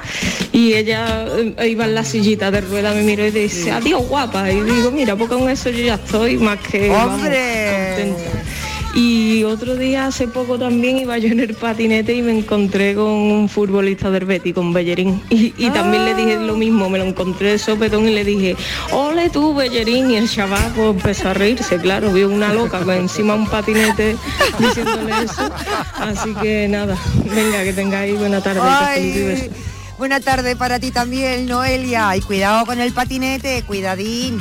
Y 0.53 0.74
ella 0.74 1.26
eh, 1.59 1.68
iba 1.68 1.84
en 1.84 1.95
la 1.95 2.05
sillita 2.05 2.51
de 2.51 2.61
rueda, 2.61 2.95
me 2.95 3.03
miró 3.03 3.26
y 3.26 3.30
dice, 3.30 3.70
adiós 3.72 4.07
guapa. 4.09 4.51
Y 4.51 4.61
digo, 4.61 4.91
mira, 4.91 5.16
pues 5.16 5.28
con 5.28 5.49
eso 5.49 5.70
yo 5.70 5.84
ya 5.84 5.95
estoy 5.95 6.39
más 6.39 6.59
que 6.61 6.89
vamos, 6.89 7.14
¡Hombre! 7.14 8.14
contenta. 8.14 8.56
Y 8.97 9.44
otro 9.44 9.76
día, 9.76 10.07
hace 10.07 10.26
poco 10.26 10.59
también, 10.59 10.97
iba 10.97 11.18
yo 11.18 11.28
en 11.28 11.40
el 11.40 11.55
patinete 11.55 12.14
y 12.14 12.22
me 12.22 12.38
encontré 12.38 12.94
con 12.94 13.05
un 13.05 13.47
futbolista 13.47 14.11
del 14.11 14.24
Betis, 14.24 14.55
con 14.55 14.72
Bellerín. 14.72 15.22
Y, 15.28 15.53
y 15.59 15.68
también 15.68 16.07
le 16.07 16.14
dije 16.14 16.40
lo 16.40 16.57
mismo, 16.57 16.88
me 16.88 16.97
lo 16.97 17.05
encontré 17.05 17.51
de 17.51 17.59
sopetón 17.59 18.09
y 18.09 18.14
le 18.14 18.24
dije, 18.24 18.57
ole 18.92 19.28
tú, 19.28 19.55
Bellerín. 19.55 20.11
Y 20.11 20.16
el 20.16 20.30
chaval 20.30 20.72
pues, 20.74 20.97
empezó 20.97 21.28
a 21.28 21.34
reírse, 21.34 21.76
claro, 21.76 22.11
vio 22.11 22.30
una 22.30 22.55
loca 22.55 22.80
con 22.80 22.94
encima 22.94 23.34
un 23.34 23.47
patinete 23.47 24.16
diciéndole 24.59 25.12
eso. 25.24 25.51
Así 25.97 26.32
que 26.40 26.66
nada, 26.66 26.97
venga, 27.34 27.64
que 27.64 27.74
tengáis 27.74 28.18
buena 28.18 28.40
tarde. 28.40 28.61
Ay, 28.62 29.51
buena 29.99 30.20
tarde 30.20 30.57
para 30.57 30.80
ti 30.80 30.90
también, 30.90 31.44
Noelia. 31.44 32.16
Y 32.16 32.22
cuidado 32.22 32.64
con 32.64 32.80
el 32.80 32.94
patinete, 32.94 33.62
cuidadín. 33.66 34.40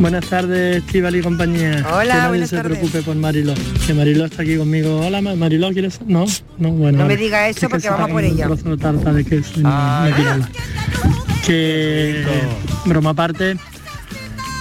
Buenas 0.00 0.24
tardes, 0.26 0.78
Estival 0.78 1.16
y 1.16 1.20
compañía. 1.20 1.84
Hola, 1.92 2.14
que 2.14 2.20
nadie 2.20 2.46
se 2.46 2.56
tardes. 2.56 2.78
preocupe 2.78 3.02
por 3.02 3.16
Mariló. 3.16 3.52
Que 3.86 3.92
Mariló 3.92 4.24
está 4.24 4.42
aquí 4.42 4.56
conmigo. 4.56 5.00
Hola, 5.06 5.20
Ma- 5.20 5.34
Mariló, 5.34 5.70
¿quieres? 5.72 6.00
No, 6.06 6.24
no, 6.58 6.70
bueno. 6.70 6.98
No 7.00 7.06
me 7.06 7.16
diga 7.18 7.46
eso 7.48 7.58
Es 7.58 7.60
que 7.60 7.68
porque 7.68 7.90
vamos 7.90 8.10
por 8.10 8.24
ella. 8.24 8.48
Un 8.48 8.56
trozo 8.56 8.70
de 8.70 8.82
tarta 8.82 9.12
de 9.12 9.24
queso 9.24 9.52
y 9.60 9.64
hablar. 9.64 10.40
Que, 11.46 12.24
broma 12.86 13.10
aparte, 13.10 13.56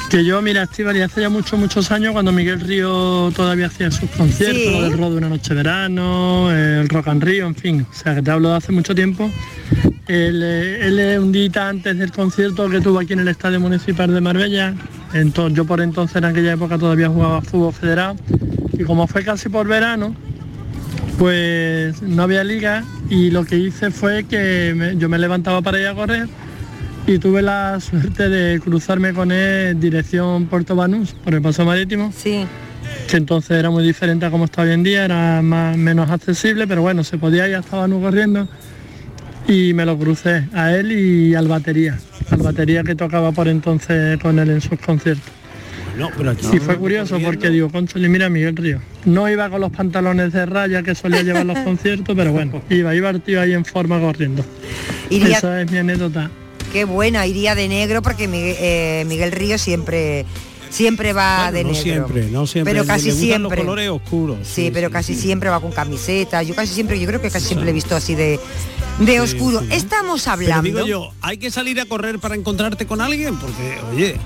que 0.10 0.26
yo, 0.26 0.42
mira, 0.42 0.64
Estival, 0.64 1.02
hace 1.02 1.22
ya 1.22 1.30
muchos, 1.30 1.58
muchos 1.58 1.90
años, 1.92 2.12
cuando 2.12 2.32
Miguel 2.34 2.60
Río 2.60 3.32
todavía 3.34 3.68
hacía 3.68 3.92
sus 3.92 4.10
conciertos, 4.10 4.58
Sí. 4.62 4.82
del 4.82 4.98
Rodo 4.98 5.12
de 5.12 5.18
una 5.18 5.30
noche 5.30 5.50
de 5.50 5.56
verano, 5.56 6.52
el 6.52 6.90
Rock 6.90 7.08
and 7.08 7.24
Río, 7.24 7.48
en 7.48 7.56
fin, 7.56 7.86
o 7.90 7.94
sea, 7.94 8.16
que 8.16 8.22
te 8.22 8.32
hablo 8.32 8.50
de 8.50 8.58
hace 8.58 8.72
mucho 8.74 8.94
tiempo. 8.94 9.32
Él, 10.10 10.42
eh, 10.44 10.88
él, 10.88 11.20
un 11.20 11.32
día 11.32 11.70
antes 11.70 11.96
del 11.96 12.12
concierto 12.12 12.68
que 12.68 12.82
tuvo 12.82 12.98
aquí 13.00 13.14
en 13.14 13.20
el 13.20 13.28
Estadio 13.28 13.60
Municipal 13.60 14.12
de 14.12 14.20
Marbella, 14.20 14.74
entonces, 15.14 15.56
yo 15.56 15.66
por 15.66 15.82
entonces 15.82 16.16
en 16.18 16.26
aquella 16.26 16.54
época 16.54 16.80
todavía 16.80 17.10
jugaba 17.10 17.42
fútbol 17.42 17.74
federado 17.74 18.16
y 18.74 18.84
como 18.86 19.06
fue 19.06 19.24
casi 19.24 19.50
por 19.50 19.68
verano, 19.68 20.16
pues 21.20 22.02
no 22.02 22.24
había 22.24 22.44
liga. 22.44 22.84
Y 23.10 23.30
lo 23.32 23.44
que 23.46 23.58
hice 23.58 23.92
fue 23.92 24.24
que 24.24 24.74
me- 24.76 24.98
yo 24.98 25.10
me 25.10 25.18
levantaba 25.20 25.62
para 25.62 25.80
ir 25.80 25.88
a 25.88 25.94
correr. 25.94 26.28
Y 27.08 27.18
tuve 27.20 27.42
la 27.42 27.80
suerte 27.80 28.30
de 28.30 28.60
cruzarme 28.60 29.14
con 29.14 29.32
él 29.32 29.80
dirección 29.80 30.46
Puerto 30.46 30.76
Banús 30.76 31.14
por 31.24 31.34
el 31.34 31.42
paso 31.42 31.66
marítimo. 31.66 32.12
Sí. 32.16 32.46
Que 33.10 33.18
entonces 33.18 33.52
era 33.52 33.70
muy 33.70 33.84
diferente 33.84 34.26
a 34.26 34.32
como 34.32 34.46
está 34.46 34.62
hoy 34.64 34.72
en 34.72 34.84
día, 34.84 35.06
era 35.06 35.42
más 35.42 35.76
menos 35.78 36.10
accesible, 36.10 36.66
pero 36.68 36.82
bueno, 36.82 37.04
se 37.04 37.18
podía 37.18 37.48
ir 37.48 37.56
hasta 37.56 37.78
Banús 37.78 38.02
corriendo 38.02 38.48
y 39.50 39.74
me 39.74 39.86
lo 39.86 39.98
crucé 39.98 40.48
a 40.54 40.74
él 40.76 40.92
y 40.92 41.36
al 41.36 41.48
batería, 41.48 41.98
al 42.30 42.38
batería 42.40 42.84
que 42.84 42.96
tocaba 42.96 43.32
por 43.32 43.48
entonces 43.48 44.20
con 44.22 44.38
él 44.40 44.50
en 44.50 44.62
sus 44.62 44.80
conciertos. 44.80 45.26
No, 45.98 46.10
pero 46.16 46.32
aquí 46.32 46.46
Y 46.54 46.60
fue 46.60 46.78
curioso 46.78 47.20
porque 47.20 47.50
digo, 47.50 47.70
conchole, 47.70 48.08
mira 48.08 48.30
Miguel 48.30 48.56
Río. 48.56 48.80
No 49.06 49.28
iba 49.30 49.50
con 49.50 49.60
los 49.60 49.72
pantalones 49.72 50.32
de 50.32 50.46
raya 50.46 50.82
que 50.84 50.96
solía 50.96 51.24
llevar 51.24 51.46
los 51.46 51.60
conciertos, 51.66 52.16
pero 52.16 52.32
bueno, 52.32 52.62
iba, 52.70 52.96
iba 52.96 53.10
el 53.10 53.22
tío 53.22 53.42
ahí 53.42 53.54
en 53.54 53.66
forma 53.66 54.00
corriendo. 54.00 54.46
Iría- 55.10 55.38
Esa 55.40 55.62
es 55.62 55.72
mi 55.72 55.80
anécdota. 55.80 56.30
Qué 56.72 56.86
buena, 56.86 57.26
iría 57.26 57.56
de 57.56 57.68
negro 57.68 58.02
porque 58.02 58.28
Miguel, 58.28 58.56
eh, 58.60 59.04
Miguel 59.08 59.32
Río 59.32 59.58
siempre 59.58 60.26
siempre 60.70 61.14
va 61.14 61.52
de 61.52 61.64
no 61.64 61.70
negro. 61.72 61.82
siempre, 61.84 62.28
no 62.30 62.46
siempre. 62.46 62.74
Pero 62.76 62.86
casi 62.86 63.12
siempre. 63.12 63.58
los 63.58 63.66
colores 63.66 63.90
oscuros. 63.90 64.38
Sí, 64.44 64.70
pero 64.72 64.92
casi 64.92 65.16
siempre 65.16 65.50
va 65.50 65.60
con 65.60 65.72
camiseta. 65.72 66.44
Yo 66.44 66.54
casi 66.54 66.76
siempre, 66.76 67.00
yo 67.00 67.08
creo 67.08 67.20
que 67.20 67.32
casi 67.32 67.48
siempre 67.48 67.66
le 67.66 67.72
he 67.72 67.74
visto 67.74 67.96
así 67.96 68.14
de, 68.14 68.40
de 69.00 69.22
oscuro. 69.22 69.62
Estamos 69.72 70.22
Pero 70.24 70.34
hablando. 70.34 70.64
digo 70.64 70.86
yo, 70.86 71.12
¿hay 71.22 71.38
que 71.38 71.52
salir 71.52 71.80
a 71.80 71.86
correr 71.86 72.20
para 72.20 72.36
encontrarte 72.36 72.86
con 72.86 73.02
alguien? 73.02 73.38
Porque, 73.38 73.78
oye, 73.94 74.18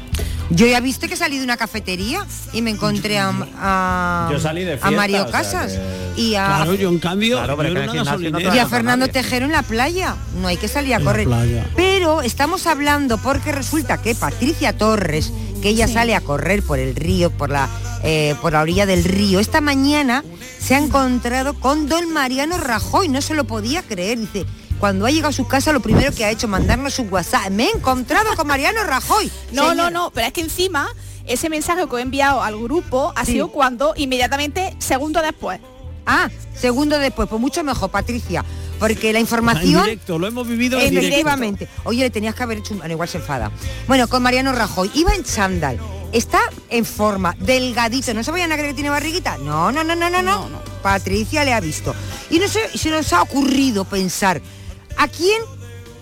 Yo 0.50 0.68
ya 0.68 0.80
viste 0.82 1.08
que 1.08 1.16
salí 1.16 1.38
de 1.38 1.44
una 1.44 1.58
cafetería 1.58 2.26
y 2.52 2.62
me 2.62 2.70
encontré 2.72 3.18
a, 3.18 3.34
a, 3.58 4.30
Yo 4.32 4.40
salí 4.40 4.64
de 4.64 4.78
a 4.82 4.92
Mario 4.92 5.22
o 5.22 5.24
sea 5.24 5.32
Casas 5.32 5.72
que- 6.16 6.22
y 6.22 6.36
a, 6.36 6.46
Claro, 6.46 6.74
yo 6.76 6.90
en 6.90 7.00
cambio, 7.00 7.38
Claro, 7.38 7.56
yo 7.64 7.70
en 7.70 7.74
no 8.32 8.40
y 8.40 8.60
a 8.60 8.68
Fernando 8.68 9.08
nadie. 9.08 9.14
Tejero 9.22 9.46
en 9.46 9.52
la 9.54 9.64
playa. 9.64 10.16
No 10.42 10.48
hay 10.48 10.58
que 10.58 10.68
salir 10.68 10.94
a 10.94 10.98
En 10.98 11.04
correr. 11.06 11.28
Pero 11.76 12.22
estamos 12.22 12.68
hablando 12.68 13.18
porque 13.18 13.52
resulta 13.52 14.02
que 14.02 14.14
Patricia 14.16 14.78
Torres, 14.78 15.32
que 15.62 15.70
ella 15.70 15.88
sale 15.88 16.14
a 16.14 16.22
correr 16.22 16.62
por 16.62 16.78
el 16.78 16.94
río, 16.96 17.32
por 17.32 17.50
la, 17.50 17.70
eh, 18.04 18.36
por 18.42 18.52
la 18.54 18.62
orilla 18.62 18.86
del 18.86 19.06
río, 19.06 19.40
esta 19.40 19.62
mañana 19.62 20.24
se 20.60 20.76
ha 20.76 20.78
encontrado 20.78 21.54
con 21.60 21.88
don 21.88 22.12
Mariano 22.14 22.58
Rajoy. 22.58 23.08
No 23.08 23.22
se 23.22 23.34
lo 23.34 23.46
podía 23.46 23.82
creer. 23.82 24.20
Dice, 24.20 24.46
cuando 24.80 25.06
ha 25.06 25.12
llegado 25.12 25.30
a 25.30 25.34
su 25.34 25.48
casa 25.48 25.72
lo 25.72 25.80
primero 25.80 26.12
que 26.14 26.26
ha 26.26 26.32
hecho 26.32 26.48
mandarnos 26.48 27.00
un 27.00 27.12
WhatsApp. 27.12 27.50
Me 27.52 27.66
he 27.66 27.70
encontrado 27.72 28.36
con 28.36 28.48
Mariano 28.48 28.84
Rajoy. 28.84 29.32
No, 29.52 29.70
Señora. 29.70 29.76
no, 29.76 29.92
no, 29.92 30.12
pero 30.12 30.28
es 30.28 30.34
que 30.34 30.42
encima 30.42 30.90
ese 31.26 31.50
mensaje 31.50 31.88
que 31.88 31.96
he 31.98 32.02
enviado 32.02 32.42
al 32.42 32.58
grupo 32.62 33.14
ha 33.16 33.26
Sí. 33.26 33.34
sido 33.34 33.48
cuando 33.50 33.94
inmediatamente, 33.96 34.76
segundo 34.80 35.22
después. 35.22 35.60
Ah, 36.06 36.30
segundo 36.60 37.00
después, 37.00 37.30
pues 37.30 37.40
mucho 37.40 37.64
mejor, 37.64 37.90
Patricia, 37.90 38.44
porque 38.78 39.14
la 39.14 39.20
En 39.20 39.24
información... 39.24 39.84
directo, 39.84 40.20
lo 40.20 40.28
hemos 40.28 40.46
vivido 40.46 40.78
en 40.80 40.90
directo. 40.90 41.08
Efectivamente. 41.08 41.70
Oye, 41.86 42.02
le 42.02 42.10
tenías 42.10 42.36
que 42.36 42.44
haber 42.44 42.58
hecho 42.58 42.74
un... 42.74 42.80
Bueno, 42.80 42.92
igual 42.94 43.08
se 43.08 43.20
enfada. 43.20 43.52
Bueno, 43.88 44.10
con 44.10 44.22
Mariano 44.22 44.52
Rajoy. 44.52 44.92
Iba 44.96 45.16
en 45.16 45.24
chándal. 45.24 45.80
Está 46.12 46.42
en 46.70 46.84
forma, 46.86 47.36
delgadito. 47.40 48.14
¿No 48.14 48.22
se 48.24 48.32
vayan 48.32 48.52
a 48.52 48.56
creer 48.56 48.72
que 48.72 48.76
tiene 48.76 48.90
barriguita? 48.90 49.38
No, 49.38 49.72
no, 49.72 49.84
no, 49.84 49.96
no, 49.96 50.10
no, 50.10 50.22
no. 50.22 50.50
Patricia 50.84 51.44
le 51.46 51.54
ha 51.54 51.60
visto. 51.62 51.96
Y 52.30 52.38
no 52.38 52.48
sé, 52.50 52.78
se 52.78 52.90
nos 52.92 53.14
ha 53.14 53.22
ocurrido 53.22 53.86
pensar, 53.86 54.42
¿a 54.98 55.08
quién 55.08 55.42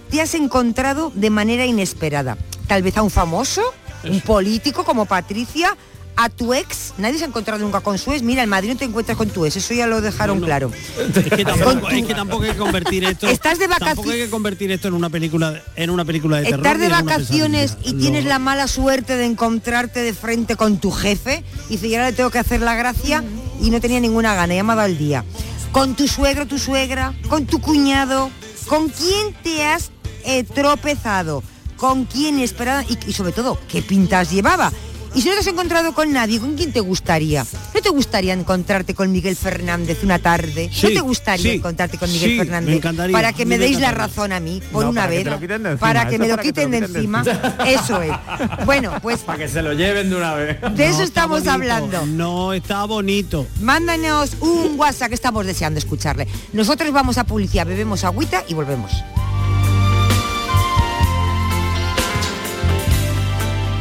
te 0.09 0.21
has 0.21 0.33
encontrado 0.35 1.11
de 1.15 1.29
manera 1.29 1.65
inesperada? 1.65 2.37
Tal 2.67 2.83
vez 2.83 2.97
a 2.97 3.01
un 3.01 3.11
famoso, 3.11 3.61
un 4.03 4.21
político 4.21 4.83
como 4.83 5.05
Patricia, 5.05 5.75
a 6.15 6.29
tu 6.29 6.53
ex. 6.53 6.93
Nadie 6.97 7.17
se 7.17 7.23
ha 7.23 7.27
encontrado 7.27 7.63
nunca 7.63 7.79
con 7.81 7.97
su 7.97 8.11
ex. 8.11 8.21
Mira, 8.21 8.43
en 8.43 8.49
Madrid 8.49 8.69
no 8.69 8.77
te 8.77 8.85
encuentras 8.85 9.17
con 9.17 9.29
tu 9.29 9.45
ex. 9.45 9.55
Eso 9.55 9.73
ya 9.73 9.87
lo 9.87 10.01
dejaron 10.01 10.39
claro. 10.41 10.71
Es 11.15 11.33
que, 11.33 11.45
tampoco, 11.45 11.89
es 11.89 12.05
que 12.05 12.13
tampoco 12.13 12.43
hay 12.43 12.51
que 12.51 12.57
convertir 12.57 13.03
esto. 13.05 13.27
Estás 13.27 13.59
de 13.59 13.67
Tampoco 13.67 13.85
vacaciones. 13.85 14.13
hay 14.13 14.25
que 14.25 14.29
convertir 14.29 14.71
esto 14.71 14.87
en 14.87 14.93
una 14.93 15.09
película, 15.09 15.61
en 15.75 15.89
una 15.89 16.05
película 16.05 16.37
de 16.37 16.43
terror. 16.45 16.65
Estar 16.65 16.77
de 16.77 16.89
vacaciones 16.89 17.77
y 17.83 17.93
tienes 17.93 18.25
la 18.25 18.39
mala 18.39 18.67
suerte 18.67 19.15
de 19.15 19.25
encontrarte 19.25 20.01
de 20.01 20.13
frente 20.13 20.55
con 20.55 20.77
tu 20.79 20.91
jefe 20.91 21.43
y 21.69 21.73
dice, 21.73 21.87
y 21.87 21.95
ahora 21.95 22.09
le 22.09 22.15
tengo 22.15 22.29
que 22.29 22.39
hacer 22.39 22.61
la 22.61 22.75
gracia 22.75 23.23
y 23.61 23.69
no 23.69 23.79
tenía 23.79 23.99
ninguna 23.99 24.35
gana, 24.35 24.53
ya 24.53 24.63
me 24.63 24.73
ha 24.73 24.75
dado 24.75 24.89
el 24.89 24.97
día. 24.97 25.23
Con 25.71 25.95
tu 25.95 26.07
suegro, 26.07 26.45
tu 26.45 26.59
suegra, 26.59 27.13
con 27.29 27.45
tu 27.45 27.61
cuñado, 27.61 28.29
¿con 28.67 28.89
quién 28.89 29.33
te 29.43 29.63
has 29.65 29.91
eh, 30.23 30.43
tropezado? 30.43 31.43
¿Con 31.77 32.05
quién 32.05 32.39
esperaba? 32.39 32.83
Y, 32.83 32.97
y 33.07 33.13
sobre 33.13 33.31
todo, 33.31 33.57
¿qué 33.67 33.81
pintas 33.81 34.31
llevaba? 34.31 34.71
Y 35.13 35.21
si 35.21 35.27
no 35.27 35.33
te 35.33 35.39
has 35.41 35.47
encontrado 35.47 35.93
con 35.93 36.11
nadie, 36.13 36.39
¿con 36.39 36.55
quién 36.55 36.71
te 36.71 36.79
gustaría? 36.79 37.45
¿No 37.81 37.85
te 37.89 37.89
gustaría 37.95 38.33
encontrarte 38.33 38.93
con 38.93 39.11
Miguel 39.11 39.35
Fernández 39.35 40.03
una 40.03 40.19
tarde? 40.19 40.69
Sí, 40.71 40.85
¿No 40.85 40.89
te 40.93 40.99
gustaría 40.99 41.51
sí, 41.53 41.57
encontrarte 41.57 41.97
con 41.97 42.11
Miguel 42.11 42.29
sí, 42.29 42.37
me 42.37 42.43
Fernández? 42.43 42.75
encantaría, 42.75 43.11
para 43.11 43.33
que 43.33 43.43
me 43.43 43.57
me 43.57 43.65
deis 43.65 43.79
la 43.79 43.89
razón 43.91 44.31
a 44.31 44.39
mí, 44.39 44.61
por 44.71 44.83
No, 44.83 44.91
una 44.91 45.01
para 45.01 45.09
que 45.09 45.15
vez. 45.17 45.23
te 45.23 45.29
lo 45.31 45.39
quiten 45.39 45.63
de 45.63 45.69
encima, 45.71 45.87
para 45.87 46.07
que 46.07 46.19
me 46.19 46.27
lo 46.27 46.33
para 46.35 46.43
que 46.43 46.53
te 46.53 46.61
quiten 46.61 46.71
lo 46.71 46.77
de 46.77 46.77
quiten 46.77 46.93
de 46.93 46.99
encima. 46.99 47.23
encima. 47.25 47.65
Eso 47.81 48.01
es. 48.03 48.65
Bueno, 48.67 48.93
pues 49.01 49.21
Para 49.21 49.39
que 49.39 49.47
se 49.47 49.63
lo 49.63 49.73
lleven 49.73 50.11
de 50.11 50.15
una 50.15 50.35
vez. 50.35 50.61
de 50.61 50.87
eso 50.87 50.99
No, 50.99 51.03
estamos 51.05 51.39
bonito. 51.43 51.51
hablando. 51.53 52.05
No, 52.05 52.53
está 52.53 52.85
bonito. 52.85 53.47
Mándanos 53.61 54.33
un 54.41 54.79
WhatsApp 54.79 55.09
que 55.09 55.15
estamos 55.15 55.43
deseando 55.47 55.79
escucharle. 55.79 56.27
Nosotros 56.53 56.91
vamos 56.93 57.17
a 57.17 57.23
publicidad, 57.23 57.65
bebemos 57.65 58.03
agüita 58.03 58.43
y 58.47 58.53
volvemos. 58.53 58.91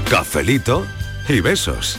Cafelito 0.09 0.87
y 1.29 1.41
besos. 1.41 1.99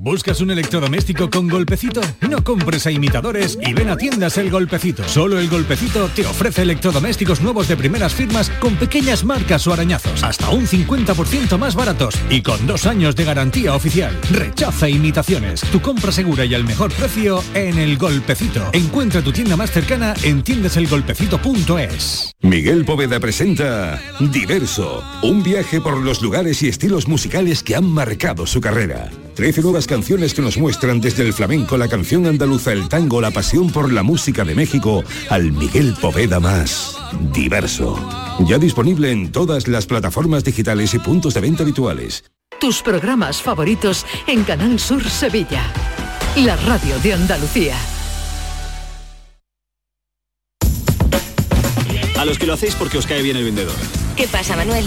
¿Buscas 0.00 0.40
un 0.40 0.52
electrodoméstico 0.52 1.28
con 1.28 1.48
golpecito? 1.48 2.00
No 2.20 2.44
compres 2.44 2.86
a 2.86 2.92
imitadores 2.92 3.58
y 3.60 3.72
ven 3.74 3.88
a 3.88 3.96
tiendas 3.96 4.38
El 4.38 4.48
Golpecito. 4.48 5.02
Solo 5.08 5.40
El 5.40 5.48
Golpecito 5.48 6.08
te 6.14 6.24
ofrece 6.24 6.62
electrodomésticos 6.62 7.40
nuevos 7.40 7.66
de 7.66 7.76
primeras 7.76 8.14
firmas 8.14 8.48
con 8.60 8.76
pequeñas 8.76 9.24
marcas 9.24 9.66
o 9.66 9.72
arañazos, 9.72 10.22
hasta 10.22 10.50
un 10.50 10.68
50% 10.68 11.58
más 11.58 11.74
baratos 11.74 12.14
y 12.30 12.42
con 12.42 12.64
dos 12.64 12.86
años 12.86 13.16
de 13.16 13.24
garantía 13.24 13.74
oficial. 13.74 14.16
Rechaza 14.30 14.88
imitaciones. 14.88 15.62
Tu 15.62 15.82
compra 15.82 16.12
segura 16.12 16.44
y 16.44 16.54
al 16.54 16.62
mejor 16.62 16.92
precio 16.92 17.42
en 17.54 17.76
El 17.76 17.98
Golpecito. 17.98 18.70
Encuentra 18.72 19.20
tu 19.20 19.32
tienda 19.32 19.56
más 19.56 19.72
cercana 19.72 20.14
en 20.22 20.44
tiendaselgolpecito.es. 20.44 22.34
Miguel 22.42 22.84
Poveda 22.84 23.18
presenta 23.18 24.00
Diverso, 24.20 25.02
un 25.24 25.42
viaje 25.42 25.80
por 25.80 25.98
los 25.98 26.22
lugares 26.22 26.62
y 26.62 26.68
estilos 26.68 27.08
musicales 27.08 27.64
que 27.64 27.74
han 27.74 27.90
marcado 27.90 28.46
su 28.46 28.60
carrera. 28.60 29.10
Trece 29.38 29.62
nuevas 29.62 29.86
canciones 29.86 30.34
que 30.34 30.42
nos 30.42 30.58
muestran 30.58 31.00
desde 31.00 31.24
el 31.24 31.32
flamenco, 31.32 31.78
la 31.78 31.86
canción 31.86 32.26
andaluza, 32.26 32.72
el 32.72 32.88
tango, 32.88 33.20
la 33.20 33.30
pasión 33.30 33.70
por 33.70 33.92
la 33.92 34.02
música 34.02 34.44
de 34.44 34.56
México, 34.56 35.04
al 35.30 35.52
Miguel 35.52 35.94
Poveda 36.00 36.40
más 36.40 36.96
diverso. 37.32 37.96
Ya 38.48 38.58
disponible 38.58 39.12
en 39.12 39.30
todas 39.30 39.68
las 39.68 39.86
plataformas 39.86 40.42
digitales 40.42 40.92
y 40.94 40.98
puntos 40.98 41.34
de 41.34 41.40
venta 41.40 41.62
habituales. 41.62 42.24
Tus 42.58 42.82
programas 42.82 43.40
favoritos 43.40 44.04
en 44.26 44.42
Canal 44.42 44.80
Sur 44.80 45.08
Sevilla. 45.08 45.62
La 46.38 46.56
radio 46.56 46.98
de 46.98 47.12
Andalucía. 47.12 47.76
A 52.18 52.24
los 52.24 52.40
que 52.40 52.46
lo 52.46 52.54
hacéis 52.54 52.74
porque 52.74 52.98
os 52.98 53.06
cae 53.06 53.22
bien 53.22 53.36
el 53.36 53.44
vendedor. 53.44 53.76
¿Qué 54.16 54.26
pasa, 54.26 54.56
Manuel? 54.56 54.86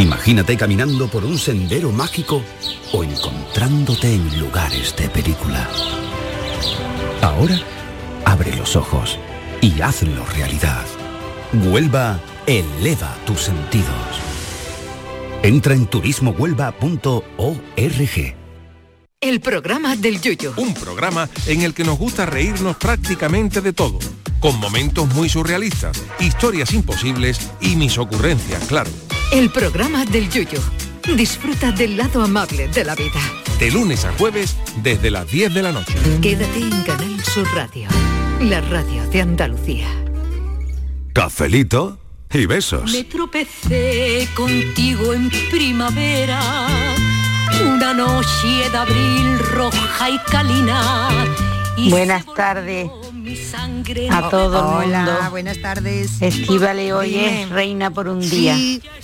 Imagínate 0.00 0.56
caminando 0.56 1.08
por 1.08 1.26
un 1.26 1.36
sendero 1.36 1.92
mágico 1.92 2.42
o 2.92 3.04
encontrándote 3.04 4.14
en 4.14 4.40
lugares 4.40 4.96
de 4.96 5.10
película. 5.10 5.68
Ahora, 7.20 7.58
abre 8.24 8.56
los 8.56 8.76
ojos 8.76 9.18
y 9.60 9.78
hazlo 9.82 10.24
realidad. 10.24 10.86
Huelva 11.52 12.18
eleva 12.46 13.14
tus 13.26 13.42
sentidos. 13.42 13.90
Entra 15.42 15.74
en 15.74 15.86
turismohuelva.org. 15.86 18.34
El 19.20 19.40
programa 19.40 19.96
del 19.96 20.22
Yuyo. 20.22 20.54
Un 20.56 20.72
programa 20.72 21.28
en 21.46 21.60
el 21.60 21.74
que 21.74 21.84
nos 21.84 21.98
gusta 21.98 22.24
reírnos 22.24 22.76
prácticamente 22.76 23.60
de 23.60 23.74
todo, 23.74 23.98
con 24.40 24.58
momentos 24.58 25.14
muy 25.14 25.28
surrealistas, 25.28 26.02
historias 26.20 26.72
imposibles 26.72 27.50
y 27.60 27.76
mis 27.76 27.98
ocurrencias, 27.98 28.64
claro. 28.64 28.90
El 29.32 29.48
programa 29.50 30.04
del 30.04 30.28
Yuyo. 30.28 30.58
Disfruta 31.16 31.70
del 31.70 31.96
lado 31.96 32.22
amable 32.22 32.66
de 32.66 32.84
la 32.84 32.96
vida. 32.96 33.20
De 33.60 33.70
lunes 33.70 34.04
a 34.04 34.12
jueves 34.14 34.56
desde 34.82 35.10
las 35.10 35.30
10 35.30 35.54
de 35.54 35.62
la 35.62 35.70
noche. 35.70 35.94
Quédate 36.20 36.58
en 36.58 36.82
Canal 36.82 37.24
Sur 37.24 37.46
Radio. 37.54 37.88
La 38.40 38.60
radio 38.60 39.06
de 39.08 39.20
Andalucía. 39.20 39.86
Cafelito 41.12 41.98
y 42.32 42.46
besos. 42.46 42.90
Me 42.90 43.04
tropecé 43.04 44.28
contigo 44.34 45.14
en 45.14 45.30
primavera, 45.50 46.40
una 47.64 47.94
noche 47.94 48.68
de 48.70 48.76
abril 48.76 49.38
roja 49.38 50.10
y 50.10 50.18
calina. 50.28 51.08
Buenas 51.88 52.24
tardes 52.34 52.90
a 54.10 54.28
todo 54.28 54.80
el 54.82 54.88
Hola, 54.88 55.04
mundo. 55.04 55.30
buenas 55.30 55.60
tardes. 55.60 56.20
Estíbale 56.20 56.92
hoy 56.92 57.14
es 57.16 57.48
reina 57.48 57.90
por 57.90 58.08
un 58.08 58.22
Sí. 58.22 58.36
día, 58.40 58.56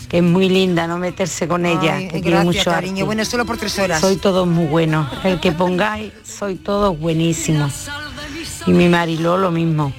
que 0.08 0.18
es 0.18 0.22
muy 0.22 0.48
linda, 0.48 0.86
no 0.86 0.98
meterse 0.98 1.46
con 1.48 1.64
ella, 1.64 1.96
Ay, 1.96 2.04
que 2.08 2.14
tiene 2.20 2.30
gracias, 2.30 2.44
mucho 2.44 2.70
cariño. 2.70 2.92
arte. 2.94 3.02
Bueno, 3.04 3.24
solo 3.24 3.44
por 3.46 3.56
tres 3.56 3.78
horas. 3.78 4.00
Soy 4.00 4.16
todos 4.16 4.46
muy 4.46 4.66
buenos. 4.66 5.06
El 5.24 5.40
que 5.40 5.52
pongáis, 5.52 6.12
soy 6.24 6.56
todos 6.56 6.98
buenísimos. 6.98 7.88
Y 8.66 8.72
mi 8.72 8.88
Mariló 8.88 9.38
lo 9.38 9.50
mismo. 9.50 9.92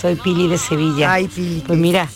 Soy 0.00 0.16
Pili 0.16 0.48
de 0.48 0.58
Sevilla. 0.58 1.16
pues 1.66 1.78
mira, 1.78 2.08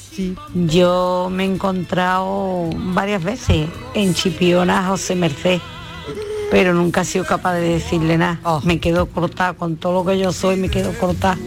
yo 0.54 1.28
me 1.30 1.44
he 1.44 1.46
encontrado 1.46 2.70
varias 2.74 3.22
veces 3.22 3.68
en 3.94 4.14
Chipiona 4.14 4.86
José 4.86 5.14
Merced, 5.14 5.60
pero 6.50 6.74
nunca 6.74 7.02
he 7.02 7.04
sido 7.04 7.24
capaz 7.24 7.54
de 7.54 7.68
decirle 7.68 8.18
nada. 8.18 8.40
Oh. 8.44 8.60
Me 8.64 8.80
quedo 8.80 9.06
cortada 9.06 9.54
con 9.54 9.76
todo 9.76 9.92
lo 9.92 10.10
que 10.10 10.18
yo 10.18 10.32
soy, 10.32 10.56
me 10.56 10.68
quedo 10.68 10.92
cortada. 10.98 11.38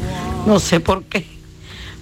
No 0.45 0.59
sé 0.59 0.79
por 0.79 1.03
qué. 1.03 1.25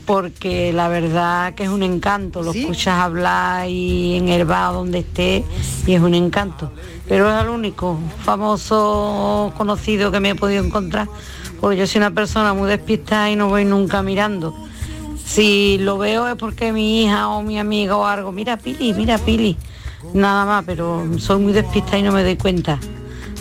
Porque 0.06 0.74
la 0.74 0.88
verdad 0.88 1.54
que 1.54 1.64
es 1.64 1.70
un 1.70 1.84
encanto, 1.84 2.42
lo 2.42 2.52
escuchas 2.52 3.00
hablar 3.00 3.70
y 3.70 4.16
en 4.16 4.30
el 4.30 4.44
bar 4.44 4.74
donde 4.74 5.00
esté 5.00 5.46
y 5.86 5.94
es 5.94 6.02
un 6.02 6.16
encanto. 6.16 6.72
Pero 7.08 7.30
es 7.30 7.44
el 7.44 7.50
único 7.50 8.00
famoso 8.24 9.54
conocido 9.56 10.12
que 10.12 10.20
me 10.20 10.32
he 10.32 10.36
podido 10.36 10.64
encontrar, 10.64 11.08
porque 11.62 11.78
yo 11.78 11.86
soy 11.86 12.00
una 12.00 12.12
persona 12.12 12.56
muy 12.56 12.70
despistada 12.70 13.30
y 13.30 13.36
no 13.36 13.50
voy 13.50 13.66
nunca 13.66 14.02
mirando. 14.02 14.56
Si 15.24 15.78
lo 15.78 16.00
veo 16.00 16.28
es 16.28 16.36
porque 16.38 16.74
mi 16.74 17.04
hija 17.04 17.28
o 17.28 17.44
mi 17.44 17.60
amiga 17.60 17.96
o 17.96 18.04
algo, 18.04 18.32
mira 18.32 18.58
Pili, 18.58 18.96
mira 18.96 19.20
Pili, 19.20 19.58
nada 20.14 20.46
más, 20.46 20.64
pero 20.66 21.06
soy 21.20 21.40
muy 21.42 21.54
despistada 21.54 21.98
y 21.98 22.04
no 22.04 22.12
me 22.12 22.24
doy 22.24 22.38
cuenta. 22.38 22.80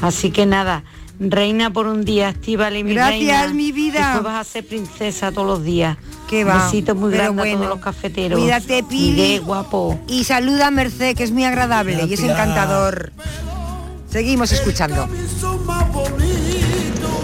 Así 0.00 0.30
que 0.30 0.46
nada, 0.46 0.84
reina 1.18 1.72
por 1.72 1.86
un 1.86 2.04
día, 2.04 2.28
Estíbal 2.30 2.72
mi 2.84 2.94
Gracias, 2.94 3.42
reina. 3.42 3.54
mi 3.54 3.72
vida. 3.72 4.00
Después 4.12 4.22
vas 4.24 4.46
a 4.46 4.50
ser 4.50 4.66
princesa 4.66 5.32
todos 5.32 5.46
los 5.46 5.64
días. 5.64 5.96
Qué 6.28 6.44
va, 6.44 6.64
Besitos 6.66 6.94
muy 6.96 7.10
grandes 7.10 7.38
a 7.38 7.42
bueno. 7.42 7.56
todos 7.58 7.68
los 7.70 7.80
cafeteros. 7.84 8.38
Cuídate, 8.38 8.78
Y 8.78 8.82
Pili. 8.82 9.16
de 9.34 9.38
guapo. 9.40 9.98
Y 10.08 10.24
saluda 10.24 10.66
a 10.66 10.70
Merced, 10.70 11.16
que 11.16 11.24
es 11.24 11.32
muy 11.32 11.44
agradable 11.44 12.04
y 12.04 12.14
es 12.14 12.20
encantador. 12.20 13.12
Seguimos 14.10 14.52
escuchando. 14.52 15.06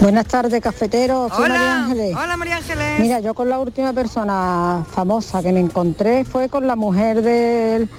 Buenas 0.01 0.25
tardes, 0.25 0.61
cafeteros. 0.61 1.31
Soy 1.33 1.45
Hola. 1.45 1.53
María 1.55 1.75
Ángeles. 1.83 2.15
Hola, 2.15 2.37
María 2.37 2.57
Ángeles. 2.57 2.99
Mira, 2.99 3.19
yo 3.21 3.33
con 3.33 3.49
la 3.49 3.59
última 3.59 3.93
persona 3.93 4.83
famosa 4.91 5.41
que 5.41 5.51
me 5.51 5.59
encontré 5.59 6.25
fue 6.25 6.49
con 6.49 6.67
la 6.67 6.75
mujer 6.75 7.21
del- 7.21 7.89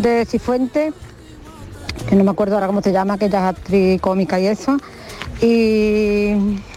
de 0.00 0.24
Cifuente, 0.24 0.92
que 2.08 2.16
no 2.16 2.24
me 2.24 2.30
acuerdo 2.30 2.54
ahora 2.54 2.66
cómo 2.66 2.82
se 2.82 2.92
llama, 2.92 3.18
que 3.18 3.26
ella 3.26 3.50
es 3.50 3.56
actriz 3.56 4.00
cómica 4.00 4.40
y 4.40 4.46
eso. 4.46 4.78
Y 5.40 6.30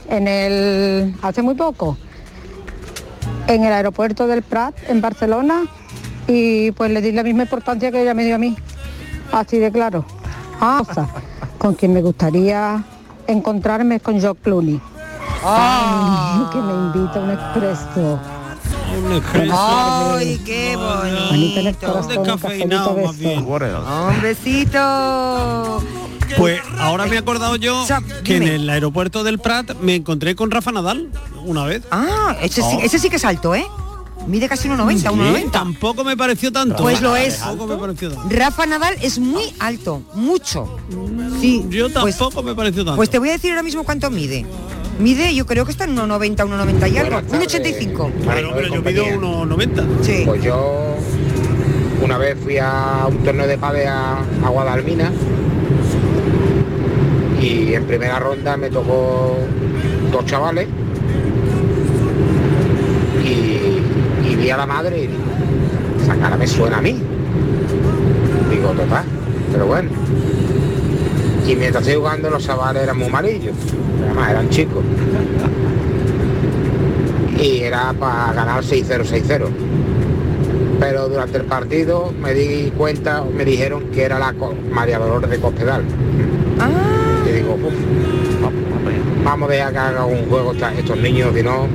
en 0.09 0.27
el 0.27 1.15
hace 1.21 1.41
muy 1.41 1.55
poco, 1.55 1.97
en 3.47 3.63
el 3.63 3.73
aeropuerto 3.73 4.27
del 4.27 4.41
Prat, 4.41 4.75
en 4.87 5.01
Barcelona, 5.01 5.63
y 6.27 6.71
pues 6.71 6.91
le 6.91 7.01
di 7.01 7.11
la 7.11 7.23
misma 7.23 7.43
importancia 7.43 7.91
que 7.91 8.01
ella 8.01 8.13
me 8.13 8.25
dio 8.25 8.35
a 8.35 8.39
mí. 8.39 8.55
Así 9.31 9.57
de 9.57 9.71
claro. 9.71 10.05
Ah, 10.59 10.83
o 10.87 10.93
sea, 10.93 11.07
con 11.57 11.73
quien 11.75 11.93
me 11.93 12.01
gustaría 12.01 12.83
encontrarme 13.27 13.95
es 13.95 14.01
con 14.01 14.19
George 14.19 14.41
Clooney. 14.43 14.81
Ay, 15.45 16.45
que 16.51 16.57
me 16.57 16.73
invita 16.73 17.19
a 17.19 18.32
un 18.97 19.13
expreso. 19.13 19.55
Ay, 19.55 20.41
qué 20.45 20.75
corazón, 20.75 22.17
un 22.17 22.25
cafelito 22.25 22.95
beso. 22.95 23.11
Un 24.09 24.21
besito. 24.21 25.83
Pues 26.37 26.61
ahora 26.79 27.05
me 27.05 27.15
he 27.15 27.19
acordado 27.19 27.55
yo 27.57 27.85
que 28.23 28.37
en 28.37 28.43
el 28.43 28.69
aeropuerto 28.69 29.23
del 29.23 29.39
Prat 29.39 29.75
me 29.81 29.95
encontré 29.95 30.35
con 30.35 30.51
Rafa 30.51 30.71
Nadal 30.71 31.09
una 31.45 31.65
vez. 31.65 31.83
Ah, 31.91 32.35
ese 32.41 32.61
sí, 32.61 32.79
ese 32.81 32.99
sí 32.99 33.09
que 33.09 33.17
es 33.17 33.25
alto, 33.25 33.53
¿eh? 33.53 33.65
Mide 34.27 34.47
casi 34.47 34.69
1,90, 34.69 34.97
Sí, 34.97 35.05
1,90. 35.05 35.51
Tampoco 35.51 36.03
me 36.03 36.15
pareció 36.15 36.51
tanto. 36.51 36.77
Pues 36.77 37.01
lo 37.01 37.15
es. 37.15 37.39
Tampoco 37.39 37.73
me 37.73 37.79
pareció 37.79 38.11
tanto. 38.11 38.29
Rafa 38.35 38.65
Nadal 38.65 38.95
es 39.01 39.19
muy 39.19 39.53
alto, 39.59 40.01
mucho. 40.13 40.77
Sí, 41.41 41.65
Yo 41.69 41.89
tampoco 41.89 42.43
me 42.43 42.55
pareció 42.55 42.83
tanto. 42.85 42.95
Pues 42.97 43.09
te 43.09 43.19
voy 43.19 43.29
a 43.29 43.33
decir 43.33 43.51
ahora 43.51 43.63
mismo 43.63 43.83
cuánto 43.83 44.09
mide. 44.09 44.45
Mide, 44.99 45.33
yo 45.33 45.45
creo 45.45 45.65
que 45.65 45.71
está 45.71 45.85
en 45.85 45.95
1,90, 45.97 46.35
1,90 46.35 46.91
y 46.93 46.97
algo. 46.97 47.17
1,85. 47.21 48.11
Bueno, 48.23 48.49
pero 48.53 48.67
yo 48.67 48.81
mido 48.81 49.05
1,90. 49.05 49.85
Sí. 50.03 50.23
Pues 50.25 50.43
yo 50.43 50.95
una 52.01 52.17
vez 52.17 52.37
fui 52.41 52.57
a 52.59 53.05
un 53.09 53.17
torneo 53.23 53.47
de 53.47 53.57
pádel 53.57 53.87
a, 53.87 54.19
a 54.43 54.49
Guadalmina 54.49 55.11
y 57.41 57.73
en 57.73 57.85
primera 57.85 58.19
ronda 58.19 58.55
me 58.55 58.69
tocó 58.69 59.37
dos 60.11 60.25
chavales 60.25 60.67
y 63.25 63.62
vi 64.43 64.49
a 64.49 64.57
la 64.57 64.65
madre 64.65 65.03
y 65.03 65.07
digo, 65.07 65.23
esa 66.01 66.15
cara 66.17 66.35
me 66.35 66.45
suena 66.45 66.77
a 66.77 66.81
mí. 66.81 67.01
Digo, 68.49 68.69
total, 68.71 69.05
pero 69.51 69.65
bueno. 69.67 69.89
Y 71.47 71.55
mientras 71.55 71.83
estoy 71.83 71.95
jugando 71.95 72.29
los 72.29 72.43
chavales 72.43 72.83
eran 72.83 72.97
muy 72.97 73.07
amarillos, 73.07 73.55
además 74.03 74.31
eran 74.31 74.49
chicos. 74.49 74.83
Y 77.39 77.61
era 77.61 77.93
para 77.93 78.33
ganar 78.33 78.63
6-0, 78.63 79.05
6-0. 79.05 79.47
Pero 80.79 81.07
durante 81.07 81.37
el 81.37 81.45
partido 81.45 82.13
me 82.21 82.33
di 82.33 82.71
cuenta, 82.71 83.23
me 83.23 83.45
dijeron 83.45 83.83
que 83.93 84.03
era 84.03 84.19
la 84.19 84.33
María 84.71 84.99
Dolores 84.99 85.29
de 85.29 85.39
Cospedal. 85.39 85.83
Y 87.25 87.31
digo, 87.31 87.53
"Uf, 87.53 87.73
vamos 89.23 89.49
a 89.49 89.51
dejar 89.53 89.71
que 89.71 89.79
haga 89.79 90.05
un 90.05 90.25
juego 90.29 90.53
estos 90.53 90.97
niños, 90.97 91.33
que 91.33 91.43
no, 91.43 91.67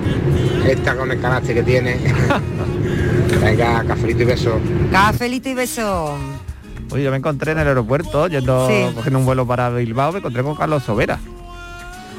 esta 0.69 0.97
con 0.97 1.11
el 1.11 1.21
carácter 1.21 1.55
que 1.57 1.63
tiene. 1.63 1.97
Venga, 3.43 3.85
cafelito 3.85 4.23
y 4.23 4.27
beso. 4.27 4.61
Cafelito 4.91 5.49
y 5.49 5.55
beso. 5.55 6.17
Oye, 6.91 7.03
yo 7.05 7.11
me 7.11 7.19
encontré 7.19 7.53
en 7.53 7.59
el 7.59 7.69
aeropuerto, 7.69 8.27
yendo, 8.29 8.67
Sí. 8.69 8.87
cogiendo 8.95 9.19
un 9.19 9.27
vuelo 9.27 9.47
para 9.47 9.69
Bilbao, 9.71 10.13
me 10.13 10.19
encontré 10.19 10.43
con 10.43 10.55
Carlos 10.55 10.83
Sobera. 10.85 11.19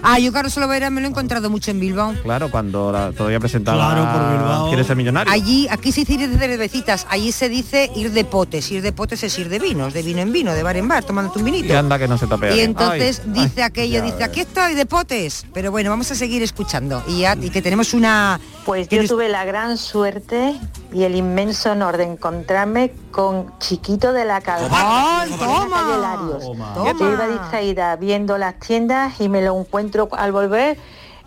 Ah, 0.02 0.18
yo 0.20 0.32
Carlos 0.32 0.56
Lovera 0.58 0.90
me 0.90 1.02
lo 1.02 1.08
he 1.08 1.10
encontrado 1.10 1.50
mucho 1.50 1.72
en 1.72 1.80
Bilbao. 1.80 2.14
Claro, 2.24 2.50
cuando 2.50 2.92
la- 2.92 3.12
todavía 3.12 3.40
presentaba 3.40 3.94
Claro, 3.94 4.12
por 4.12 4.32
Bilbao. 4.38 4.68
¿Quieres 4.70 4.88
ser 4.88 4.96
millonario? 4.96 5.32
Allí, 5.32 5.68
aquí 5.70 5.92
se 5.92 6.02
dice 6.02 6.14
ir 6.14 6.30
de 6.30 6.38
cervecitas, 6.38 7.06
allí 7.10 7.32
se 7.32 7.50
dice 7.50 7.92
ir 7.96 8.12
de 8.12 8.24
potes, 8.26 8.72
ir 8.72 8.82
de 8.82 8.92
potes 8.94 9.24
es 9.24 9.38
ir 9.38 9.50
de 9.50 9.60
vinos, 9.60 9.94
de 9.94 10.02
vino 10.02 10.22
en 10.22 10.32
vino, 10.32 10.54
de 10.54 10.64
bar 10.64 10.78
en 10.78 10.88
bar, 10.88 11.04
tomándote 11.04 11.40
un 11.40 11.46
vinito. 11.46 11.68
Y 11.68 11.72
anda 11.76 12.00
que 12.00 12.08
no 12.08 12.18
se 12.18 12.28
tapea. 12.28 12.56
Y 12.56 12.62
entonces 12.62 13.22
Ay, 13.26 13.32
dice 13.34 13.62
ay, 13.62 13.64
aquello, 13.64 14.02
dice, 14.02 14.16
ves. 14.18 14.26
aquí 14.28 14.40
estoy 14.42 14.74
de 14.76 14.86
potes. 14.86 15.46
Pero 15.54 15.72
bueno, 15.72 15.90
vamos 15.90 16.10
a 16.12 16.16
seguir 16.16 16.42
escuchando. 16.44 17.04
Y, 17.08 17.20
ya, 17.20 17.36
y 17.40 17.50
que 17.50 17.62
tenemos 17.62 17.94
una... 17.94 18.40
Pues 18.66 18.88
yo 18.90 19.06
tuve 19.08 19.28
la 19.30 19.46
gran 19.46 19.78
suerte 19.78 20.56
y 20.92 21.04
el 21.04 21.16
inmenso 21.16 21.72
honor 21.72 21.98
de 21.98 22.04
encontrarme 22.04 22.92
con 23.12 23.58
Chiquito 23.60 24.14
de 24.14 24.26
la 24.26 24.42
Calva. 24.42 24.70
¡Ay. 24.72 25.32
Toma. 25.38 26.94
Yo 27.00 27.14
iba 27.14 27.28
distraída 27.28 27.96
viendo 27.96 28.38
las 28.38 28.60
tiendas 28.60 29.20
y 29.22 29.30
me 29.30 29.42
lo 29.42 29.60
encuentro 29.60 30.10
al 30.12 30.32
volver 30.32 30.78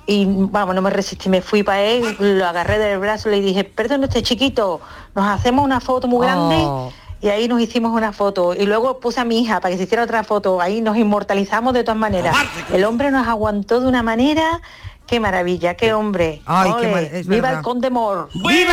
y 0.06 0.26
vamos, 0.26 0.74
no 0.74 0.82
me 0.82 0.90
resistí, 0.90 1.28
me 1.28 1.42
fui 1.42 1.62
para 1.62 1.82
él, 1.82 2.16
lo 2.18 2.46
agarré 2.46 2.78
del 2.78 2.98
brazo 2.98 3.28
y 3.28 3.32
le 3.32 3.40
dije, 3.40 3.64
perdón, 3.64 4.04
este 4.04 4.22
chiquito, 4.22 4.80
nos 5.14 5.26
hacemos 5.26 5.64
una 5.64 5.80
foto 5.80 6.08
muy 6.08 6.26
grande. 6.26 6.56
Oh. 6.58 6.92
Y 7.20 7.28
ahí 7.28 7.46
nos 7.46 7.60
hicimos 7.60 7.92
una 7.92 8.12
foto 8.12 8.52
y 8.52 8.66
luego 8.66 8.98
puse 8.98 9.20
a 9.20 9.24
mi 9.24 9.40
hija 9.40 9.60
para 9.60 9.70
que 9.70 9.78
se 9.78 9.84
hiciera 9.84 10.02
otra 10.02 10.24
foto. 10.24 10.60
Ahí 10.60 10.80
nos 10.80 10.96
inmortalizamos 10.96 11.72
de 11.72 11.84
todas 11.84 11.96
maneras. 11.96 12.34
El 12.72 12.84
hombre 12.84 13.12
nos 13.12 13.28
aguantó 13.28 13.80
de 13.80 13.86
una 13.86 14.02
manera, 14.02 14.60
qué 15.06 15.20
maravilla, 15.20 15.74
qué 15.74 15.92
hombre. 15.92 16.42
Ay, 16.46 16.70
qué 16.80 16.86
Ole, 16.86 16.92
mal- 16.92 17.04
es 17.12 17.26
¡Viva 17.26 17.42
verdad. 17.42 17.58
el 17.58 17.64
Conde 17.64 17.90
Mor! 17.90 18.28
Bueno, 18.34 18.72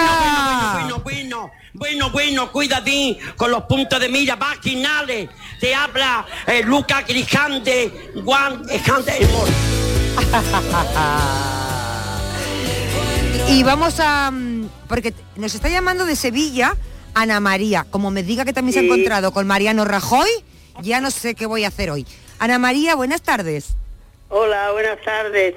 bueno, 0.74 1.00
bueno, 1.04 1.52
bueno, 1.74 2.10
bueno, 2.12 2.52
cuídate 2.52 3.18
con 3.38 3.52
los 3.52 3.64
puntos 3.64 4.00
de 4.00 4.10
mira 4.10 4.36
vaginales. 4.36 5.30
Te 5.60 5.74
habla 5.76 6.26
eh, 6.48 6.64
Luca 6.64 7.02
Grijante, 7.04 8.12
Juan 8.26 8.64
Ejante 8.70 9.20
Y 13.50 13.64
vamos 13.64 14.00
a... 14.00 14.32
mm, 14.32 14.70
Porque 14.88 15.14
nos 15.36 15.54
está 15.56 15.70
llamando 15.70 16.06
de 16.06 16.16
Sevilla 16.16 16.76
Ana 17.14 17.40
María. 17.40 17.86
Como 17.90 18.12
me 18.12 18.24
diga 18.24 18.46
que 18.46 18.54
también 18.54 18.74
se 18.74 18.80
ha 18.80 18.84
encontrado 18.84 19.32
con 19.32 19.48
Mariano 19.48 19.86
Rajoy, 19.86 20.30
ya 20.82 21.02
no 21.02 21.12
sé 21.12 21.36
qué 21.36 21.46
voy 21.46 21.64
a 21.64 21.70
hacer 21.70 21.90
hoy. 21.90 22.06
Ana 22.40 22.60
María, 22.60 22.96
buenas 22.96 23.22
tardes. 23.22 23.76
Hola, 24.30 24.72
buenas 24.72 25.02
tardes. 25.02 25.56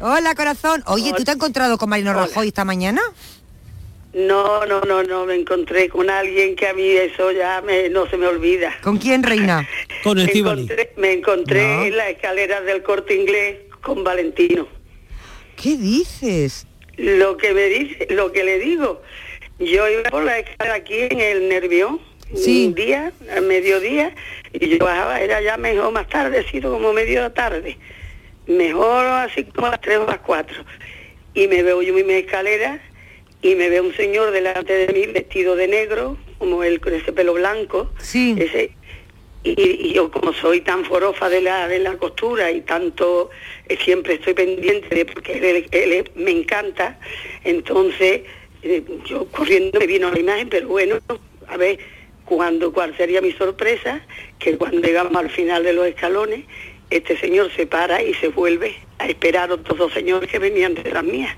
Hola, 0.00 0.34
corazón. 0.34 0.82
Oye, 0.86 1.12
¿tú 1.16 1.24
te 1.24 1.30
has 1.30 1.36
encontrado 1.36 1.78
con 1.78 1.88
Mariano 1.88 2.12
Rajoy 2.12 2.48
esta 2.48 2.64
mañana? 2.64 3.00
No, 4.12 4.64
no, 4.66 4.80
no, 4.82 5.02
no, 5.02 5.26
me 5.26 5.34
encontré 5.34 5.88
con 5.88 6.08
alguien 6.08 6.56
que 6.56 6.66
a 6.68 6.72
mí 6.74 6.88
eso 6.88 7.32
ya 7.32 7.60
me- 7.62 7.88
no 7.90 8.08
se 8.08 8.16
me 8.16 8.26
olvida. 8.26 8.74
¿Con 8.82 8.96
quién, 8.98 9.22
reina? 9.22 9.68
Con 10.02 10.18
encontré, 10.18 10.92
me 10.96 11.12
encontré 11.12 11.62
No. 11.66 11.84
en 11.84 11.96
las 11.96 12.08
escaleras 12.10 12.64
del 12.64 12.82
corte 12.82 13.14
inglés 13.14 13.56
con 13.82 14.04
Valentino. 14.04 14.68
¿Qué 15.60 15.76
dices? 15.76 16.66
Lo 16.96 17.36
que 17.36 17.52
me 17.52 17.64
dice, 17.66 18.06
lo 18.10 18.30
que 18.32 18.44
le 18.44 18.58
digo, 18.58 19.02
yo 19.58 19.88
iba 19.88 20.08
por 20.10 20.22
la 20.22 20.38
escalera 20.38 20.76
aquí 20.76 20.94
en 21.10 21.20
el 21.20 21.48
Nervión, 21.48 22.00
Sí. 22.34 22.66
un 22.66 22.74
día, 22.74 23.12
a 23.36 23.40
mediodía, 23.40 24.12
y 24.52 24.68
yo 24.68 24.78
bajaba, 24.84 25.20
era 25.20 25.40
ya 25.40 25.56
mejor 25.56 25.92
más 25.92 26.08
tardecito, 26.08 26.70
como 26.72 26.92
medio 26.92 27.30
tarde, 27.32 27.76
mejor 28.46 29.06
así 29.06 29.44
como 29.44 29.68
a 29.68 29.70
las 29.70 29.80
tres 29.80 29.98
o 29.98 30.06
las 30.06 30.18
cuatro. 30.18 30.64
Y 31.34 31.48
me 31.48 31.62
veo 31.62 31.82
yo 31.82 31.96
en 31.98 32.06
mi 32.06 32.14
escalera 32.14 32.80
y 33.42 33.54
me 33.54 33.68
ve 33.68 33.80
un 33.80 33.94
señor 33.94 34.30
delante 34.32 34.72
de 34.72 34.92
mí 34.92 35.06
vestido 35.12 35.54
de 35.56 35.68
negro, 35.68 36.16
como 36.38 36.64
él 36.64 36.80
con 36.80 36.94
ese 36.94 37.12
pelo 37.12 37.34
blanco, 37.34 37.90
ese, 38.38 38.72
y, 39.44 39.88
y 39.88 39.92
yo 39.92 40.10
como 40.10 40.32
soy 40.32 40.62
tan 40.62 40.84
forofa 40.84 41.28
de 41.28 41.40
la, 41.42 41.68
de 41.68 41.78
la 41.78 41.96
costura 41.96 42.50
y 42.50 42.62
tanto 42.62 43.30
eh, 43.68 43.78
siempre 43.84 44.14
estoy 44.14 44.34
pendiente 44.34 44.92
de 44.94 45.04
porque 45.06 45.34
él, 45.34 45.66
él- 45.70 45.92
él 45.92 46.10
me 46.16 46.32
encanta, 46.32 46.98
entonces 47.44 48.22
eh, 48.62 48.82
yo 49.04 49.26
corriendo 49.26 49.78
me 49.78 49.86
vino 49.86 50.10
la 50.10 50.18
imagen, 50.18 50.48
pero 50.48 50.68
bueno, 50.68 50.98
a 51.46 51.56
ver 51.56 51.78
cuando 52.26 52.72
cuál 52.72 52.94
sería 52.96 53.22
mi 53.22 53.32
sorpresa, 53.32 54.00
que 54.38 54.58
cuando 54.58 54.80
llegamos 54.80 55.16
al 55.16 55.30
final 55.30 55.62
de 55.64 55.72
los 55.72 55.86
escalones, 55.86 56.44
este 56.90 57.16
señor 57.18 57.50
se 57.56 57.66
para 57.66 58.02
y 58.02 58.12
se 58.14 58.28
vuelve 58.28 58.76
a 58.98 59.06
esperar 59.06 59.50
a 59.50 59.54
otros 59.54 59.78
dos 59.78 59.92
señores 59.94 60.30
que 60.30 60.38
venían 60.38 60.74
detrás 60.74 61.02
mía. 61.02 61.34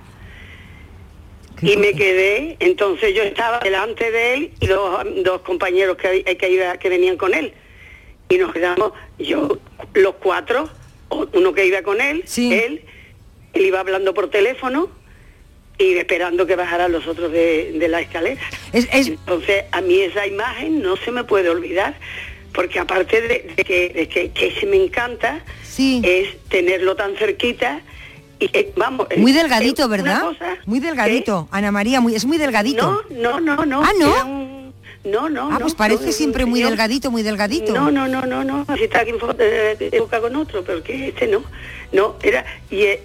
Y 1.61 1.77
me 1.77 1.93
quedé, 1.93 2.57
entonces 2.61 3.15
yo 3.15 3.23
estaba 3.23 3.59
delante 3.61 4.11
de 4.11 4.35
él 4.35 4.51
y 4.61 4.67
dos, 4.67 5.05
dos 5.25 5.41
compañeros 5.43 5.97
que, 5.97 6.23
que, 6.25 6.51
iba- 6.51 6.77
que 6.79 6.89
venían 6.89 7.17
con 7.17 7.35
él. 7.35 7.53
Y 8.29 8.39
nos 8.39 8.53
quedamos, 8.53 8.93
yo, 9.19 9.59
los 9.95 10.15
cuatro, 10.17 10.69
uno 11.33 11.53
que 11.55 11.67
iba 11.67 11.83
con 11.83 12.01
él, 12.01 12.23
él, 12.53 12.83
él 13.55 13.67
iba 13.67 13.81
hablando 13.81 14.15
por 14.15 14.31
teléfono 14.31 14.89
y 15.79 15.97
esperando 15.97 16.47
que 16.47 16.57
bajaran 16.57 16.91
los 16.93 17.07
otros 17.07 17.31
de, 17.31 17.73
de 17.79 17.89
la 17.89 18.01
escalera. 18.01 18.41
Entonces, 18.73 19.65
a 19.73 19.81
mí 19.81 20.01
esa 20.01 20.27
imagen 20.27 20.83
no 20.83 20.97
se 20.97 21.11
me 21.13 21.25
puede 21.25 21.49
olvidar, 21.49 21.95
porque 22.53 22.79
aparte 22.81 23.21
de, 23.21 23.53
de 23.57 23.65
que, 23.65 23.89
de 23.91 24.09
que, 24.09 24.31
que 24.33 24.53
se 24.59 24.67
me 24.67 24.77
encanta, 24.83 25.41
es 26.05 26.37
tenerlo 26.49 26.97
tan 26.97 27.15
cerquita 27.17 27.81
y 28.41 28.47
eh, 28.53 28.73
vamos... 28.77 29.07
es- 29.11 29.19
Muy 29.19 29.31
es 29.31 29.37
delgadito, 29.37 29.89
¿verdad? 29.89 30.25
Muy 30.67 30.81
delgadito. 30.81 31.49
Ana 31.53 31.71
María, 31.71 32.01
muy, 32.01 32.15
es 32.17 32.25
muy 32.25 32.39
delgadito. 32.39 33.05
No, 33.11 33.39
no, 33.41 33.57
no, 33.57 33.65
no. 33.65 33.83
Ah, 33.85 33.93
¿no? 33.99 34.27
un- 34.27 34.75
No, 35.05 35.29
no, 35.29 35.47
Ah, 35.49 35.55
no, 35.55 35.61
pues 35.61 35.75
parece 35.77 36.07
no, 36.07 36.13
siempre 36.13 36.45
muy 36.45 36.59
señor- 36.61 36.71
delgadito, 36.71 37.11
muy 37.13 37.23
delgadito. 37.23 37.73
No, 37.73 37.91
no, 37.93 38.09
no, 38.09 38.27
no, 38.27 38.43
no. 38.43 38.65
Así 38.67 38.85
está 38.85 39.01
aquí 39.01 39.11
en 39.11 39.19
eh, 39.39 39.99
boca 40.01 40.21
con 40.21 40.35
otro, 40.35 40.65
pero 40.65 40.83
que 40.83 41.09
este 41.09 41.29
no. 41.29 41.45
No, 41.93 42.17
era 42.23 42.45
y 42.71 42.83
eh, 42.83 43.03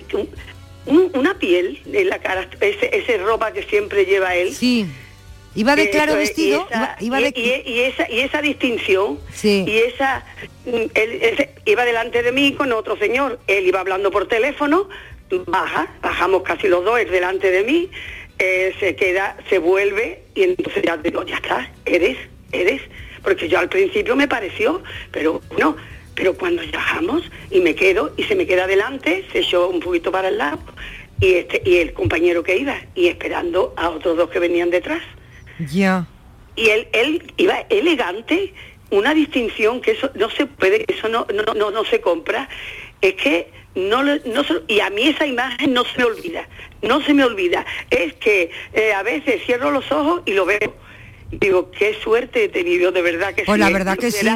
un- 0.86 0.97
un- 0.97 1.11
una 1.17 1.38
piel 1.39 1.81
en 1.91 2.09
la 2.09 2.19
cara, 2.19 2.47
ese, 2.61 2.95
ese 2.95 3.17
ropa 3.17 3.51
que 3.53 3.63
siempre 3.63 4.05
lleva 4.05 4.36
él. 4.36 4.53
Sí. 4.53 4.86
Iba 5.55 5.75
de 5.75 5.84
Eso 5.84 5.91
claro 5.91 6.13
es, 6.13 6.17
y 6.17 6.19
vestido, 6.29 6.67
esa- 6.69 6.95
iba, 6.99 7.19
iba 7.19 7.21
y, 7.21 7.31
de... 7.31 7.39
y- 7.65 7.71
y 7.71 7.79
esa 7.81 8.09
y 8.11 8.19
esa 8.21 8.41
distinción 8.41 9.19
Sí. 9.34 9.63
y 9.67 9.77
esa 9.77 10.25
mm, 10.65 10.71
él, 10.95 11.49
iba 11.65 11.86
delante 11.86 12.23
de 12.23 12.31
mí 12.31 12.53
con 12.53 12.71
otro 12.73 12.97
señor 12.97 13.39
él 13.45 13.67
iba 13.67 13.79
hablando 13.79 14.09
por 14.09 14.27
teléfono 14.27 14.89
baja 15.45 15.88
bajamos 16.01 16.41
casi 16.41 16.67
los 16.67 16.84
dos 16.84 16.99
él 16.99 17.11
delante 17.11 17.51
de 17.51 17.63
mí 17.63 17.89
eh, 18.39 18.73
se 18.79 18.95
queda 18.95 19.38
se 19.47 19.59
vuelve 19.59 20.23
y 20.34 20.41
entonces 20.43 20.81
ya 20.84 20.97
digo 20.97 21.23
ya 21.23 21.36
está 21.36 21.71
eres 21.86 22.17
eres 22.51 22.81
porque 23.23 23.47
yo 23.47 23.59
al 23.59 23.69
principio 23.69 24.15
me 24.15 24.27
pareció 24.27 24.81
pero 25.11 25.39
no 25.59 25.75
pero 26.16 26.36
cuando 26.36 26.64
ya 26.64 26.72
bajamos 26.78 27.24
y 27.51 27.59
me 27.61 27.76
quedo 27.76 28.14
y 28.18 28.24
se 28.24 28.36
me 28.36 28.45
queda 28.45 28.68
delante 28.68 29.26
se 29.32 29.39
echó 29.39 29.70
un 29.70 29.80
poquito 29.80 30.11
para 30.11 30.28
el 30.30 30.38
lado 30.38 30.59
y 31.20 31.34
este 31.36 31.61
y 31.66 31.78
el 31.78 31.93
compañero 31.93 32.43
que 32.43 32.57
iba 32.57 32.76
y 32.95 33.07
esperando 33.07 33.74
a 33.78 33.89
otros 33.89 34.18
dos 34.18 34.30
que 34.30 34.39
venían 34.39 34.70
detrás 34.70 35.01
Ya. 35.72 36.05
y 36.55 36.70
él, 36.70 36.88
él 36.93 37.34
iba 37.38 37.66
elegante, 37.70 38.53
una 38.91 39.14
distinción 39.14 39.82
que 39.82 39.91
eso 39.91 40.11
no 40.16 40.30
se 40.30 40.45
puede, 40.45 40.86
eso 40.88 41.07
no, 41.09 41.26
no, 41.34 41.53
no, 41.53 41.72
no 41.72 41.84
se 41.86 41.99
compra, 42.01 42.47
es 43.01 43.16
que 43.16 43.49
no, 43.76 44.03
no 44.03 44.43
se- 44.43 44.61
y 44.68 44.80
a 44.82 44.89
mí 44.91 45.07
esa 45.07 45.26
imagen 45.26 45.74
no 45.74 45.84
se 45.84 45.97
me 45.97 46.03
olvida, 46.03 46.47
no 46.84 47.01
se 47.01 47.14
me 47.16 47.24
olvida, 47.24 47.66
es 47.89 48.14
que 48.16 48.51
eh, 48.74 48.93
a 48.93 49.01
veces 49.01 49.41
cierro 49.45 49.72
los 49.72 49.91
ojos 49.91 50.22
y 50.26 50.34
lo 50.34 50.45
veo. 50.45 50.76
Digo, 51.32 51.72
qué 51.72 51.95
suerte 51.95 52.43
he 52.43 52.49
tenido, 52.49 52.91
de 52.91 53.01
verdad 53.01 53.34
que 53.34 53.43
Pues 53.45 53.55
sí. 53.55 53.59
la 53.61 53.70
¿eh? 53.72 53.74
verdad 53.74 53.95
¿No 53.95 54.01
que 54.01 54.11
sí. 54.11 54.28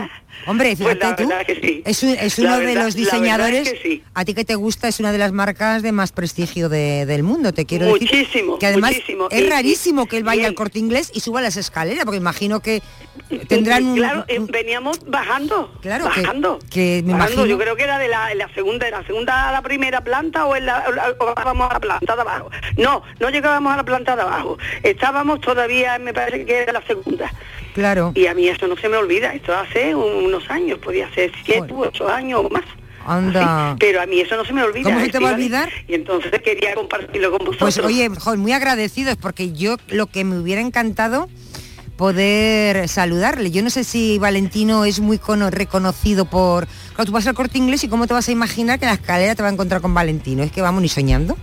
Hombre, 0.45 0.75
Pues 0.77 0.89
fíjate 0.89 1.05
la 1.05 1.15
tú. 1.15 1.27
verdad 1.27 1.45
que 1.45 1.55
sí. 1.55 1.81
Es, 1.85 2.37
La 2.39 2.55
uno 2.55 2.59
de 2.59 2.75
los 2.75 2.95
diseñadores, 2.95 3.69
que 3.69 3.79
sí. 3.81 4.03
a 4.13 4.23
ti 4.23 4.33
que 4.33 4.45
te 4.45 4.55
gusta, 4.55 4.87
es 4.87 4.99
una 4.99 5.11
de 5.11 5.17
las 5.17 5.31
marcas 5.33 5.81
de 5.83 5.91
más 5.91 6.11
prestigio 6.11 6.69
de- 6.69 7.05
del 7.05 7.23
mundo, 7.23 7.53
te 7.53 7.65
quiero 7.65 7.85
decir. 7.87 8.01
Muchísimo, 8.09 8.57
Que 8.59 8.67
además 8.67 8.91
muchísimo. 8.93 9.27
es 9.29 9.41
Y- 9.41 9.49
rarísimo 9.49 10.05
que 10.07 10.17
él 10.17 10.23
vaya 10.23 10.47
al 10.47 10.53
corte 10.53 10.79
inglés 10.79 11.11
y 11.13 11.19
suba 11.19 11.41
las 11.41 11.57
escaleras, 11.57 12.05
porque 12.05 12.17
imagino 12.17 12.59
que 12.61 12.81
tendrán 13.49 13.85
un... 13.85 13.97
Claro, 13.97 14.23
eh, 14.27 14.39
veníamos 14.39 14.99
bajando, 15.05 15.71
Claro, 15.81 16.05
bajando. 16.05 16.59
que 16.69 17.01
me 17.05 17.13
bajando. 17.13 17.33
imagino- 17.33 17.45
Yo 17.47 17.57
creo 17.57 17.75
que 17.75 17.83
era 17.83 17.99
de 17.99 18.07
la, 18.07 18.29
segunda, 18.53 18.85
de 18.85 18.91
la 18.91 19.03
segunda 19.05 19.49
a 19.49 19.51
la 19.51 19.61
primera 19.61 20.01
planta 20.01 20.45
o, 20.45 20.55
en 20.55 20.65
la, 20.65 20.85
o 20.87 20.91
la- 20.91 21.15
o 21.19 21.25
bajábamos 21.25 21.69
a 21.69 21.73
la 21.73 21.79
planta 21.79 22.15
de 22.15 22.21
abajo. 22.21 22.49
No, 22.77 23.03
no 23.19 23.29
llegábamos 23.29 23.73
a 23.73 23.77
la 23.77 23.83
planta 23.83 24.15
de 24.15 24.21
abajo. 24.21 24.57
Estábamos 24.83 25.41
todavía, 25.41 25.99
me 25.99 26.13
parece 26.13 26.45
que 26.45 26.59
era 26.59 26.71
la 26.73 26.85
segunda. 26.85 27.31
Claro. 27.73 28.11
Y 28.15 28.25
a 28.25 28.33
mí 28.33 28.47
eso 28.47 28.67
no 28.67 28.75
se 28.75 28.89
me 28.89 28.97
olvida. 28.97 29.35
Esto 29.35 29.53
hace 29.55 29.93
un, 29.93 30.26
unos 30.27 30.49
años, 30.49 30.79
podía 30.79 31.11
ser 31.13 31.31
siete 31.43 31.73
u 31.73 31.83
ocho 31.83 32.07
años 32.07 32.41
o 32.45 32.49
más. 32.49 32.63
Anda. 33.05 33.75
Pero 33.79 34.01
a 34.01 34.05
mí 34.05 34.19
eso 34.19 34.35
no 34.35 34.43
se 34.45 34.53
me 34.53 34.63
olvida. 34.63 34.83
¿Cómo 34.83 34.99
se 34.99 35.09
te 35.09 35.19
va 35.19 35.29
a 35.29 35.31
Estíbaliz, 35.31 35.45
olvidar? 35.63 35.69
Y 35.87 35.93
entonces 35.95 36.31
quería 36.43 36.75
compartirlo 36.75 37.29
con 37.31 37.39
vosotros. 37.45 37.59
Pues 37.59 37.79
oye, 37.79 38.09
muy 38.37 38.51
agradecidos 38.51 39.15
porque 39.15 39.53
yo 39.53 39.77
lo 39.87 40.07
que 40.07 40.23
me 40.25 40.37
hubiera 40.39 40.61
encantado 40.61 41.29
poder 41.95 42.87
saludarle. 42.87 43.49
Yo 43.51 43.63
no 43.63 43.69
sé 43.69 43.83
si 43.83 44.19
Valentino 44.19 44.85
es 44.85 44.99
muy 44.99 45.17
cono- 45.17 45.49
reconocido 45.49 46.25
por... 46.25 46.67
Claro, 46.93 47.05
tú 47.05 47.11
vas 47.11 47.25
al 47.27 47.33
corte 47.33 47.57
inglés 47.57 47.83
y 47.83 47.87
cómo 47.87 48.05
te 48.07 48.13
vas 48.13 48.27
a 48.29 48.31
imaginar 48.31 48.77
que 48.77 48.85
en 48.85 48.89
la 48.89 48.95
escalera 48.95 49.33
te 49.35 49.41
va 49.41 49.49
a 49.49 49.51
encontrar 49.51 49.81
con 49.81 49.93
Valentino. 49.93 50.43
Es 50.43 50.51
que 50.51 50.61
vamos 50.61 50.81
ni 50.81 50.89
soñando. 50.89 51.37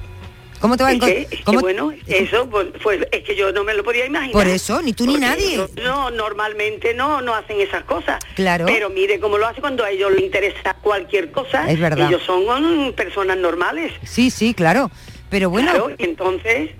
¿Cómo 0.65 0.79
te 0.79 0.83
va 0.83 0.89
a 0.89 0.93
encontrar? 0.93 1.27
es 1.31 1.45
que 1.45 1.57
bueno, 1.59 1.93
eso 2.07 2.49
pues, 2.49 2.69
pues, 2.83 3.07
es 3.13 3.23
que 3.23 3.37
yo 3.37 3.53
no 3.53 3.65
me 3.65 3.75
lo 3.75 3.85
podía 3.85 4.07
imaginar. 4.07 4.33
Por 4.33 4.47
eso, 4.47 4.81
ni 4.81 4.95
tú 4.95 5.07
ni 5.07 5.19
nadie. 5.19 5.59
No, 5.59 5.69
no, 5.83 6.11
normalmente 6.11 6.95
no, 6.95 7.21
no 7.21 7.35
hacen 7.35 7.61
esas 7.61 7.85
cosas. 7.85 8.19
Claro. 8.35 8.65
Pero 8.65 8.89
mire 8.89 9.21
cómo 9.21 9.37
lo 9.37 9.47
hace 9.47 9.61
cuando 9.61 9.85
a 9.85 9.91
ellos 9.91 10.11
les 10.13 10.23
interesa 10.23 10.73
cualquier 10.81 11.31
cosa. 11.33 11.71
Es 11.71 11.79
verdad. 11.79 12.09
Ellos 12.09 12.23
son 12.23 12.47
mm, 12.47 12.93
personas 12.95 13.37
normales. 13.37 13.93
Sí, 14.05 14.31
sí, 14.31 14.55
claro. 14.55 14.91
Pero 15.29 15.51
bueno, 15.51 15.71
Claro, 15.71 15.91
entonces... 15.99 16.71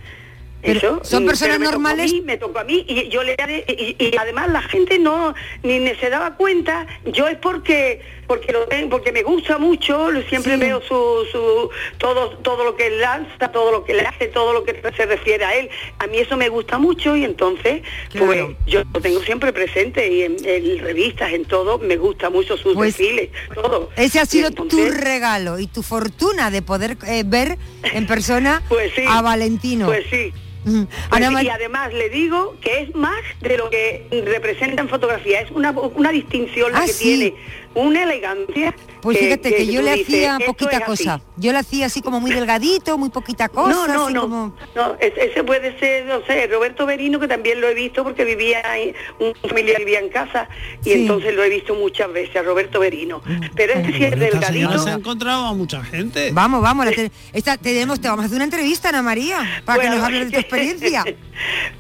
Pero 0.65 0.79
eso, 0.79 1.01
son 1.05 1.27
personas 1.27 1.59
pero 1.59 1.61
me 1.61 1.65
tocó 1.67 1.77
a 1.77 1.91
normales. 1.91 2.13
mí, 2.13 2.21
me 2.23 2.37
tocó 2.39 2.59
a 2.59 2.65
mí 2.65 2.85
y 2.89 3.09
yo 3.09 3.23
le 3.23 3.37
y, 3.69 3.97
y 4.05 4.17
además 4.17 4.49
la 4.51 4.63
gente 4.63 4.99
no 4.99 5.35
ni 5.63 5.81
me 5.81 5.95
se 5.97 6.09
daba 6.11 6.37
cuenta. 6.37 6.87
Yo 7.07 7.29
es 7.29 7.37
porque 7.39 8.01
porque 8.27 8.53
lo 8.53 8.67
porque 8.89 9.13
me 9.13 9.23
gusta 9.23 9.59
mucho. 9.59 10.11
lo- 10.11 10.23
Siempre 10.23 10.57
veo 10.57 10.81
su, 10.81 11.27
su 11.31 11.69
todo 11.99 12.31
todo 12.39 12.65
lo 12.65 12.75
que 12.77 12.87
él 12.87 13.01
lanza, 13.01 13.53
todo 13.53 13.71
lo 13.73 13.85
que 13.85 13.93
le 13.95 14.03
hace, 14.07 14.29
todo 14.29 14.53
lo 14.55 14.65
que 14.65 14.81
se 14.97 15.07
refiere 15.07 15.45
a 15.45 15.55
él. 15.55 15.69
A 15.99 16.07
mí 16.07 16.19
eso 16.19 16.37
me 16.37 16.49
gusta 16.49 16.79
mucho 16.79 17.15
y 17.17 17.25
entonces 17.25 17.83
pues 18.19 18.41
yo 18.67 18.83
lo 18.93 19.01
tengo 19.01 19.21
siempre 19.23 19.53
presente 19.53 20.11
y 20.11 20.23
en, 20.23 20.37
en 20.45 20.79
revistas, 20.79 21.33
en 21.33 21.45
todo 21.45 21.79
me 21.79 21.97
gusta 21.97 22.31
mucho 22.31 22.57
sus 22.57 22.75
Pues, 22.75 22.97
desfiles, 22.97 23.31
todo. 23.55 23.91
ese 23.97 24.19
ha 24.21 24.27
sido 24.27 24.51
tu 24.51 24.79
regalo 24.91 25.59
y 25.59 25.67
tu 25.67 25.83
fortuna 25.83 26.51
de 26.51 26.63
poder 26.63 26.97
eh, 27.07 27.23
ver 27.27 27.59
en 27.93 28.07
persona 28.07 28.63
Pues 28.69 28.93
sí. 28.97 29.05
a 29.07 29.21
Valentino. 29.21 29.87
Pues 29.87 30.07
sí. 30.11 30.33
Mm. 30.65 30.85
Pues 30.85 30.99
Ana 31.11 31.29
sí, 31.29 31.35
Mar- 31.35 31.45
y 31.45 31.49
además 31.51 31.93
le 31.93 32.09
digo 32.11 32.57
que 32.61 32.81
es 32.83 32.95
más 32.95 33.21
de 33.41 33.57
lo 33.59 33.69
que 33.71 34.07
representa 34.27 34.81
en 34.83 34.89
fotografía, 34.89 35.41
es 35.41 35.51
una, 35.51 35.71
una 35.73 36.11
distinción 36.11 36.73
la 36.73 36.79
Ah, 36.79 36.87
que 36.87 36.93
sí. 36.93 37.05
tiene, 37.05 37.35
una 37.75 38.03
elegancia. 38.05 38.75
Pues 39.03 39.19
fíjate 39.19 39.55
que, 39.55 39.67
yo 39.67 39.83
le 39.83 39.93
dices, 39.93 40.07
hacía 40.07 40.33
"Esto 40.39 40.47
poquita 40.47 40.71
es 40.71 40.77
así". 40.77 40.85
cosa. 41.05 41.21
Yo 41.37 41.53
le 41.53 41.59
hacía 41.59 41.87
así 41.87 42.01
como 42.01 42.21
muy 42.21 42.31
delgadito, 42.33 42.97
muy 42.97 43.11
poquita 43.11 43.49
cosa. 43.49 43.71
No, 43.71 43.87
no, 43.87 44.05
así 44.07 44.15
no, 44.15 44.21
como- 44.23 44.57
no, 44.75 44.97
es- 44.99 45.13
ese 45.17 45.45
puede 45.45 45.79
ser, 45.79 46.07
no 46.07 46.25
sé, 46.27 46.47
Roberto 46.47 46.87
Berino, 46.87 47.21
que 47.21 47.29
también 47.29 47.61
lo 47.61 47.69
he 47.69 47.75
visto 47.75 48.03
porque 48.05 48.25
vivía, 48.25 48.63
en- 48.79 48.95
un 49.19 49.35
familiar 49.49 49.79
vivía 49.81 49.99
en 50.01 50.09
casa 50.09 50.49
y 50.81 50.85
Sí. 50.85 50.93
entonces 50.93 51.35
lo 51.35 51.43
he 51.45 51.49
visto 51.51 51.75
muchas 51.75 52.11
veces, 52.13 52.35
a 52.37 52.43
Roberto 52.43 52.81
Berino. 52.81 53.21
Pero 53.55 53.75
ese 53.75 53.93
sí 53.93 54.05
es 54.05 54.19
delgadito. 54.19 54.79
se 54.79 54.91
ha 54.91 54.95
encontrado 54.95 55.47
a 55.47 55.53
mucha 55.55 55.83
gente. 55.85 56.31
Vamos, 56.33 56.63
vamos, 56.63 56.87
la 56.87 56.93
te- 56.93 57.11
esta- 57.33 57.59
tenemos, 57.59 58.01
te 58.01 58.09
vamos 58.09 58.23
a 58.23 58.27
hacer 58.27 58.37
una 58.37 58.45
entrevista, 58.45 58.89
Ana 58.89 59.03
María, 59.03 59.63
para 59.65 59.83
que 59.83 59.91
nos 59.91 60.01
hables 60.03 60.27
de 60.27 60.33
tu 60.33 60.39
experiencia. 60.41 61.05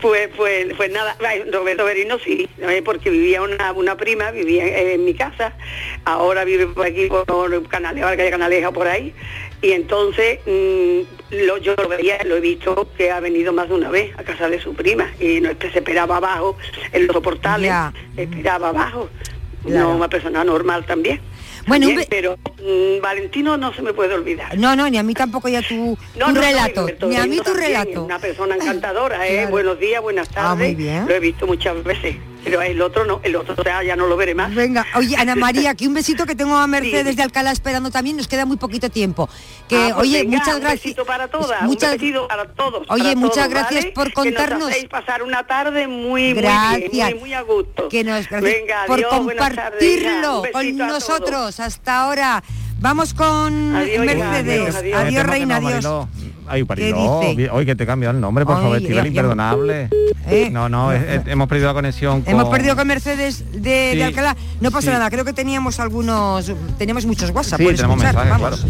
Pues, 0.01 0.29
pues, 0.37 0.67
pues 0.77 0.91
nada, 0.91 1.17
Roberto 1.53 1.85
Berino 1.85 2.19
sí, 2.19 2.49
eh, 2.59 2.83
porque 2.85 3.09
vivía 3.09 3.41
una, 3.41 3.73
una 3.73 3.97
prima, 3.97 4.33
vivía 4.33 4.67
eh, 4.67 4.95
en 4.95 5.05
mi 5.05 5.15
casa, 5.15 5.55
ahora 6.05 6.45
vive 6.45 6.67
por 6.67 6.87
aquí 6.87 7.09
por 7.09 7.69
Canaleja, 7.69 8.11
la 8.11 8.17
calle 8.17 8.31
Canaleja 8.31 8.71
por 8.71 8.87
ahí, 8.87 9.15
y 9.63 9.73
entonces 9.73 10.41
mm, 10.47 11.47
lo, 11.47 11.59
yo 11.59 11.75
lo 11.77 11.89
veía, 11.89 12.19
lo 12.25 12.37
he 12.37 12.41
visto 12.41 12.89
que 12.97 13.11
ha 13.11 13.21
venido 13.21 13.53
más 13.53 13.69
de 13.69 13.75
una 13.75 13.91
vez 13.91 14.17
a 14.19 14.23
casa 14.23 14.49
de 14.49 14.61
su 14.61 14.75
prima, 14.75 15.11
y 15.21 15.41
no 15.41 15.51
es 15.51 15.57
que 15.57 15.71
se 15.71 15.79
esperaba 15.79 16.17
abajo 16.17 16.57
en 16.93 17.07
los 17.07 17.17
portales, 17.19 17.73
esperaba 18.17 18.69
abajo, 18.69 19.09
no 19.65 19.97
una 19.97 20.09
persona 20.09 20.45
normal 20.45 20.85
también. 20.85 21.21
Bueno, 21.67 21.89
pero 22.11 22.37
mm, 22.63 23.01
Valentino 23.01 23.57
no 23.57 23.73
se 23.73 23.83
me 23.83 23.95
puede 23.95 24.15
olvidar. 24.15 24.57
No, 24.59 24.77
no, 24.77 24.89
ni 24.91 24.99
a 24.99 25.03
mí 25.03 25.15
tampoco 25.15 25.49
ya 25.49 25.63
tu, 25.63 25.75
No, 25.75 25.97
tu 25.97 26.19
no, 26.19 26.33
no, 26.33 26.41
relato, 26.41 26.81
Roberto 26.83 27.07
ni 27.09 27.17
a 27.17 27.27
mí 27.27 27.39
tu 27.39 27.45
también, 27.45 27.69
relato. 27.69 28.05
Una 28.05 28.19
persona 28.19 28.57
encantadora, 28.57 29.27
¿eh? 29.27 29.33
Claro. 29.33 29.51
Buenos 29.51 29.79
días, 29.79 30.03
buenas 30.03 30.29
tardes. 30.29 30.51
Ah, 30.51 30.55
muy 30.55 30.75
bien. 30.75 31.07
Lo 31.09 31.15
he 31.15 31.21
visto 31.21 31.47
muchas 31.47 31.83
veces. 31.83 32.17
Pero 32.45 32.61
el 32.63 32.81
otro 32.83 33.05
no, 33.05 33.21
el 33.23 33.35
otro 33.37 33.57
ya, 33.65 33.83
ya 33.83 33.97
no 33.97 34.07
lo 34.07 34.17
veré 34.17 34.35
más. 34.35 34.55
Venga, 34.55 34.87
oye, 34.97 35.17
Ana 35.17 35.35
María, 35.35 35.71
aquí 35.71 35.87
un 35.87 35.95
besito 35.95 36.27
que 36.27 36.35
tengo 36.35 36.57
a 36.57 36.67
Mercedes 36.67 37.17
de 37.17 37.23
Alcalá 37.23 37.51
esperando 37.53 37.91
también, 37.91 38.17
nos 38.17 38.29
queda 38.29 38.45
muy 38.45 38.57
poquito 38.59 38.91
tiempo. 38.91 39.29
Que, 39.69 39.77
Ah, 39.77 39.89
pues 39.95 40.09
oye, 40.09 40.23
venga, 40.23 40.39
muchas 40.39 40.55
un 40.55 40.61
gracias. 40.61 40.83
besito 40.85 41.05
para 41.07 41.29
todas, 41.29 41.63
muchas- 41.63 41.93
un 41.95 41.99
besito 41.99 42.29
para 42.29 42.45
todos. 42.47 42.87
Oye, 42.91 43.03
para 43.05 43.17
muchas 43.17 43.35
todos, 43.37 43.49
gracias 43.51 43.81
¿vale? 43.85 43.93
por 43.93 44.09
Que 44.09 44.15
contarnos- 44.15 44.59
nos 44.61 44.71
hacéis 44.71 44.89
pasar 44.89 45.23
una 45.23 45.47
tarde 45.47 45.89
muy, 45.89 46.35
Gracias. 46.35 46.81
muy 46.81 46.89
bien, 46.91 47.11
muy, 47.13 47.21
muy 47.21 47.33
a 47.35 47.41
gusto. 47.43 47.89
que 47.89 48.05
nos 48.05 48.29
gracias 48.29 48.43
Venga, 48.43 48.85
por 48.87 48.97
adiós, 48.99 49.11
tardes, 49.11 49.27
compartirlo 49.39 50.37
Un 50.37 50.43
besito 50.43 50.79
con 50.79 50.87
nosotros 50.89 51.61
hasta 51.61 51.97
ahora. 52.05 52.43
Vamos 52.81 53.15
con 53.15 53.75
Adiós, 53.77 54.05
Mercedes. 54.05 54.75
adiós, 54.75 55.05
que 55.09 55.23
reina, 55.23 55.57
adiós. 55.57 55.85
Ay, 56.47 56.63
bien- 56.63 57.51
Oye, 57.53 57.67
que 57.67 57.75
te 57.75 57.85
he 57.85 57.87
cambiado 57.87 58.15
el 58.15 58.21
nombre, 58.21 58.45
por 58.45 58.57
Ay, 58.57 58.63
favor, 58.63 58.79
ya- 58.81 59.07
imperdonable. 59.07 59.89
¿Eh? 60.27 60.49
No, 60.51 60.69
no, 60.69 60.93
es- 60.93 61.03
es- 61.03 61.27
hemos 61.27 61.49
perdido 61.49 61.69
la 61.69 61.75
conexión 61.75 62.23
con... 62.23 62.33
Hemos 62.33 62.49
perdido 62.49 62.77
con 62.77 62.87
Mercedes 62.87 63.45
de, 63.53 63.91
Sí, 63.93 63.99
de 63.99 64.05
Alcalá. 64.05 64.37
No 64.61 64.71
pasa 64.71 64.87
sí. 64.87 64.93
nada, 64.93 65.11
creo 65.11 65.25
que 65.25 65.33
teníamos 65.33 65.81
algunos, 65.81 66.51
teníamos 66.79 67.05
muchos 67.07 67.31
WhatsApp 67.31 67.59
Sí, 67.59 67.65
por 67.65 67.75
tenemos 67.75 68.03
escuchar. 68.03 68.15
mensajes, 68.27 68.43
Vamos. 68.43 68.67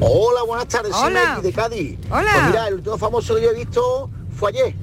Hola, 0.00 0.42
buenas 0.46 0.68
tardes, 0.68 0.92
soy 0.94 1.06
Hola. 1.08 1.20
Mikey 1.36 1.42
de 1.42 1.52
Cádiz. 1.52 1.98
Hola. 2.10 2.30
Pues 2.32 2.46
mira, 2.48 2.68
el 2.68 2.74
último 2.74 2.98
famoso 2.98 3.34
que 3.36 3.42
yo 3.42 3.50
he 3.50 3.54
visto 3.54 4.10
fue 4.36 4.50
ayer. 4.50 4.74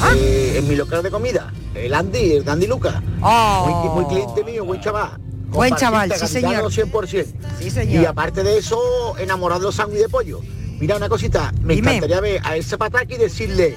Ah. 0.00 0.10
eh, 0.16 0.54
en 0.58 0.68
mi 0.68 0.76
local 0.76 1.02
de 1.02 1.10
comida. 1.10 1.52
El 1.74 1.92
Andy, 1.94 2.32
el 2.34 2.48
Andy 2.48 2.66
Lucas. 2.66 2.96
Oh. 3.22 3.90
Muy, 3.94 4.04
muy 4.04 4.12
cliente 4.14 4.44
mío, 4.44 4.64
buen 4.64 4.80
chaval. 4.80 5.18
Buen 5.48 5.74
chaval, 5.76 6.12
sí, 6.12 6.26
señor. 6.26 6.52
gaditano 6.64 6.70
100%. 6.70 7.26
Sí, 7.60 7.70
señor. 7.70 8.02
Y 8.02 8.04
aparte 8.06 8.42
de 8.42 8.58
eso, 8.58 8.78
enamorado 9.18 9.60
de 9.60 9.66
los 9.66 9.74
sándwiches 9.74 10.04
de 10.06 10.08
pollo. 10.10 10.40
Mira 10.78 10.96
una 10.96 11.08
cosita, 11.08 11.52
me 11.62 11.74
Dime. 11.74 11.96
encantaría 11.96 12.20
ver 12.20 12.40
a 12.44 12.56
ese 12.56 12.76
pataki 12.76 13.14
y 13.14 13.18
decirle, 13.18 13.76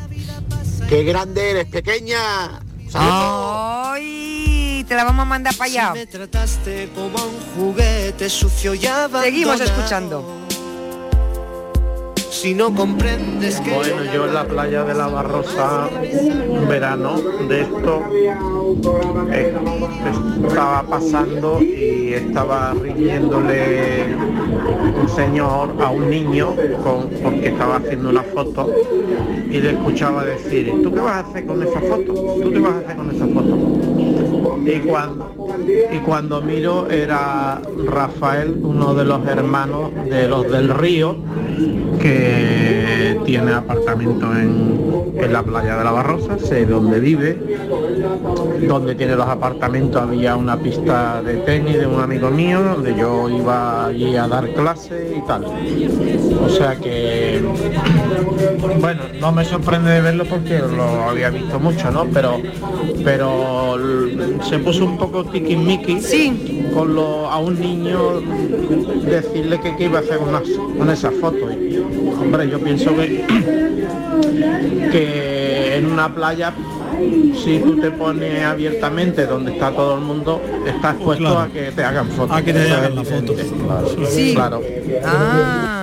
qué 0.90 1.04
grande 1.04 1.52
eres, 1.52 1.66
pequeña. 1.66 2.60
Saludos. 2.90 3.94
Ay, 3.94 4.84
te 4.88 4.96
la 4.96 5.04
vamos 5.06 5.22
a 5.22 5.26
mandar 5.26 5.56
para 5.56 5.70
allá. 5.70 5.94
Me 5.94 6.08
trataste 6.08 6.90
como 6.96 7.18
a 7.18 7.26
un 7.26 7.40
juguete 7.56 8.30
sucio 8.30 8.74
y 8.74 8.86
abandonado. 8.86 9.24
Seguimos 9.24 9.62
escuchando. 9.62 10.49
Si 12.30 12.54
no 12.54 12.74
comprendes 12.74 13.60
que 13.60 13.74
Bueno, 13.74 14.04
yo 14.14 14.26
en 14.28 14.34
la 14.34 14.46
playa 14.46 14.84
de 14.84 14.94
la 14.94 15.08
Barrosa, 15.08 15.90
verano, 16.70 17.16
de 17.48 17.62
esto 17.62 18.04
eh, 19.32 19.54
estaba 20.48 20.84
pasando 20.84 21.60
y 21.62 22.14
estaba 22.14 22.74
riñéndole 22.74 24.16
un 25.02 25.10
señor 25.10 25.74
a 25.82 25.90
un 25.90 26.10
niño 26.10 26.56
con- 26.84 27.10
porque 27.22 27.48
estaba 27.50 27.78
haciendo 27.78 28.10
una 28.10 28.24
foto 28.24 28.72
y 29.50 29.60
le 29.60 29.72
escuchaba 29.72 30.24
decir, 30.24 30.72
¿tú 30.84 30.94
qué 30.94 31.00
vas 31.02 31.16
a 31.26 31.30
hacer 31.30 31.46
con 31.46 31.64
esa 31.64 31.80
foto? 31.82 32.14
¿Tú 32.44 32.52
qué 32.52 32.60
vas 32.60 32.74
a 32.74 32.78
hacer 32.80 32.96
con 32.96 33.10
esa 33.16 33.28
foto? 33.28 33.58
Y 34.66 34.80
cuando, 34.82 35.34
y 35.92 35.98
cuando 36.00 36.42
miro 36.42 36.88
era 36.90 37.60
Rafael, 37.86 38.60
uno 38.62 38.94
de 38.94 39.06
los 39.06 39.26
hermanos 39.28 39.92
de 40.10 40.28
los 40.28 40.50
del 40.52 40.70
río, 40.70 41.16
que 42.00 43.20
tiene 43.26 43.54
apartamento 43.54 44.32
en, 44.34 45.14
en 45.18 45.34
la 45.34 45.44
playa 45.44 45.78
de 45.78 45.84
la 45.84 45.92
Barrosa, 45.92 46.38
sé 46.40 46.66
dónde 46.66 47.00
vive, 47.00 47.38
donde 48.68 48.96
tiene 48.96 49.16
los 49.16 49.28
apartamentos 49.28 50.02
había 50.02 50.36
una 50.36 50.58
pista 50.58 51.22
de 51.22 51.36
tenis 51.38 51.78
de 51.78 51.88
un 51.88 52.02
amigo 52.02 52.30
mío, 52.30 52.62
donde 52.62 52.96
yo 52.96 53.30
iba 53.30 53.86
allí 53.88 54.16
a 54.16 54.28
dar 54.28 54.48
clase 54.54 55.16
y 55.18 55.26
tal. 55.28 55.46
O 56.44 56.50
sea 56.50 56.76
que, 56.76 57.42
bueno, 58.80 59.02
no 59.20 59.32
me 59.32 59.46
sorprende 59.46 59.92
de 59.92 60.02
verlo 60.02 60.26
porque 60.26 60.60
lo 60.60 61.10
había 61.10 61.30
visto 61.30 61.60
mucho, 61.60 61.92
¿no? 61.92 62.06
Pero, 62.14 62.38
pero 63.04 63.78
se 64.42 64.60
puso 64.60 64.86
un 64.86 64.98
poco 64.98 65.26
tiquismiqui 65.26 66.00
con 66.74 66.96
lo, 66.96 67.28
a 67.28 67.40
un 67.40 67.60
niño 67.60 68.22
decirle 69.06 69.60
que 69.62 69.76
qué 69.76 69.86
iba 69.86 70.00
a 70.00 70.02
hacer 70.02 70.18
con, 70.18 70.32
las- 70.34 70.44
con 70.78 70.90
esa 70.90 71.12
foto. 71.12 71.52
Y, 71.52 71.78
hombre, 72.22 72.50
yo 72.50 72.60
pienso 72.60 72.96
que, 72.96 73.24
que 74.92 75.76
en 75.78 75.86
una 75.92 76.14
playa 76.14 76.54
si 77.44 77.60
tú 77.60 77.80
te 77.80 77.92
pones 77.92 78.44
abiertamente 78.44 79.26
donde 79.26 79.54
está 79.54 79.72
todo 79.72 79.96
el 79.96 80.02
mundo, 80.02 80.42
estás 80.68 80.96
expuesto 80.96 81.24
Claro. 81.24 81.40
a 81.40 81.48
que 81.48 81.72
te 81.72 81.84
hagan 81.84 82.08
fotos. 82.10 82.36
A 82.38 82.42
que 82.44 82.52
te 82.54 82.60
hagan 82.72 82.96
la 82.96 83.04
foto. 83.04 83.16
evidente. 83.34 83.56
Claro. 83.66 83.88
Sí. 84.10 84.34
claro. 84.36 84.62
Ah, 85.06 85.79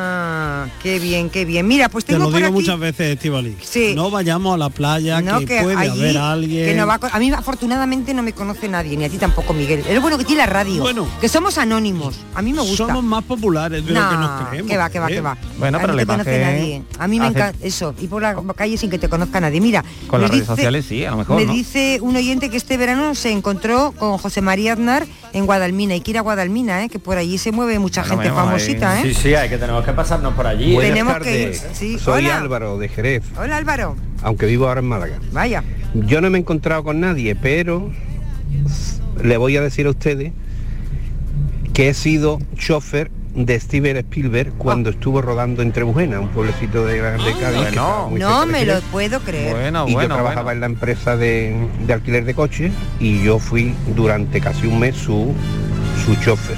Qué 0.87 1.01
bien, 1.01 1.31
qué 1.31 1.45
bien. 1.45 1.67
Mira, 1.67 1.89
pues 1.89 2.05
Te 2.05 2.13
tengo 2.13 2.27
lo 2.27 2.31
por 2.31 2.37
digo 2.37 2.47
aquí... 2.47 2.55
muchas 2.55 2.79
veces, 2.79 3.15
Estivali. 3.17 3.57
Sí. 3.61 3.93
No 3.97 4.09
vayamos 4.09 4.55
a 4.55 4.57
la 4.57 4.71
playa, 4.71 5.21
No, 5.21 5.41
que, 5.41 5.61
puede 5.61 5.75
allí- 5.77 5.91
haber 5.99 6.17
alguien. 6.17 6.65
que 6.65 6.75
no 6.75 6.87
va 6.87 7.01
a, 7.03 7.17
a 7.17 7.19
mí 7.19 7.29
afortunadamente 7.33 8.15
no 8.15 8.23
me 8.23 8.33
conoce 8.33 8.69
nadie, 8.69 8.97
ni 8.97 9.05
a 9.05 9.09
ti 9.09 9.19
tampoco, 9.19 9.53
Miguel. 9.53 9.81
Es 9.81 9.93
lo 9.97 10.01
bueno 10.01 10.17
que 10.17 10.25
tiene 10.25 10.43
la 10.43 10.47
radio. 10.47 10.81
Bueno. 10.83 11.09
que 11.21 11.29
somos 11.29 11.59
anónimos. 11.59 12.15
A 12.37 12.41
mí 12.43 12.53
me 12.53 12.61
gusta. 12.61 12.87
Somos 12.87 13.03
más 13.03 13.25
populares 13.25 13.85
de 13.85 13.91
lo 13.93 14.11
que 14.11 14.17
nos 14.17 14.43
creemos. 14.49 14.71
Que 14.71 14.77
va, 14.77 14.89
que 14.89 15.01
va, 15.01 15.11
¿eh? 15.11 15.15
que 15.15 15.21
va. 15.23 15.37
Bueno, 15.59 15.79
A 15.79 15.81
pero 15.81 15.93
mí 15.95 15.97
no 15.97 16.03
te 16.03 16.07
conoce 16.07 16.41
nadie. 16.41 16.83
A 17.01 17.09
mí 17.09 17.19
me 17.19 17.27
hace- 17.27 17.37
encanta 17.37 17.59
eso. 17.67 17.93
Y 18.01 18.07
por 18.07 18.23
la 18.23 18.37
calle 18.55 18.79
sin 18.79 18.89
que 18.89 19.01
te 19.01 19.09
conozca 19.09 19.41
nadie. 19.41 19.61
Mira, 19.61 19.85
Con 20.07 20.21
las 20.21 20.31
redes 20.31 20.43
dice- 20.45 20.53
sociales 20.55 20.87
sí, 20.89 21.05
a 21.05 21.11
lo 21.11 21.17
mejor, 21.17 21.35
Me 21.37 21.47
¿no? 21.47 21.53
dice 21.53 21.99
un 22.01 22.15
oyente 22.15 22.49
que 22.49 22.57
este 22.59 22.77
verano 22.77 23.17
se 23.17 23.33
encontró 23.33 23.91
con 23.99 24.19
José 24.19 24.41
María 24.41 24.75
Aznar 24.75 25.05
en 25.33 25.47
Guadalmina. 25.47 25.97
Y 25.97 26.01
que 26.01 26.13
ir 26.13 26.19
a 26.19 26.21
Guadalmina, 26.21 26.85
¿eh? 26.85 26.89
que 26.89 27.01
por 27.01 27.19
allí 27.19 27.39
se 27.39 27.51
mueve 27.51 27.81
mucha 27.81 28.03
Bueno, 28.03 28.23
gente 28.23 28.33
famosita. 28.33 28.93
ahí- 28.93 29.09
¿eh? 29.11 29.15
Sí, 29.15 29.21
sí, 29.21 29.35
hay 29.35 29.49
que 29.49 29.59
tenemos 29.59 29.85
que 29.85 29.93
pasarnos 29.93 30.33
por 30.35 30.47
allí. 30.47 30.76
Buenas 30.77 30.93
Tenemos 30.93 31.19
que 31.19 31.41
ir, 31.43 31.45
tardes. 31.59 31.67
sí. 31.73 31.99
Soy 31.99 32.25
Hola. 32.27 32.39
Álvaro 32.39 32.79
de 32.79 32.89
Jerez, 32.89 33.23
Hola 33.39 33.57
Álvaro. 33.57 33.97
aunque 34.23 34.47
vivo 34.47 34.69
ahora 34.69 34.81
en 34.81 34.87
Málaga. 34.87 35.19
Vaya. 35.33 35.63
Yo 35.95 36.21
no 36.21 36.31
me 36.31 36.39
he 36.39 36.41
encontrado 36.41 36.85
con 36.85 37.01
nadie, 37.01 37.35
pero 37.35 37.91
le 39.23 39.37
voy 39.37 39.57
a 39.57 39.61
decir 39.63 39.87
a 39.87 39.91
ustedes 39.91 40.33
que 41.73 41.89
he 41.89 41.95
sido 41.95 42.39
chofer 42.57 43.11
de 43.35 43.61
Steven 43.61 43.99
Spielberg 43.99 44.53
cuando 44.57 44.89
estuvo 44.89 45.21
rodando 45.21 45.61
en 45.61 45.71
Trebujena, 45.73 46.21
un 46.21 46.29
pueblecito 46.29 46.87
de, 46.87 47.03
de 47.03 47.35
Cádiz. 47.39 47.61
que 47.61 47.69
estaba 47.69 48.09
muy 48.09 48.19
No 48.19 48.47
me 48.47 48.65
lo 48.65 48.81
puedo 48.93 49.21
creer. 49.21 49.53
Bueno, 49.55 49.87
y 49.87 49.93
bueno, 49.93 50.09
yo 50.09 50.15
trabajaba 50.15 50.53
en 50.53 50.61
la 50.61 50.67
empresa 50.67 51.19
de, 51.19 51.55
de 51.87 51.93
alquiler 51.93 52.25
de 52.25 52.33
coches 52.35 52.73
y 52.99 53.23
yo 53.23 53.39
fui 53.39 53.75
durante 53.95 54.41
casi 54.41 54.67
un 54.67 54.79
mes 54.81 54.97
su, 54.97 55.35
su 56.07 56.15
chofer. 56.23 56.57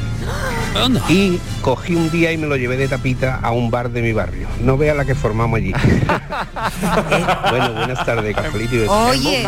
Y 1.09 1.39
cogí 1.63 1.95
un 1.95 2.11
día 2.11 2.33
y 2.33 2.37
me 2.39 2.47
lo 2.47 2.57
llevé 2.57 2.77
de 2.77 2.89
tapita 2.89 3.41
a 3.43 3.53
un 3.53 3.71
bar 3.71 3.91
de 3.91 4.03
mi 4.03 4.13
barrio. 4.13 4.49
No 4.63 4.77
vea 4.77 4.95
la 4.95 5.05
que 5.05 5.15
formamos 5.15 5.57
allí. 5.59 5.73
bueno, 7.51 7.73
buenas 7.75 8.05
tardes, 8.05 8.35
Cafelito. 8.35 8.93
Oye, 8.93 9.43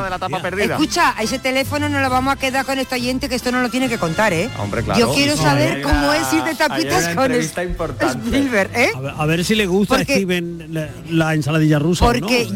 escucha, 0.75 1.15
a 1.17 1.23
ese 1.23 1.39
teléfono 1.39 1.89
no 1.89 2.01
lo 2.01 2.11
vamos 2.11 2.33
a 2.35 2.37
quedar 2.37 2.65
con 2.65 2.79
este 2.79 2.95
oyente 2.97 3.29
que 3.29 3.35
esto 3.35 3.53
no 3.53 3.61
lo 3.63 3.69
tiene 3.71 3.89
que 3.89 3.99
contar, 3.99 4.33
¿eh? 4.33 4.51
Hombre, 4.59 4.83
claro. 4.83 5.01
Yo 5.01 5.13
quiero 5.15 5.37
saber 5.37 5.83
cómo 5.83 6.13
es 6.13 6.33
ir 6.33 6.43
de 6.43 6.55
tapitas 6.55 7.15
con. 7.15 7.33
Spielberg, 7.33 8.71
¿eh? 8.75 8.91
A 8.95 9.01
ver, 9.01 9.15
a 9.19 9.27
ver 9.27 9.45
si 9.45 9.55
le 9.55 9.67
gusta 9.67 9.97
Porque- 9.97 10.13
a 10.13 10.17
Steven 10.17 10.67
la, 10.75 10.89
la 11.11 11.35
ensaladilla 11.35 11.79
rusa. 11.79 12.05
no. 12.05 12.11
Porque 12.13 12.49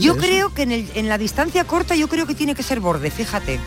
yo, 0.00 0.16
creo 0.16 0.52
que 0.54 0.62
en, 0.62 0.72
el- 0.72 0.88
en 0.94 1.08
la 1.08 1.18
distancia 1.18 1.64
corta 1.64 1.94
yo 1.94 2.08
creo 2.08 2.26
que 2.26 2.34
tiene 2.34 2.54
que 2.54 2.62
ser 2.62 2.80
borde, 2.80 3.10
fíjate. 3.10 3.60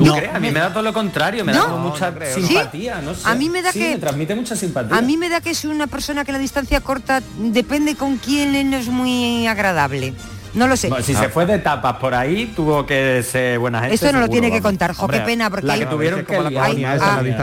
¿Tú 0.00 0.06
No. 0.06 0.16
crees? 0.16 0.34
A 0.34 0.40
mí 0.40 0.50
me 0.50 0.60
da 0.60 0.70
todo 0.72 0.82
lo 0.82 0.94
contrario, 0.94 1.44
me 1.44 1.52
da 1.52 1.58
No. 1.58 1.64
como 1.66 1.90
mucha 1.90 2.10
No 2.10 2.18
¿no? 2.20 2.46
simpatía, 2.46 3.02
no 3.02 3.14
sé. 3.14 3.20
A 3.28 3.34
mí 3.34 3.50
me 3.50 3.60
da 3.60 3.70
Sí, 3.70 3.80
que- 3.80 3.90
me 3.90 3.98
transmite 3.98 4.34
mucha 4.34 4.56
simpatía. 4.56 4.96
A 4.96 5.02
mí 5.02 5.18
me 5.18 5.28
da 5.28 5.42
que 5.42 5.50
es 5.50 5.66
una 5.66 5.86
persona 5.88 6.24
que 6.24 6.32
la 6.32 6.38
distancia 6.38 6.80
corta 6.80 7.20
depende 7.38 7.94
con 7.96 8.16
quién 8.16 8.70
no 8.70 8.78
es 8.78 8.88
muy 8.88 9.46
agradable. 9.46 10.14
No 10.54 10.66
lo 10.66 10.76
sé. 10.76 10.88
Bueno, 10.88 11.04
si 11.04 11.14
se 11.14 11.28
fue 11.28 11.44
de 11.46 11.58
tapas 11.58 11.98
por 11.98 12.12
ahí, 12.14 12.46
tuvo 12.56 12.84
que 12.86 13.22
ser 13.22 13.58
buena 13.60 13.80
gente. 13.82 13.94
Eso 13.94 14.10
no 14.10 14.18
lo 14.20 14.28
tiene 14.28 14.50
que 14.50 14.60
contar, 14.62 14.94
jo, 14.94 15.06
qué 15.06 15.20
pena, 15.20 15.48
porque 15.50 15.66
la 15.66 15.74
que 15.76 15.84
hay- 15.84 15.88
tuvieron 15.90 16.24
que 16.24 16.36
hay, 16.58 16.84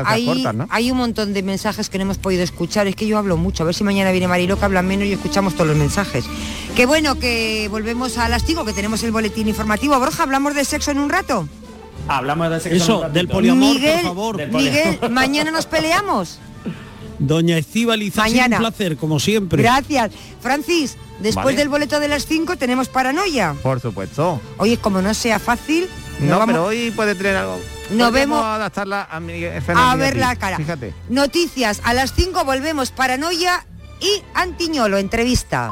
hay- 0.03 0.57
hay 0.69 0.91
un 0.91 0.97
montón 0.97 1.33
de 1.33 1.43
mensajes 1.43 1.89
que 1.89 1.97
no 1.99 2.01
hemos 2.01 2.17
podido 2.17 2.43
escuchar. 2.43 2.87
Es 2.87 2.95
que 2.97 3.07
yo 3.07 3.17
hablo 3.19 3.37
mucho. 3.37 3.63
A 3.63 3.65
ver 3.67 3.75
si 3.75 3.83
mañana 3.85 4.11
viene 4.11 4.27
Mariló 4.27 4.57
que 4.59 4.65
habla 4.65 4.81
menos 4.81 5.05
y 5.07 5.13
escuchamos 5.13 5.53
todos 5.53 5.67
los 5.67 5.77
mensajes. 5.77 6.25
Qué 6.75 6.85
bueno 6.85 7.15
que 7.19 7.67
volvemos 7.71 8.17
al 8.17 8.31
Lastigo, 8.31 8.65
que 8.65 8.73
tenemos 8.73 9.01
el 9.03 9.11
boletín 9.11 9.47
informativo. 9.47 9.97
Borja, 9.99 10.23
¿hablamos 10.23 10.53
de 10.55 10.65
sexo 10.65 10.91
en 10.91 10.99
un 10.99 11.09
rato? 11.09 11.47
Hablamos 12.07 12.49
de 12.49 12.59
sexo 12.59 12.75
Eso, 12.75 13.09
del 13.09 13.27
poliamor, 13.27 13.73
Miguel, 13.75 13.93
por 13.95 14.03
favor. 14.03 14.37
Del 14.37 14.49
poliamor. 14.49 14.85
Miguel, 14.93 15.11
mañana 15.11 15.51
nos 15.51 15.65
peleamos. 15.65 16.39
Doña 17.19 17.57
Estíbaliz, 17.57 18.15
Mañana. 18.15 18.57
un 18.57 18.61
placer, 18.61 18.95
como 18.97 19.19
siempre. 19.19 19.63
Gracias. 19.63 20.11
Francis, 20.39 20.97
después 21.19 21.45
Vale. 21.45 21.57
del 21.57 21.69
boleto 21.69 21.99
de 21.99 22.07
las 22.07 22.25
5 22.27 22.57
tenemos 22.57 22.89
paranoia. 22.89 23.55
Por 23.63 23.79
supuesto. 23.79 24.39
Oye, 24.57 24.77
como 24.77 25.01
no 25.01 25.13
sea 25.15 25.39
fácil, 25.39 25.87
No, 26.19 26.37
vamos 26.37 26.53
pero 26.53 26.65
hoy 26.65 26.91
puede 26.91 27.15
tener 27.15 27.35
algo. 27.37 27.59
Nos 27.89 28.11
vemos- 28.11 28.43
adaptarla 28.43 29.07
a, 29.09 29.19
mi, 29.19 29.43
a 29.45 29.95
ver 29.95 30.15
la 30.17 30.35
cara. 30.35 30.57
Fíjate. 30.57 30.93
Noticias, 31.09 31.81
a 31.85 31.93
las 31.95 32.13
5 32.13 32.43
volvemos 32.45 32.91
paranoia 32.91 33.65
y 33.99 34.21
Antiñolo, 34.35 34.97
entrevista. 34.99 35.71